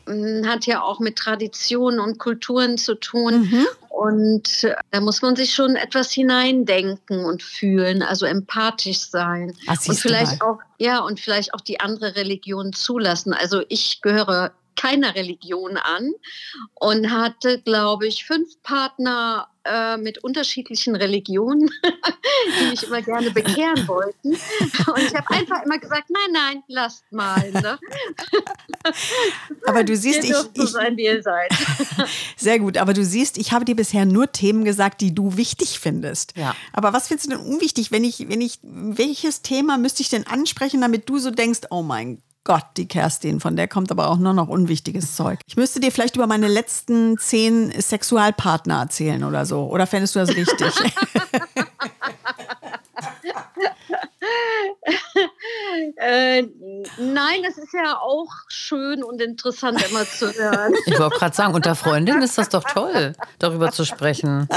mm, 0.06 0.46
hat 0.46 0.66
ja 0.68 0.82
auch 0.82 1.00
mit 1.00 1.16
Traditionen 1.16 2.00
und 2.00 2.20
Kulturen 2.20 2.78
zu 2.78 2.96
tun. 2.96 3.42
Mhm. 3.42 3.68
Und 3.98 4.64
äh, 4.64 4.76
da 4.92 5.02
muss 5.02 5.24
man 5.24 5.36
sich 5.36 5.56
schon 5.56 5.76
etwas 5.76 6.12
hineindenken 6.12 7.26
und 7.26 7.42
fühlen, 7.42 8.04
also 8.04 8.28
empathisch 8.28 9.00
sein. 9.00 9.56
Siehst 9.66 9.90
und 9.90 9.98
vielleicht 9.98 10.44
auch, 10.44 10.60
ja, 10.78 11.00
und 11.00 11.20
vielleicht 11.20 11.56
auch 11.56 11.62
die 11.62 11.80
andere 11.80 12.16
Religion 12.16 12.74
zulassen. 12.74 13.34
Also 13.34 13.64
ich 13.70 14.04
gehöre 14.04 14.52
keiner 14.78 15.16
Religion 15.16 15.78
an 15.78 16.14
und 16.76 17.12
hatte, 17.12 17.62
glaube 17.62 18.08
ich, 18.08 18.26
fünf 18.26 18.62
Partner 18.64 19.50
äh, 19.68 19.98
mit 19.98 20.24
unterschiedlichen 20.24 20.96
Religionen, 20.96 21.70
die 22.62 22.70
mich 22.70 22.84
immer 22.84 23.02
gerne 23.02 23.32
bekehren 23.32 23.88
wollten. 23.88 24.30
Und 24.30 25.00
ich 25.00 25.16
habe 25.16 25.30
einfach 25.32 25.64
immer 25.64 25.78
gesagt, 25.78 26.10
nein, 26.10 26.32
nein, 26.32 26.64
lasst 26.68 27.04
mal. 27.12 27.52
Ne? 27.52 27.78
Aber 29.66 29.84
du 29.84 29.96
siehst, 29.98 30.24
Ihr 30.24 30.48
ich, 30.54 30.64
ich, 30.64 30.70
sein, 30.70 30.96
wie 30.96 31.06
ihr 31.06 31.22
seid. 31.22 31.52
sehr 32.38 32.60
gut, 32.60 32.78
aber 32.78 32.94
du 32.94 33.04
siehst, 33.04 33.38
ich 33.38 33.52
habe 33.52 33.66
dir 33.66 33.76
bisher 33.76 34.06
nur 34.06 34.32
Themen 34.32 34.64
gesagt, 34.64 35.02
die 35.02 35.14
du 35.14 35.36
wichtig 35.36 35.80
findest. 35.80 36.38
Ja. 36.38 36.56
Aber 36.72 36.94
was 36.94 37.10
findest 37.10 37.30
du 37.30 37.36
denn 37.36 37.46
unwichtig, 37.46 37.92
wenn 37.92 38.04
ich, 38.04 38.30
wenn 38.30 38.42
ich, 38.42 38.60
welches 38.62 39.42
Thema 39.42 39.78
müsste 39.78 40.02
ich 40.02 40.10
denn 40.10 40.26
ansprechen, 40.26 40.80
damit 40.80 41.10
du 41.10 41.18
so 41.18 41.32
denkst, 41.32 41.62
oh 41.72 41.82
mein 41.82 42.22
Gott, 42.48 42.64
die 42.78 42.88
Kerstin, 42.88 43.42
von 43.42 43.58
der 43.58 43.68
kommt 43.68 43.92
aber 43.92 44.10
auch 44.10 44.16
nur 44.16 44.32
noch 44.32 44.48
unwichtiges 44.48 45.18
Zeug. 45.18 45.42
Ich 45.48 45.58
müsste 45.58 45.82
dir 45.82 45.92
vielleicht 45.92 46.16
über 46.16 46.28
meine 46.28 46.48
letzten 46.48 47.18
zehn 47.18 47.74
Sexualpartner 47.78 48.80
erzählen 48.80 49.26
oder 49.26 49.46
so. 49.46 49.66
Oder 49.66 49.86
fändest 49.86 50.16
du 50.16 50.20
das 50.20 50.34
wichtig? 50.34 50.72
Äh, 55.98 56.44
nein, 56.98 57.44
das 57.44 57.58
ist 57.58 57.74
ja 57.74 58.00
auch 58.00 58.32
schön 58.50 59.04
und 59.04 59.22
interessant 59.22 59.84
immer 59.90 60.06
zu 60.06 60.32
hören. 60.32 60.74
Ich 60.86 61.00
wollte 61.00 61.18
gerade 61.18 61.36
sagen, 61.36 61.54
unter 61.54 61.76
Freundinnen 61.76 62.22
ist 62.22 62.38
das 62.38 62.50
doch 62.50 62.64
toll, 62.64 63.14
darüber 63.40 63.72
zu 63.72 63.86
sprechen. 63.86 64.48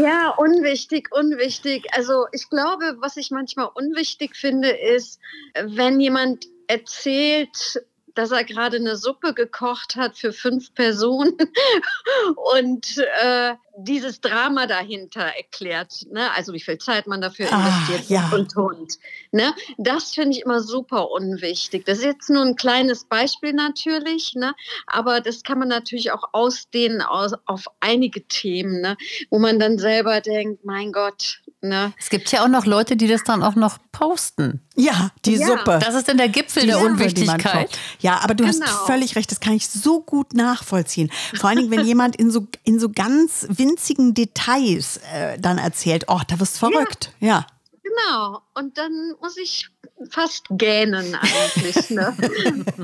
Ja, 0.00 0.30
unwichtig, 0.36 1.08
unwichtig. 1.12 1.86
Also 1.92 2.26
ich 2.32 2.48
glaube, 2.50 2.96
was 2.98 3.16
ich 3.16 3.30
manchmal 3.30 3.68
unwichtig 3.74 4.36
finde, 4.36 4.70
ist, 4.70 5.20
wenn 5.54 6.00
jemand 6.00 6.46
erzählt, 6.66 7.82
dass 8.14 8.32
er 8.32 8.44
gerade 8.44 8.78
eine 8.78 8.96
Suppe 8.96 9.32
gekocht 9.32 9.96
hat 9.96 10.16
für 10.16 10.32
fünf 10.32 10.74
Personen 10.74 11.36
und 12.52 12.98
äh, 13.22 13.54
dieses 13.80 14.20
Drama 14.20 14.66
dahinter 14.66 15.20
erklärt, 15.22 16.04
ne? 16.12 16.30
also 16.32 16.52
wie 16.52 16.60
viel 16.60 16.78
Zeit 16.78 17.06
man 17.06 17.20
dafür 17.20 17.46
Ah, 17.52 17.66
investiert 17.66 18.10
ja. 18.10 18.30
und 18.34 18.56
und. 18.56 18.98
Ne? 19.32 19.54
Das 19.78 20.12
finde 20.14 20.36
ich 20.36 20.42
immer 20.44 20.60
super 20.60 21.10
unwichtig. 21.10 21.84
Das 21.86 21.98
ist 21.98 22.04
jetzt 22.04 22.28
nur 22.30 22.42
ein 22.44 22.56
kleines 22.56 23.04
Beispiel 23.04 23.52
natürlich, 23.52 24.34
ne? 24.34 24.54
aber 24.86 25.20
das 25.20 25.42
kann 25.44 25.58
man 25.58 25.68
natürlich 25.68 26.10
auch 26.12 26.24
ausdehnen 26.32 27.02
aus, 27.02 27.32
auf 27.46 27.66
einige 27.80 28.26
Themen, 28.26 28.80
ne? 28.80 28.96
wo 29.30 29.38
man 29.38 29.58
dann 29.58 29.78
selber 29.78 30.20
denkt, 30.20 30.64
mein 30.64 30.92
Gott, 30.92 31.40
Ne? 31.60 31.92
Es 31.98 32.08
gibt 32.08 32.30
ja 32.30 32.44
auch 32.44 32.48
noch 32.48 32.66
Leute, 32.66 32.94
die 32.94 33.08
das 33.08 33.24
dann 33.24 33.42
auch 33.42 33.56
noch 33.56 33.78
posten. 33.90 34.60
Ja, 34.76 35.10
die 35.24 35.34
Ja. 35.34 35.46
Suppe. 35.48 35.80
Das 35.84 35.96
ist 35.96 36.06
dann 36.06 36.16
der 36.16 36.28
Gipfel 36.28 36.60
Die 36.62 36.68
der 36.68 36.76
Suppe, 36.76 36.92
Unwichtigkeit. 36.92 37.76
Ja, 37.98 38.20
aber 38.22 38.34
du 38.36 38.46
hast 38.46 38.60
Genau. 38.60 38.86
völlig 38.86 39.16
recht, 39.16 39.28
das 39.32 39.40
kann 39.40 39.54
ich 39.54 39.66
so 39.68 40.00
gut 40.00 40.34
nachvollziehen. 40.34 41.10
Vor 41.34 41.48
allen 41.50 41.58
Dingen, 41.58 41.70
wenn 41.72 41.84
jemand 41.84 42.14
in 42.14 42.30
so, 42.30 42.46
in 42.62 42.78
so 42.78 42.90
ganz 42.90 43.44
winzigen 43.50 43.67
Details 44.14 44.98
äh, 45.12 45.38
dann 45.38 45.58
erzählt, 45.58 46.04
oh, 46.08 46.20
da 46.26 46.38
wirst 46.40 46.56
du 46.56 46.70
verrückt. 46.70 47.12
Ja. 47.20 47.46
Genau. 47.82 48.40
Und 48.54 48.78
dann 48.78 49.14
muss 49.20 49.36
ich 49.36 49.68
fast 50.10 50.44
gähnen 50.50 51.14
eigentlich. 51.14 51.90
Ne? 51.90 52.14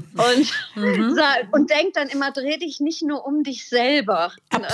und, 0.75 1.14
sa- 1.14 1.37
und 1.53 1.70
denk 1.70 1.94
dann 1.94 2.09
immer, 2.09 2.31
dreh 2.33 2.57
dich 2.57 2.81
nicht 2.81 3.03
nur 3.03 3.25
um 3.27 3.42
dich 3.44 3.68
selber. 3.68 4.33
Ne? 4.53 4.68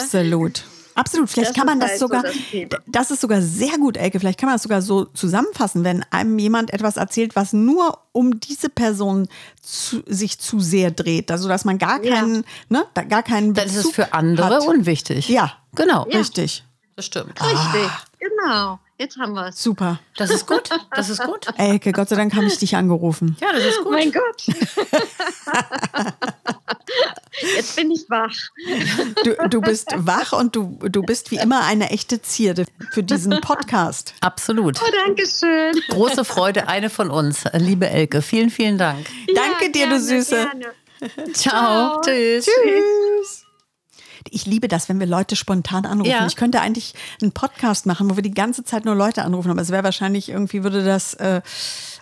Absolut. 0.94 1.31
Vielleicht 1.31 1.50
Das 1.50 1.57
kann 1.57 1.66
man 1.66 1.81
das 1.81 1.90
halt 1.90 1.98
so 2.00 2.07
sogar, 2.07 2.22
das 2.22 2.35
Thema. 2.50 2.76
das 2.87 3.11
ist 3.11 3.20
sogar 3.20 3.42
sehr 3.42 3.76
gut, 3.79 3.96
Elke. 3.96 4.20
Vielleicht 4.20 4.38
kann 4.38 4.48
man 4.48 4.55
das 4.57 4.62
sogar 4.64 4.83
so 4.83 5.05
zusammenfassen, 5.05 5.85
wenn 5.85 6.05
einem 6.11 6.38
jemand 6.38 6.72
etwas 6.72 6.96
erzählt, 6.96 7.37
was 7.37 7.53
nur 7.53 7.98
um 8.12 8.40
diese 8.40 8.68
Person 8.68 9.29
zu, 9.62 10.03
sich 10.07 10.38
zu 10.38 10.61
sehr 10.61 10.90
dreht. 10.90 11.31
Also, 11.31 11.48
dass 11.48 11.64
man 11.64 11.79
gar 11.79 12.03
Ja. 12.05 12.16
keinen, 12.16 12.44
ne, 12.68 12.85
da 12.94 13.03
gar 13.03 13.22
keinen 13.22 13.55
Dann 13.55 13.66
ist 13.66 13.72
es 13.76 13.83
Bezug 13.83 13.94
für 13.94 14.12
andere 14.14 14.57
hat. 14.57 14.66
unwichtig. 14.66 15.29
Ja, 15.29 15.53
Genau. 15.74 16.03
richtig. 16.03 16.64
Das 16.96 17.07
stimmt. 17.07 17.40
Richtig. 17.40 17.90
Genau. 18.18 18.79
Jetzt 18.98 19.16
haben 19.16 19.33
wir 19.33 19.46
es. 19.46 19.62
Super. 19.62 19.98
Das 20.18 20.29
ist 20.29 20.46
gut. 20.46 20.68
Das 20.94 21.09
ist 21.09 21.22
gut. 21.24 21.46
Elke, 21.57 21.92
Gott 21.92 22.11
sei 22.11 22.16
Dank 22.16 22.35
habe 22.37 22.44
ich 22.44 22.59
dich 22.59 22.76
angerufen. 22.76 23.35
Ja, 23.40 23.50
das 23.53 23.64
ist 23.64 23.83
gut. 23.83 23.92
Mein 23.92 24.12
Gott. 24.12 24.46
Jetzt 27.56 27.76
bin 27.76 27.90
ich 27.90 28.09
wach. 28.09 28.35
Du, 29.24 29.48
du 29.48 29.61
bist 29.61 29.88
wach 29.96 30.33
und 30.33 30.56
du, 30.56 30.78
du 30.83 31.02
bist 31.02 31.30
wie 31.30 31.37
immer 31.37 31.64
eine 31.64 31.90
echte 31.90 32.20
Zierde 32.22 32.64
für 32.90 33.02
diesen 33.02 33.40
Podcast. 33.40 34.14
Absolut. 34.20 34.80
Oh, 34.83 34.90
danke 35.06 35.26
schön. 35.26 35.80
Große 35.88 36.24
Freude, 36.24 36.68
eine 36.68 36.90
von 36.90 37.11
uns. 37.11 37.44
Liebe 37.54 37.88
Elke, 37.88 38.22
vielen, 38.22 38.50
vielen 38.50 38.78
Dank. 38.78 39.06
Danke 39.35 39.70
dir, 39.72 39.87
du 39.87 39.90
gerne, 39.90 40.00
Süße. 40.00 40.37
Gerne. 40.37 41.33
Ciao. 41.33 42.00
Tschüss. 42.02 42.46
Tschüss. 42.46 43.44
Ich 44.28 44.46
liebe 44.46 44.68
das, 44.68 44.88
wenn 44.88 45.00
wir 45.00 45.06
Leute 45.06 45.35
spontan 45.35 45.87
anrufen. 45.87 46.11
Ja. 46.11 46.26
Ich 46.26 46.37
könnte 46.37 46.61
eigentlich 46.61 46.94
einen 47.22 47.33
Podcast 47.33 47.87
machen, 47.87 48.11
wo 48.11 48.16
wir 48.16 48.22
die 48.22 48.35
ganze 48.35 48.64
Zeit 48.64 48.85
nur 48.85 48.94
Leute 48.94 49.24
anrufen, 49.24 49.50
aber 49.50 49.62
es 49.62 49.70
wäre 49.70 49.85
wahrscheinlich 49.85 50.28
irgendwie 50.28 50.62
würde 50.62 50.85
das 50.85 51.14
äh, 51.14 51.40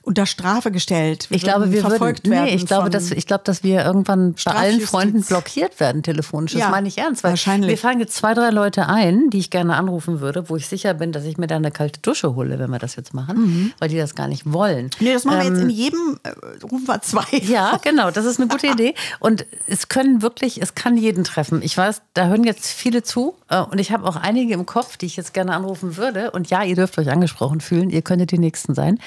unter 0.02 0.26
Strafe 0.26 0.70
gestellt. 0.70 1.26
Ich 1.30 1.42
glaube, 1.42 1.72
wir 1.72 1.80
verfolgt 1.80 2.26
würden, 2.26 2.32
werden. 2.32 2.44
nee, 2.46 2.54
ich 2.54 2.66
glaube, 2.66 2.90
dass, 2.90 3.10
ich 3.10 3.26
glaube, 3.26 3.44
dass 3.44 3.62
wir 3.62 3.84
irgendwann 3.84 4.34
bei 4.44 4.52
allen. 4.52 4.80
Freunden 4.80 5.22
blockiert 5.22 5.80
werden 5.80 6.02
telefonisch. 6.02 6.52
Das 6.52 6.60
Ja, 6.60 6.68
meine 6.70 6.88
ich 6.88 6.98
ernst. 6.98 7.24
Weil 7.24 7.32
wahrscheinlich. 7.32 7.68
Wir 7.70 7.78
fallen 7.78 8.00
jetzt 8.00 8.14
zwei, 8.16 8.34
drei 8.34 8.50
Leute 8.50 8.88
ein, 8.88 9.30
die 9.30 9.38
ich 9.38 9.50
gerne 9.50 9.76
anrufen 9.76 10.20
würde, 10.20 10.48
wo 10.48 10.56
ich 10.56 10.66
sicher 10.68 10.94
bin, 10.94 11.12
dass 11.12 11.24
ich 11.24 11.36
mir 11.38 11.46
da 11.46 11.56
eine 11.56 11.70
kalte 11.70 12.00
Dusche 12.00 12.34
hole, 12.34 12.58
wenn 12.58 12.70
wir 12.70 12.78
das 12.78 12.96
jetzt 12.96 13.12
machen, 13.14 13.36
Mhm. 13.38 13.72
weil 13.78 13.88
die 13.88 13.96
das 13.96 14.14
gar 14.14 14.28
nicht 14.28 14.50
wollen. 14.52 14.90
Nee, 15.00 15.12
das 15.12 15.24
machen 15.24 15.38
wir 15.38 15.44
jetzt 15.46 15.56
Ähm, 15.58 15.68
in 15.68 15.70
jedem, 15.70 16.18
äh, 16.22 16.30
rufen 16.64 16.86
wir 16.86 17.00
zwei. 17.02 17.24
Ja, 17.42 17.78
genau, 17.82 18.10
das 18.10 18.24
ist 18.24 18.38
eine 18.40 18.48
gute 18.48 18.66
Idee. 18.72 18.94
Und 19.20 19.44
es 19.66 19.88
können 19.88 20.22
wirklich, 20.22 20.62
es 20.62 20.74
kann 20.74 20.96
jeden 20.96 21.24
treffen. 21.24 21.60
Ich 21.62 21.76
weiß, 21.76 22.02
da 22.14 22.26
hören 22.26 22.44
jetzt 22.44 22.66
viele 22.68 23.02
zu 23.02 23.34
äh, 23.48 23.60
und 23.60 23.78
ich 23.78 23.92
habe 23.92 24.06
auch 24.06 24.16
einige 24.16 24.54
im 24.54 24.64
Kopf, 24.66 24.96
die 24.96 25.06
ich 25.06 25.16
jetzt 25.16 25.34
gerne 25.34 25.54
anrufen 25.54 25.96
würde. 25.96 26.30
Und 26.30 26.50
ja, 26.50 26.62
ihr 26.62 26.76
dürft 26.76 26.98
euch 26.98 27.10
angesprochen 27.10 27.60
fühlen, 27.60 27.90
ihr 27.90 28.02
könntet 28.02 28.30
die 28.30 28.38
Nächsten 28.38 28.74
sein. 28.74 28.98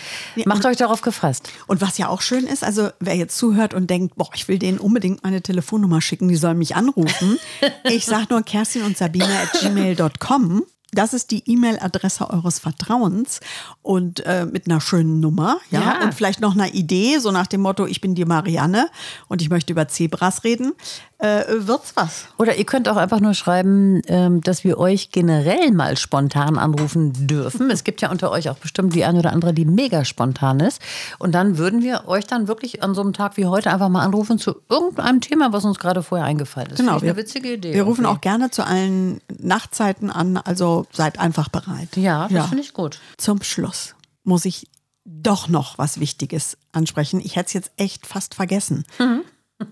Macht 0.46 0.66
euch 0.66 0.78
darauf 0.92 1.02
gefasst. 1.02 1.50
Und 1.68 1.80
was 1.82 1.98
ja 1.98 2.10
auch 2.10 2.22
schön 2.22 2.46
ist, 2.46 2.64
also 2.64 2.90
wer 3.00 3.16
jetzt 3.16 3.38
zuhört 3.38 3.74
und 3.74 3.90
denkt, 3.90 4.16
boah, 4.16 4.30
ich 4.36 4.48
will 4.50 4.60
denen 4.60 4.78
unbedingt 4.78 5.24
meine 5.24 5.42
Telefonnummer 5.42 6.02
schicken, 6.02 6.28
die 6.28 6.36
sollen 6.36 6.58
mich 6.58 6.76
anrufen. 6.76 7.40
ich 7.86 8.06
sage 8.06 8.28
nur 8.30 8.42
Kerstin 8.44 8.84
und 8.84 8.98
Sabine 8.98 9.26
at 9.42 9.60
gmail.com. 9.62 10.64
Das 10.94 11.14
ist 11.14 11.32
die 11.32 11.50
E-Mail-Adresse 11.50 12.30
eures 12.30 12.60
Vertrauens 12.60 13.40
und 13.82 14.26
äh, 14.26 14.46
mit 14.46 14.68
einer 14.68 14.82
schönen 14.82 15.22
Nummer, 15.22 15.58
ja, 15.70 15.80
Ja. 15.80 16.04
und 16.04 16.14
vielleicht 16.14 16.42
noch 16.42 16.54
einer 16.54 16.74
Idee, 16.74 17.20
so 17.20 17.32
nach 17.32 17.48
dem 17.48 17.62
Motto, 17.62 17.86
ich 17.86 18.02
bin 18.02 18.14
die 18.14 18.26
Marianne 18.26 18.90
und 19.30 19.42
ich 19.42 19.50
möchte 19.50 19.72
über 19.72 19.88
Zebras 19.88 20.44
reden, 20.44 20.74
äh, 21.22 21.44
wird's 21.68 21.94
was. 21.96 22.26
Oder 22.38 22.56
ihr 22.56 22.66
könnt 22.66 22.90
auch 22.90 22.98
einfach 22.98 23.20
nur 23.20 23.34
schreiben, 23.36 24.02
ähm, 24.08 24.42
dass 24.42 24.64
wir 24.64 24.80
euch 24.80 25.12
generell 25.12 25.72
mal 25.72 25.96
spontan 25.98 26.58
anrufen 26.58 27.28
dürfen. 27.28 27.70
Es 27.70 27.84
gibt 27.84 28.02
ja 28.02 28.10
unter 28.10 28.32
euch 28.32 28.50
auch 28.50 28.58
bestimmt 28.58 28.96
die 28.96 29.06
eine 29.06 29.20
oder 29.20 29.32
andere, 29.32 29.54
die 29.54 29.66
mega 29.66 30.04
spontan 30.04 30.60
ist. 30.60 30.82
Und 31.20 31.34
dann 31.34 31.58
würden 31.60 31.84
wir 31.84 32.08
euch 32.08 32.26
dann 32.26 32.48
wirklich 32.48 32.82
an 32.82 32.96
so 32.96 33.02
einem 33.02 33.14
Tag 33.14 33.38
wie 33.38 33.46
heute 33.46 33.72
einfach 33.72 33.90
mal 33.90 34.04
anrufen 34.04 34.40
zu 34.40 34.56
irgendeinem 34.68 35.22
Thema, 35.22 35.54
was 35.54 35.64
uns 35.64 35.78
gerade 35.78 36.02
vorher 36.02 36.26
eingefallen 36.26 36.72
ist. 36.72 36.78
Genau, 36.78 36.94
Finde 36.94 36.98
ich 36.98 37.04
wir, 37.04 37.12
eine 37.12 37.22
witzige 37.22 37.54
Idee. 37.54 37.74
wir 37.74 37.84
rufen 37.84 38.06
irgendwie. 38.06 38.18
auch 38.18 38.22
gerne 38.22 38.50
zu 38.50 38.66
allen 38.66 39.22
Nachtzeiten 39.38 40.10
an, 40.10 40.38
also 40.38 40.88
seid 40.92 41.20
einfach 41.20 41.50
bereit. 41.50 41.96
Ja, 41.98 42.28
das 42.30 42.48
finde 42.48 42.64
ich 42.64 42.74
gut. 42.74 43.00
Zum 43.18 43.44
Schluss 43.44 43.94
muss 44.24 44.46
ich 44.46 44.68
doch 45.06 45.48
noch 45.48 45.78
was 45.78 46.00
Wichtiges 46.00 46.58
ansprechen. 46.72 47.22
Ich 47.24 47.36
hätte 47.36 47.48
es 47.48 47.54
jetzt 47.54 47.72
echt 47.78 48.08
fast 48.08 48.36
vergessen. 48.36 48.86
Mhm. 49.00 49.22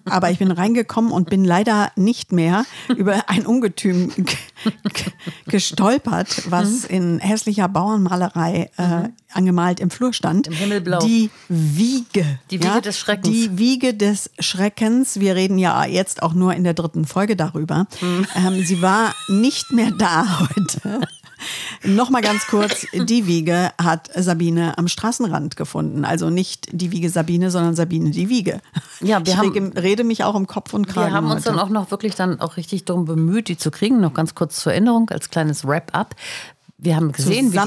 Aber 0.06 0.32
ich 0.32 0.40
bin 0.40 0.52
reingekommen 0.52 1.12
und 1.12 1.30
bin 1.30 1.44
leider 1.46 1.92
nicht 1.96 2.32
mehr 2.32 2.66
über 2.96 3.30
ein 3.30 3.46
Ungetüm 3.46 4.12
gestolpert, 5.48 6.50
was 6.52 6.84
Mhm. 6.90 6.96
in 6.96 7.20
hässlicher 7.20 7.68
Bauernmalerei 7.68 8.70
äh, 8.78 9.10
angemalt 9.34 9.80
im 9.80 9.90
Flur 9.90 10.14
stand. 10.14 10.48
Im 10.48 10.54
Himmelblau. 10.54 11.00
Die 11.00 11.30
Wiege. 11.48 12.40
Die 12.52 12.62
Wiege 12.64 12.82
des 12.82 12.98
Schreckens. 13.00 13.34
Die 13.34 13.58
Wiege 13.58 13.94
des 13.94 14.30
Schreckens. 14.40 15.20
Wir 15.20 15.36
reden 15.36 15.58
ja 15.58 15.86
jetzt 15.86 16.24
auch 16.24 16.34
nur 16.34 16.54
in 16.54 16.64
der 16.64 16.74
dritten 16.74 17.06
Folge 17.06 17.36
darüber. 17.36 17.88
Mhm. 18.02 18.28
Ähm, 18.36 18.66
sie 18.66 18.82
war 18.82 19.14
nicht 19.28 19.72
mehr 19.72 19.92
da 19.92 20.40
heute. 20.56 21.02
Nochmal 21.84 22.22
ganz 22.22 22.48
kurz, 22.48 22.86
die 22.94 23.26
Wiege 23.28 23.72
hat 23.82 24.10
Sabine 24.16 24.78
am 24.78 24.88
Straßenrand 24.88 25.56
gefunden. 25.56 26.06
Also 26.06 26.30
nicht 26.30 26.68
die 26.72 26.92
Wiege 26.92 27.10
Sabine, 27.10 27.52
sondern 27.52 27.76
Sabine 27.76 28.12
die 28.12 28.30
Wiege. 28.30 28.60
Ja, 29.02 29.26
wir 29.26 29.34
ich 29.34 29.38
haben- 29.38 29.74
rede 29.78 30.04
mich 30.04 30.24
auch 30.24 30.36
um 30.36 30.48
Kopf 30.48 30.74
und 30.74 30.88
Kragen 30.88 31.12
Wir 31.12 31.16
haben 31.16 31.26
uns 31.32 31.46
heute. 31.46 31.56
dann 31.56 31.60
auch 31.60 31.70
noch 31.70 31.92
wirklich 31.92 32.16
dann 32.16 32.40
auch 32.42 32.58
richtig 32.58 32.86
darum 32.86 33.06
bemüht, 33.06 33.48
die 33.48 33.58
zu 33.58 33.72
kriegen. 33.72 34.00
Noch 34.02 34.14
ganz 34.14 34.36
kurz 34.36 34.60
zur 34.60 34.74
Erinnerung, 34.74 35.10
als 35.10 35.30
kleines 35.30 35.66
Wrap-up. 35.66 36.16
Wir 36.82 36.96
haben 36.96 37.12
gesehen, 37.12 37.52
wie 37.52 37.58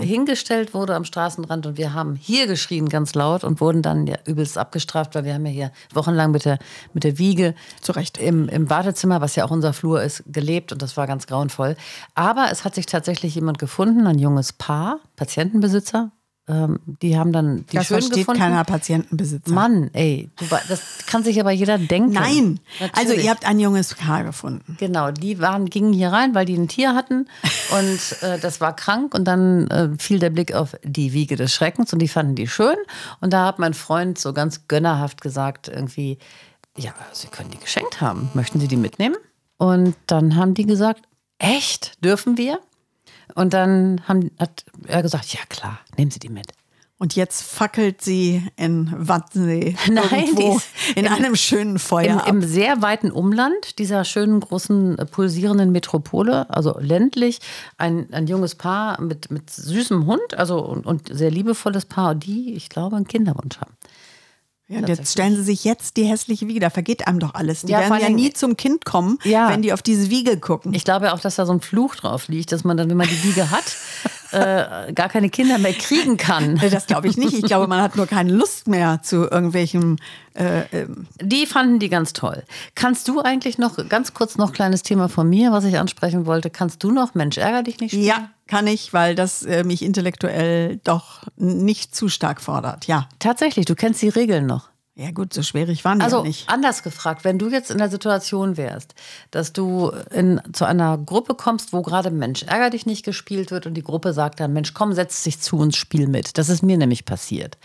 die 0.00 0.06
hingestellt 0.06 0.72
wurde 0.72 0.94
am 0.94 1.04
Straßenrand 1.04 1.66
und 1.66 1.76
wir 1.76 1.92
haben 1.92 2.14
hier 2.16 2.46
geschrien 2.46 2.88
ganz 2.88 3.14
laut 3.14 3.44
und 3.44 3.60
wurden 3.60 3.82
dann 3.82 4.06
ja 4.06 4.16
übelst 4.24 4.56
abgestraft, 4.56 5.14
weil 5.14 5.24
wir 5.24 5.34
haben 5.34 5.44
ja 5.44 5.52
hier 5.52 5.72
wochenlang 5.92 6.30
mit 6.30 6.46
der, 6.46 6.58
mit 6.94 7.04
der 7.04 7.18
Wiege 7.18 7.54
Zu 7.82 7.92
Recht. 7.92 8.16
Im, 8.16 8.48
im 8.48 8.70
Wartezimmer, 8.70 9.20
was 9.20 9.36
ja 9.36 9.44
auch 9.44 9.50
unser 9.50 9.74
Flur 9.74 10.02
ist, 10.02 10.24
gelebt 10.26 10.72
und 10.72 10.80
das 10.80 10.96
war 10.96 11.06
ganz 11.06 11.26
grauenvoll. 11.26 11.76
Aber 12.14 12.48
es 12.50 12.64
hat 12.64 12.74
sich 12.74 12.86
tatsächlich 12.86 13.34
jemand 13.34 13.58
gefunden, 13.58 14.06
ein 14.06 14.18
junges 14.18 14.54
Paar, 14.54 15.00
Patientenbesitzer. 15.16 16.10
Ähm, 16.46 16.78
die 17.00 17.16
haben 17.16 17.32
dann 17.32 17.64
die 17.72 17.76
das 17.76 17.86
schön 17.86 18.00
versteht 18.00 18.18
gefunden. 18.18 18.40
keiner 18.40 18.64
Patientenbesitzer. 18.64 19.50
Mann, 19.50 19.88
ey, 19.94 20.28
du, 20.36 20.44
das 20.68 20.82
kann 21.06 21.24
sich 21.24 21.40
aber 21.40 21.52
jeder 21.52 21.78
denken. 21.78 22.12
Nein, 22.12 22.60
also 22.92 23.08
Natürlich. 23.08 23.24
ihr 23.24 23.30
habt 23.30 23.46
ein 23.46 23.58
junges 23.58 23.94
Paar 23.94 24.24
gefunden. 24.24 24.76
Genau, 24.78 25.10
die 25.10 25.40
waren, 25.40 25.70
gingen 25.70 25.94
hier 25.94 26.10
rein, 26.12 26.34
weil 26.34 26.44
die 26.44 26.56
ein 26.56 26.68
Tier 26.68 26.94
hatten 26.94 27.28
und 27.78 28.22
äh, 28.22 28.38
das 28.38 28.60
war 28.60 28.76
krank 28.76 29.14
und 29.14 29.24
dann 29.24 29.68
äh, 29.68 29.88
fiel 29.98 30.18
der 30.18 30.28
Blick 30.28 30.52
auf 30.54 30.76
die 30.82 31.14
Wiege 31.14 31.36
des 31.36 31.54
Schreckens 31.54 31.94
und 31.94 32.00
die 32.00 32.08
fanden 32.08 32.34
die 32.34 32.46
schön 32.46 32.76
und 33.22 33.32
da 33.32 33.46
hat 33.46 33.58
mein 33.58 33.72
Freund 33.72 34.18
so 34.18 34.34
ganz 34.34 34.68
gönnerhaft 34.68 35.22
gesagt 35.22 35.68
irgendwie, 35.68 36.18
ja, 36.76 36.92
Sie 37.12 37.28
können 37.28 37.50
die 37.50 37.58
geschenkt 37.58 38.02
haben, 38.02 38.30
möchten 38.34 38.60
Sie 38.60 38.68
die 38.68 38.76
mitnehmen? 38.76 39.16
Und 39.56 39.94
dann 40.06 40.36
haben 40.36 40.52
die 40.52 40.66
gesagt, 40.66 41.02
echt, 41.38 42.04
dürfen 42.04 42.36
wir? 42.36 42.58
Und 43.34 43.52
dann 43.54 44.00
haben, 44.06 44.30
hat 44.38 44.64
er 44.86 45.02
gesagt, 45.02 45.32
ja 45.32 45.40
klar, 45.48 45.78
nehmen 45.96 46.10
Sie 46.10 46.18
die 46.18 46.28
mit. 46.28 46.46
Und 46.96 47.16
jetzt 47.16 47.42
fackelt 47.42 48.00
sie 48.02 48.46
in 48.56 48.90
Wattsee 48.96 49.76
Nein, 49.90 50.04
irgendwo 50.12 50.60
in 50.94 51.04
im- 51.06 51.12
einem 51.12 51.36
schönen 51.36 51.78
Feuer 51.80 52.24
Im. 52.28 52.36
Im 52.36 52.48
sehr 52.48 52.82
weiten 52.82 53.10
Umland 53.10 53.78
dieser 53.80 54.04
schönen, 54.04 54.38
großen, 54.40 54.98
äh, 54.98 55.04
pulsierenden 55.04 55.72
Metropole, 55.72 56.48
also 56.50 56.78
ländlich, 56.78 57.40
ein, 57.78 58.08
ein 58.14 58.28
junges 58.28 58.54
Paar 58.54 59.00
mit, 59.00 59.30
mit 59.30 59.50
süßem 59.50 60.06
Hund, 60.06 60.34
also 60.36 60.60
und, 60.64 60.86
und 60.86 61.08
sehr 61.12 61.32
liebevolles 61.32 61.84
Paar, 61.84 62.14
die, 62.14 62.54
ich 62.54 62.68
glaube, 62.68 62.94
einen 62.96 63.08
Kinderwunsch 63.08 63.58
haben. 63.60 63.74
Ja, 64.74 64.80
und 64.80 64.88
jetzt 64.88 65.12
stellen 65.12 65.34
sie 65.36 65.42
sich 65.42 65.64
jetzt 65.64 65.96
die 65.96 66.04
hässliche 66.04 66.46
Wiege, 66.48 66.60
da 66.60 66.70
vergeht 66.70 67.06
einem 67.06 67.18
doch 67.20 67.34
alles. 67.34 67.62
Die 67.62 67.72
Ja, 67.72 67.80
werden 67.80 68.00
ja 68.00 68.08
nie 68.08 68.32
zum 68.32 68.56
Kind 68.56 68.84
kommen, 68.84 69.18
Ja. 69.24 69.48
wenn 69.50 69.62
die 69.62 69.72
auf 69.72 69.82
diese 69.82 70.10
Wiege 70.10 70.38
gucken. 70.38 70.74
Ich 70.74 70.84
glaube 70.84 71.12
auch, 71.12 71.20
dass 71.20 71.36
da 71.36 71.46
so 71.46 71.52
ein 71.52 71.60
Fluch 71.60 71.94
drauf 71.96 72.28
liegt, 72.28 72.52
dass 72.52 72.64
man 72.64 72.76
dann, 72.76 72.90
wenn 72.90 72.96
man 72.96 73.08
die 73.08 73.22
Wiege 73.24 73.50
hat, 73.50 73.64
äh, 74.32 74.92
gar 74.92 75.08
keine 75.08 75.28
Kinder 75.30 75.58
mehr 75.58 75.72
kriegen 75.72 76.16
kann. 76.16 76.60
das 76.70 76.86
glaube 76.86 77.08
ich 77.08 77.16
nicht. 77.16 77.34
Ich 77.34 77.44
glaube, 77.44 77.66
man 77.66 77.80
hat 77.82 77.96
nur 77.96 78.06
keine 78.06 78.32
Lust 78.32 78.68
mehr 78.68 79.00
zu 79.02 79.28
irgendwelchem. 79.30 79.96
Äh, 80.34 80.62
ähm, 80.72 81.06
Die 81.20 81.46
fanden 81.46 81.78
die 81.78 81.88
ganz 81.88 82.12
toll. 82.12 82.42
Kannst 82.74 83.08
du 83.08 83.20
eigentlich 83.20 83.58
noch, 83.58 83.76
ganz 83.88 84.14
kurz 84.14 84.36
noch 84.36 84.52
kleines 84.52 84.82
Thema 84.82 85.08
von 85.08 85.28
mir, 85.28 85.52
was 85.52 85.64
ich 85.64 85.78
ansprechen 85.78 86.26
wollte, 86.26 86.50
kannst 86.50 86.82
du 86.82 86.90
noch 86.90 87.14
Mensch, 87.14 87.38
ärger 87.38 87.62
dich 87.62 87.80
nicht? 87.80 87.92
spielen? 87.92 88.06
ja, 88.06 88.30
kann 88.46 88.66
ich, 88.66 88.92
weil 88.92 89.14
das 89.14 89.42
äh, 89.42 89.64
mich 89.64 89.82
intellektuell 89.82 90.80
doch 90.84 91.22
nicht 91.36 91.94
zu 91.94 92.08
stark 92.08 92.40
fordert. 92.40 92.86
Ja. 92.86 93.08
Tatsächlich, 93.18 93.66
du 93.66 93.74
kennst 93.74 94.02
die 94.02 94.08
Regeln 94.08 94.46
noch. 94.46 94.73
Ja 94.96 95.10
gut, 95.10 95.34
so 95.34 95.42
schwierig 95.42 95.84
waren 95.84 95.98
die 95.98 96.04
Also 96.04 96.18
ja 96.18 96.22
nicht. 96.22 96.48
anders 96.48 96.84
gefragt, 96.84 97.24
wenn 97.24 97.36
du 97.36 97.48
jetzt 97.48 97.72
in 97.72 97.78
der 97.78 97.90
Situation 97.90 98.56
wärst, 98.56 98.94
dass 99.32 99.52
du 99.52 99.90
in, 100.12 100.40
zu 100.52 100.66
einer 100.66 100.98
Gruppe 100.98 101.34
kommst, 101.34 101.72
wo 101.72 101.82
gerade 101.82 102.12
Mensch 102.12 102.44
ärger 102.44 102.70
dich 102.70 102.86
nicht 102.86 103.04
gespielt 103.04 103.50
wird 103.50 103.66
und 103.66 103.74
die 103.74 103.82
Gruppe 103.82 104.12
sagt 104.12 104.38
dann, 104.38 104.52
Mensch, 104.52 104.72
komm, 104.72 104.92
setz 104.92 105.24
dich 105.24 105.40
zu 105.40 105.56
uns, 105.56 105.76
spiel 105.76 106.06
mit. 106.06 106.38
Das 106.38 106.48
ist 106.48 106.62
mir 106.62 106.78
nämlich 106.78 107.04
passiert. 107.06 107.58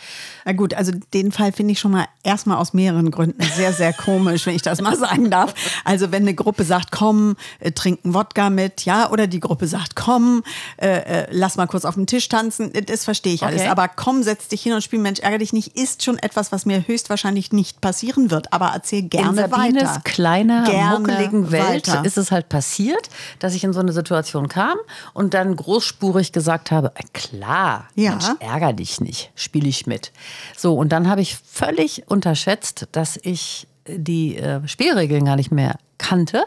Na 0.43 0.53
gut, 0.53 0.73
also 0.73 0.91
den 1.13 1.31
Fall 1.31 1.51
finde 1.51 1.73
ich 1.73 1.79
schon 1.79 1.91
mal 1.91 2.07
erstmal 2.23 2.57
aus 2.57 2.73
mehreren 2.73 3.11
Gründen 3.11 3.43
sehr, 3.43 3.73
sehr 3.73 3.93
komisch, 3.93 4.47
wenn 4.47 4.55
ich 4.55 4.63
das 4.63 4.81
mal 4.81 4.97
sagen 4.97 5.29
darf. 5.29 5.53
Also 5.85 6.11
wenn 6.11 6.23
eine 6.23 6.33
Gruppe 6.33 6.63
sagt, 6.63 6.91
komm, 6.91 7.35
äh, 7.59 7.71
trinken 7.71 8.15
Wodka 8.15 8.49
mit, 8.49 8.85
ja, 8.85 9.11
oder 9.11 9.27
die 9.27 9.39
Gruppe 9.39 9.67
sagt, 9.67 9.95
komm, 9.95 10.41
äh, 10.77 10.87
äh, 10.87 11.27
lass 11.29 11.57
mal 11.57 11.67
kurz 11.67 11.85
auf 11.85 11.93
dem 11.93 12.07
Tisch 12.07 12.27
tanzen, 12.27 12.73
äh, 12.73 12.81
das 12.81 13.03
verstehe 13.03 13.35
ich 13.35 13.43
alles. 13.43 13.61
Okay. 13.61 13.69
Aber 13.69 13.87
komm, 13.87 14.23
setz 14.23 14.47
dich 14.47 14.63
hin 14.63 14.73
und 14.73 14.81
spiel 14.81 14.97
Mensch, 14.97 15.19
ärger 15.19 15.37
dich 15.37 15.53
nicht, 15.53 15.77
ist 15.77 16.03
schon 16.03 16.17
etwas, 16.17 16.51
was 16.51 16.65
mir 16.65 16.87
höchstwahrscheinlich 16.87 17.18
nicht 17.53 17.81
passieren 17.81 18.31
wird. 18.31 18.51
Aber 18.53 18.71
erzähl 18.73 19.03
gerne 19.03 19.43
in 19.43 19.49
Sabines 19.49 19.83
weiter. 19.83 20.01
kleiner, 20.03 20.63
Gerne 20.63 20.99
muckeligen 20.99 21.51
Welt 21.51 21.87
weiter. 21.87 22.05
ist 22.05 22.17
es 22.17 22.31
halt 22.31 22.49
passiert, 22.49 23.09
dass 23.39 23.53
ich 23.55 23.63
in 23.63 23.73
so 23.73 23.79
eine 23.79 23.91
Situation 23.91 24.47
kam 24.47 24.77
und 25.13 25.33
dann 25.33 25.55
großspurig 25.55 26.31
gesagt 26.31 26.71
habe, 26.71 26.91
äh, 26.95 27.03
klar, 27.13 27.87
Ja. 27.95 28.11
Mensch, 28.11 28.25
ärger 28.39 28.73
dich 28.73 29.01
nicht, 29.01 29.31
spiele 29.35 29.67
ich 29.67 29.87
mit. 29.87 30.11
So, 30.57 30.75
und 30.75 30.89
dann 30.89 31.07
habe 31.09 31.21
ich 31.21 31.35
völlig 31.37 32.03
unterschätzt, 32.09 32.87
dass 32.91 33.17
ich 33.21 33.67
die 33.87 34.37
äh, 34.37 34.67
Spielregeln 34.67 35.25
gar 35.25 35.35
nicht 35.35 35.51
mehr 35.51 35.75
kannte 35.99 36.45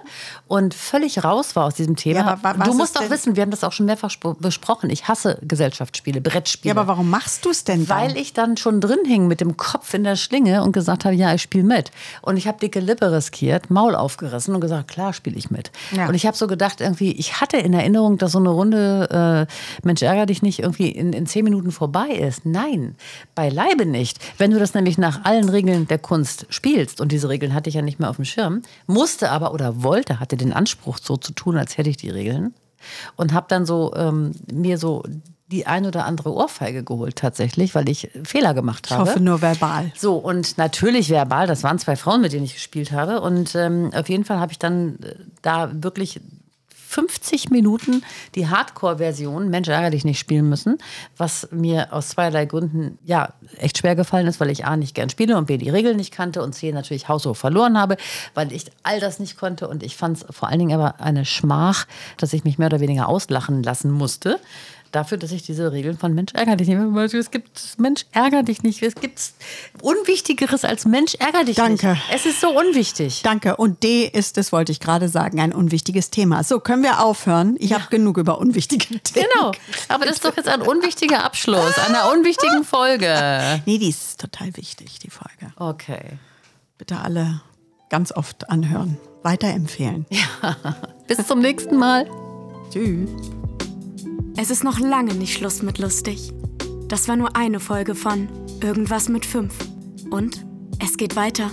und 0.48 0.74
völlig 0.74 1.22
raus 1.22 1.54
war 1.54 1.66
aus 1.66 1.74
diesem 1.74 1.94
Thema. 1.94 2.20
Ja, 2.20 2.38
aber 2.42 2.64
du 2.64 2.74
musst 2.74 2.96
doch 2.96 3.08
wissen, 3.08 3.36
wir 3.36 3.42
haben 3.42 3.50
das 3.50 3.62
auch 3.62 3.70
schon 3.70 3.86
mehrfach 3.86 4.10
spro- 4.10 4.36
besprochen. 4.40 4.90
Ich 4.90 5.06
hasse 5.06 5.38
Gesellschaftsspiele, 5.42 6.20
Brettspiele. 6.20 6.74
Ja, 6.74 6.80
aber 6.80 6.88
warum 6.88 7.08
machst 7.10 7.44
du 7.44 7.50
es 7.50 7.62
denn 7.62 7.86
dann? 7.86 7.98
Weil 8.00 8.16
ich 8.16 8.32
dann 8.32 8.56
schon 8.56 8.80
drin 8.80 9.04
hing 9.06 9.28
mit 9.28 9.40
dem 9.40 9.56
Kopf 9.56 9.94
in 9.94 10.02
der 10.02 10.16
Schlinge 10.16 10.64
und 10.64 10.72
gesagt 10.72 11.04
habe, 11.04 11.14
ja, 11.14 11.32
ich 11.34 11.42
spiele 11.42 11.64
mit. 11.64 11.92
Und 12.22 12.36
ich 12.36 12.48
habe 12.48 12.58
dicke 12.58 12.80
Lippe 12.80 13.12
riskiert, 13.12 13.70
Maul 13.70 13.94
aufgerissen 13.94 14.54
und 14.54 14.60
gesagt, 14.60 14.88
klar 14.88 15.12
spiele 15.12 15.36
ich 15.36 15.50
mit. 15.50 15.70
Ja. 15.92 16.08
Und 16.08 16.14
ich 16.14 16.26
habe 16.26 16.36
so 16.36 16.46
gedacht, 16.46 16.80
irgendwie, 16.80 17.12
ich 17.12 17.40
hatte 17.40 17.58
in 17.58 17.74
Erinnerung, 17.74 18.18
dass 18.18 18.32
so 18.32 18.38
eine 18.38 18.48
Runde 18.48 19.46
äh, 19.50 19.86
Mensch 19.86 20.02
ärger 20.02 20.26
dich 20.26 20.42
nicht 20.42 20.60
irgendwie 20.60 20.88
in, 20.88 21.12
in 21.12 21.26
zehn 21.26 21.44
Minuten 21.44 21.70
vorbei 21.72 22.08
ist. 22.08 22.46
Nein, 22.46 22.96
beileibe 23.34 23.84
nicht. 23.84 24.18
Wenn 24.38 24.50
du 24.50 24.58
das 24.58 24.72
nämlich 24.74 24.96
nach 24.96 25.24
allen 25.24 25.48
Regeln 25.48 25.86
der 25.86 25.98
Kunst 25.98 26.46
spielst, 26.48 27.00
und 27.00 27.12
diese 27.12 27.28
Regeln 27.28 27.52
hatte 27.54 27.68
ich 27.68 27.74
ja 27.74 27.82
nicht 27.82 28.00
mehr 28.00 28.08
auf 28.08 28.16
dem 28.16 28.24
Schirm, 28.24 28.62
musste 28.86 29.30
aber 29.30 29.41
oder 29.50 29.82
wollte, 29.82 30.20
hatte 30.20 30.36
den 30.36 30.52
Anspruch, 30.52 30.98
so 30.98 31.16
zu 31.16 31.32
tun, 31.32 31.56
als 31.56 31.76
hätte 31.78 31.90
ich 31.90 31.96
die 31.96 32.10
Regeln. 32.10 32.54
Und 33.16 33.32
habe 33.32 33.46
dann 33.48 33.64
so 33.64 33.94
ähm, 33.94 34.32
mir 34.52 34.76
so 34.76 35.04
die 35.52 35.66
ein 35.66 35.86
oder 35.86 36.06
andere 36.06 36.32
Ohrfeige 36.32 36.82
geholt 36.82 37.16
tatsächlich, 37.16 37.74
weil 37.74 37.88
ich 37.88 38.10
Fehler 38.24 38.54
gemacht 38.54 38.86
ich 38.86 38.92
habe. 38.92 39.10
hoffe 39.10 39.20
nur 39.20 39.42
verbal. 39.42 39.92
So, 39.96 40.16
und 40.16 40.56
natürlich 40.58 41.10
verbal, 41.10 41.46
das 41.46 41.62
waren 41.62 41.78
zwei 41.78 41.94
Frauen, 41.94 42.22
mit 42.22 42.32
denen 42.32 42.44
ich 42.44 42.54
gespielt 42.54 42.90
habe. 42.90 43.20
Und 43.20 43.54
ähm, 43.54 43.90
auf 43.94 44.08
jeden 44.08 44.24
Fall 44.24 44.40
habe 44.40 44.52
ich 44.52 44.58
dann 44.58 44.98
äh, 45.02 45.14
da 45.42 45.70
wirklich 45.72 46.20
50 46.92 47.48
Minuten 47.48 48.02
die 48.34 48.48
Hardcore-Version 48.48 49.48
Mensch 49.48 49.68
ärger 49.68 49.90
dich 49.90 50.04
nicht 50.04 50.18
spielen 50.18 50.48
müssen, 50.48 50.76
was 51.16 51.48
mir 51.50 51.92
aus 51.92 52.10
zweierlei 52.10 52.44
Gründen 52.44 52.98
ja 53.04 53.32
echt 53.56 53.78
schwer 53.78 53.96
gefallen 53.96 54.26
ist, 54.26 54.40
weil 54.40 54.50
ich 54.50 54.66
A 54.66 54.76
nicht 54.76 54.94
gern 54.94 55.08
spiele 55.08 55.38
und 55.38 55.46
B 55.46 55.56
die 55.56 55.70
Regeln 55.70 55.96
nicht 55.96 56.12
kannte 56.12 56.42
und 56.42 56.54
C 56.54 56.70
natürlich 56.70 57.08
haushoch 57.08 57.36
verloren 57.36 57.78
habe, 57.78 57.96
weil 58.34 58.52
ich 58.52 58.66
all 58.82 59.00
das 59.00 59.18
nicht 59.18 59.38
konnte 59.38 59.68
und 59.68 59.82
ich 59.82 59.96
fand 59.96 60.18
es 60.18 60.26
vor 60.28 60.48
allen 60.50 60.58
Dingen 60.58 60.78
aber 60.78 61.00
eine 61.00 61.24
Schmach, 61.24 61.86
dass 62.18 62.34
ich 62.34 62.44
mich 62.44 62.58
mehr 62.58 62.66
oder 62.66 62.80
weniger 62.80 63.08
auslachen 63.08 63.62
lassen 63.62 63.90
musste. 63.90 64.38
Dafür, 64.92 65.16
dass 65.16 65.32
ich 65.32 65.42
diese 65.42 65.72
Regeln 65.72 65.96
von 65.96 66.14
Mensch 66.14 66.34
ärger 66.34 66.56
dich 66.56 66.68
nicht. 66.68 67.14
Es 67.14 67.30
gibt 67.30 67.78
Mensch 67.78 68.04
ärger 68.12 68.42
dich 68.42 68.62
nicht. 68.62 68.82
Es 68.82 68.94
gibt 68.94 69.32
Unwichtigeres 69.80 70.64
als 70.66 70.84
Mensch 70.84 71.14
ärger 71.14 71.44
dich 71.44 71.56
Danke. 71.56 71.92
nicht. 71.92 72.02
Es 72.12 72.26
ist 72.26 72.40
so 72.42 72.50
unwichtig. 72.50 73.22
Danke. 73.22 73.56
Und 73.56 73.82
D 73.82 74.04
ist, 74.06 74.36
das 74.36 74.52
wollte 74.52 74.70
ich 74.70 74.80
gerade 74.80 75.08
sagen, 75.08 75.40
ein 75.40 75.54
unwichtiges 75.54 76.10
Thema. 76.10 76.44
So, 76.44 76.60
können 76.60 76.82
wir 76.82 77.02
aufhören? 77.02 77.56
Ich 77.58 77.72
habe 77.72 77.84
genug 77.88 78.18
über 78.18 78.38
unwichtige 78.38 78.86
Themen. 79.02 79.26
Genau. 79.34 79.52
Aber 79.88 80.04
das 80.04 80.16
ist 80.16 80.24
doch 80.26 80.36
jetzt 80.36 80.48
ein 80.48 80.60
unwichtiger 80.60 81.24
Abschluss 81.24 81.78
einer 81.78 82.12
unwichtigen 82.12 82.64
Folge. 82.64 83.60
Nee, 83.64 83.78
die 83.78 83.88
ist 83.88 84.20
total 84.20 84.56
wichtig, 84.56 84.98
die 84.98 85.10
Folge. 85.10 85.52
Okay. 85.56 86.18
Bitte 86.78 86.98
alle 86.98 87.40
ganz 87.88 88.12
oft 88.12 88.50
anhören. 88.50 88.98
Weiterempfehlen. 89.22 90.06
Bis 91.06 91.26
zum 91.26 91.40
nächsten 91.40 91.76
Mal. 91.76 92.08
Tschüss. 92.70 93.10
Es 94.34 94.50
ist 94.50 94.64
noch 94.64 94.78
lange 94.78 95.14
nicht 95.14 95.34
Schluss 95.34 95.62
mit 95.62 95.78
lustig. 95.78 96.32
Das 96.88 97.06
war 97.06 97.16
nur 97.16 97.36
eine 97.36 97.60
Folge 97.60 97.94
von 97.94 98.28
Irgendwas 98.62 99.08
mit 99.08 99.26
5. 99.26 99.54
Und 100.10 100.44
es 100.82 100.96
geht 100.96 101.16
weiter. 101.16 101.50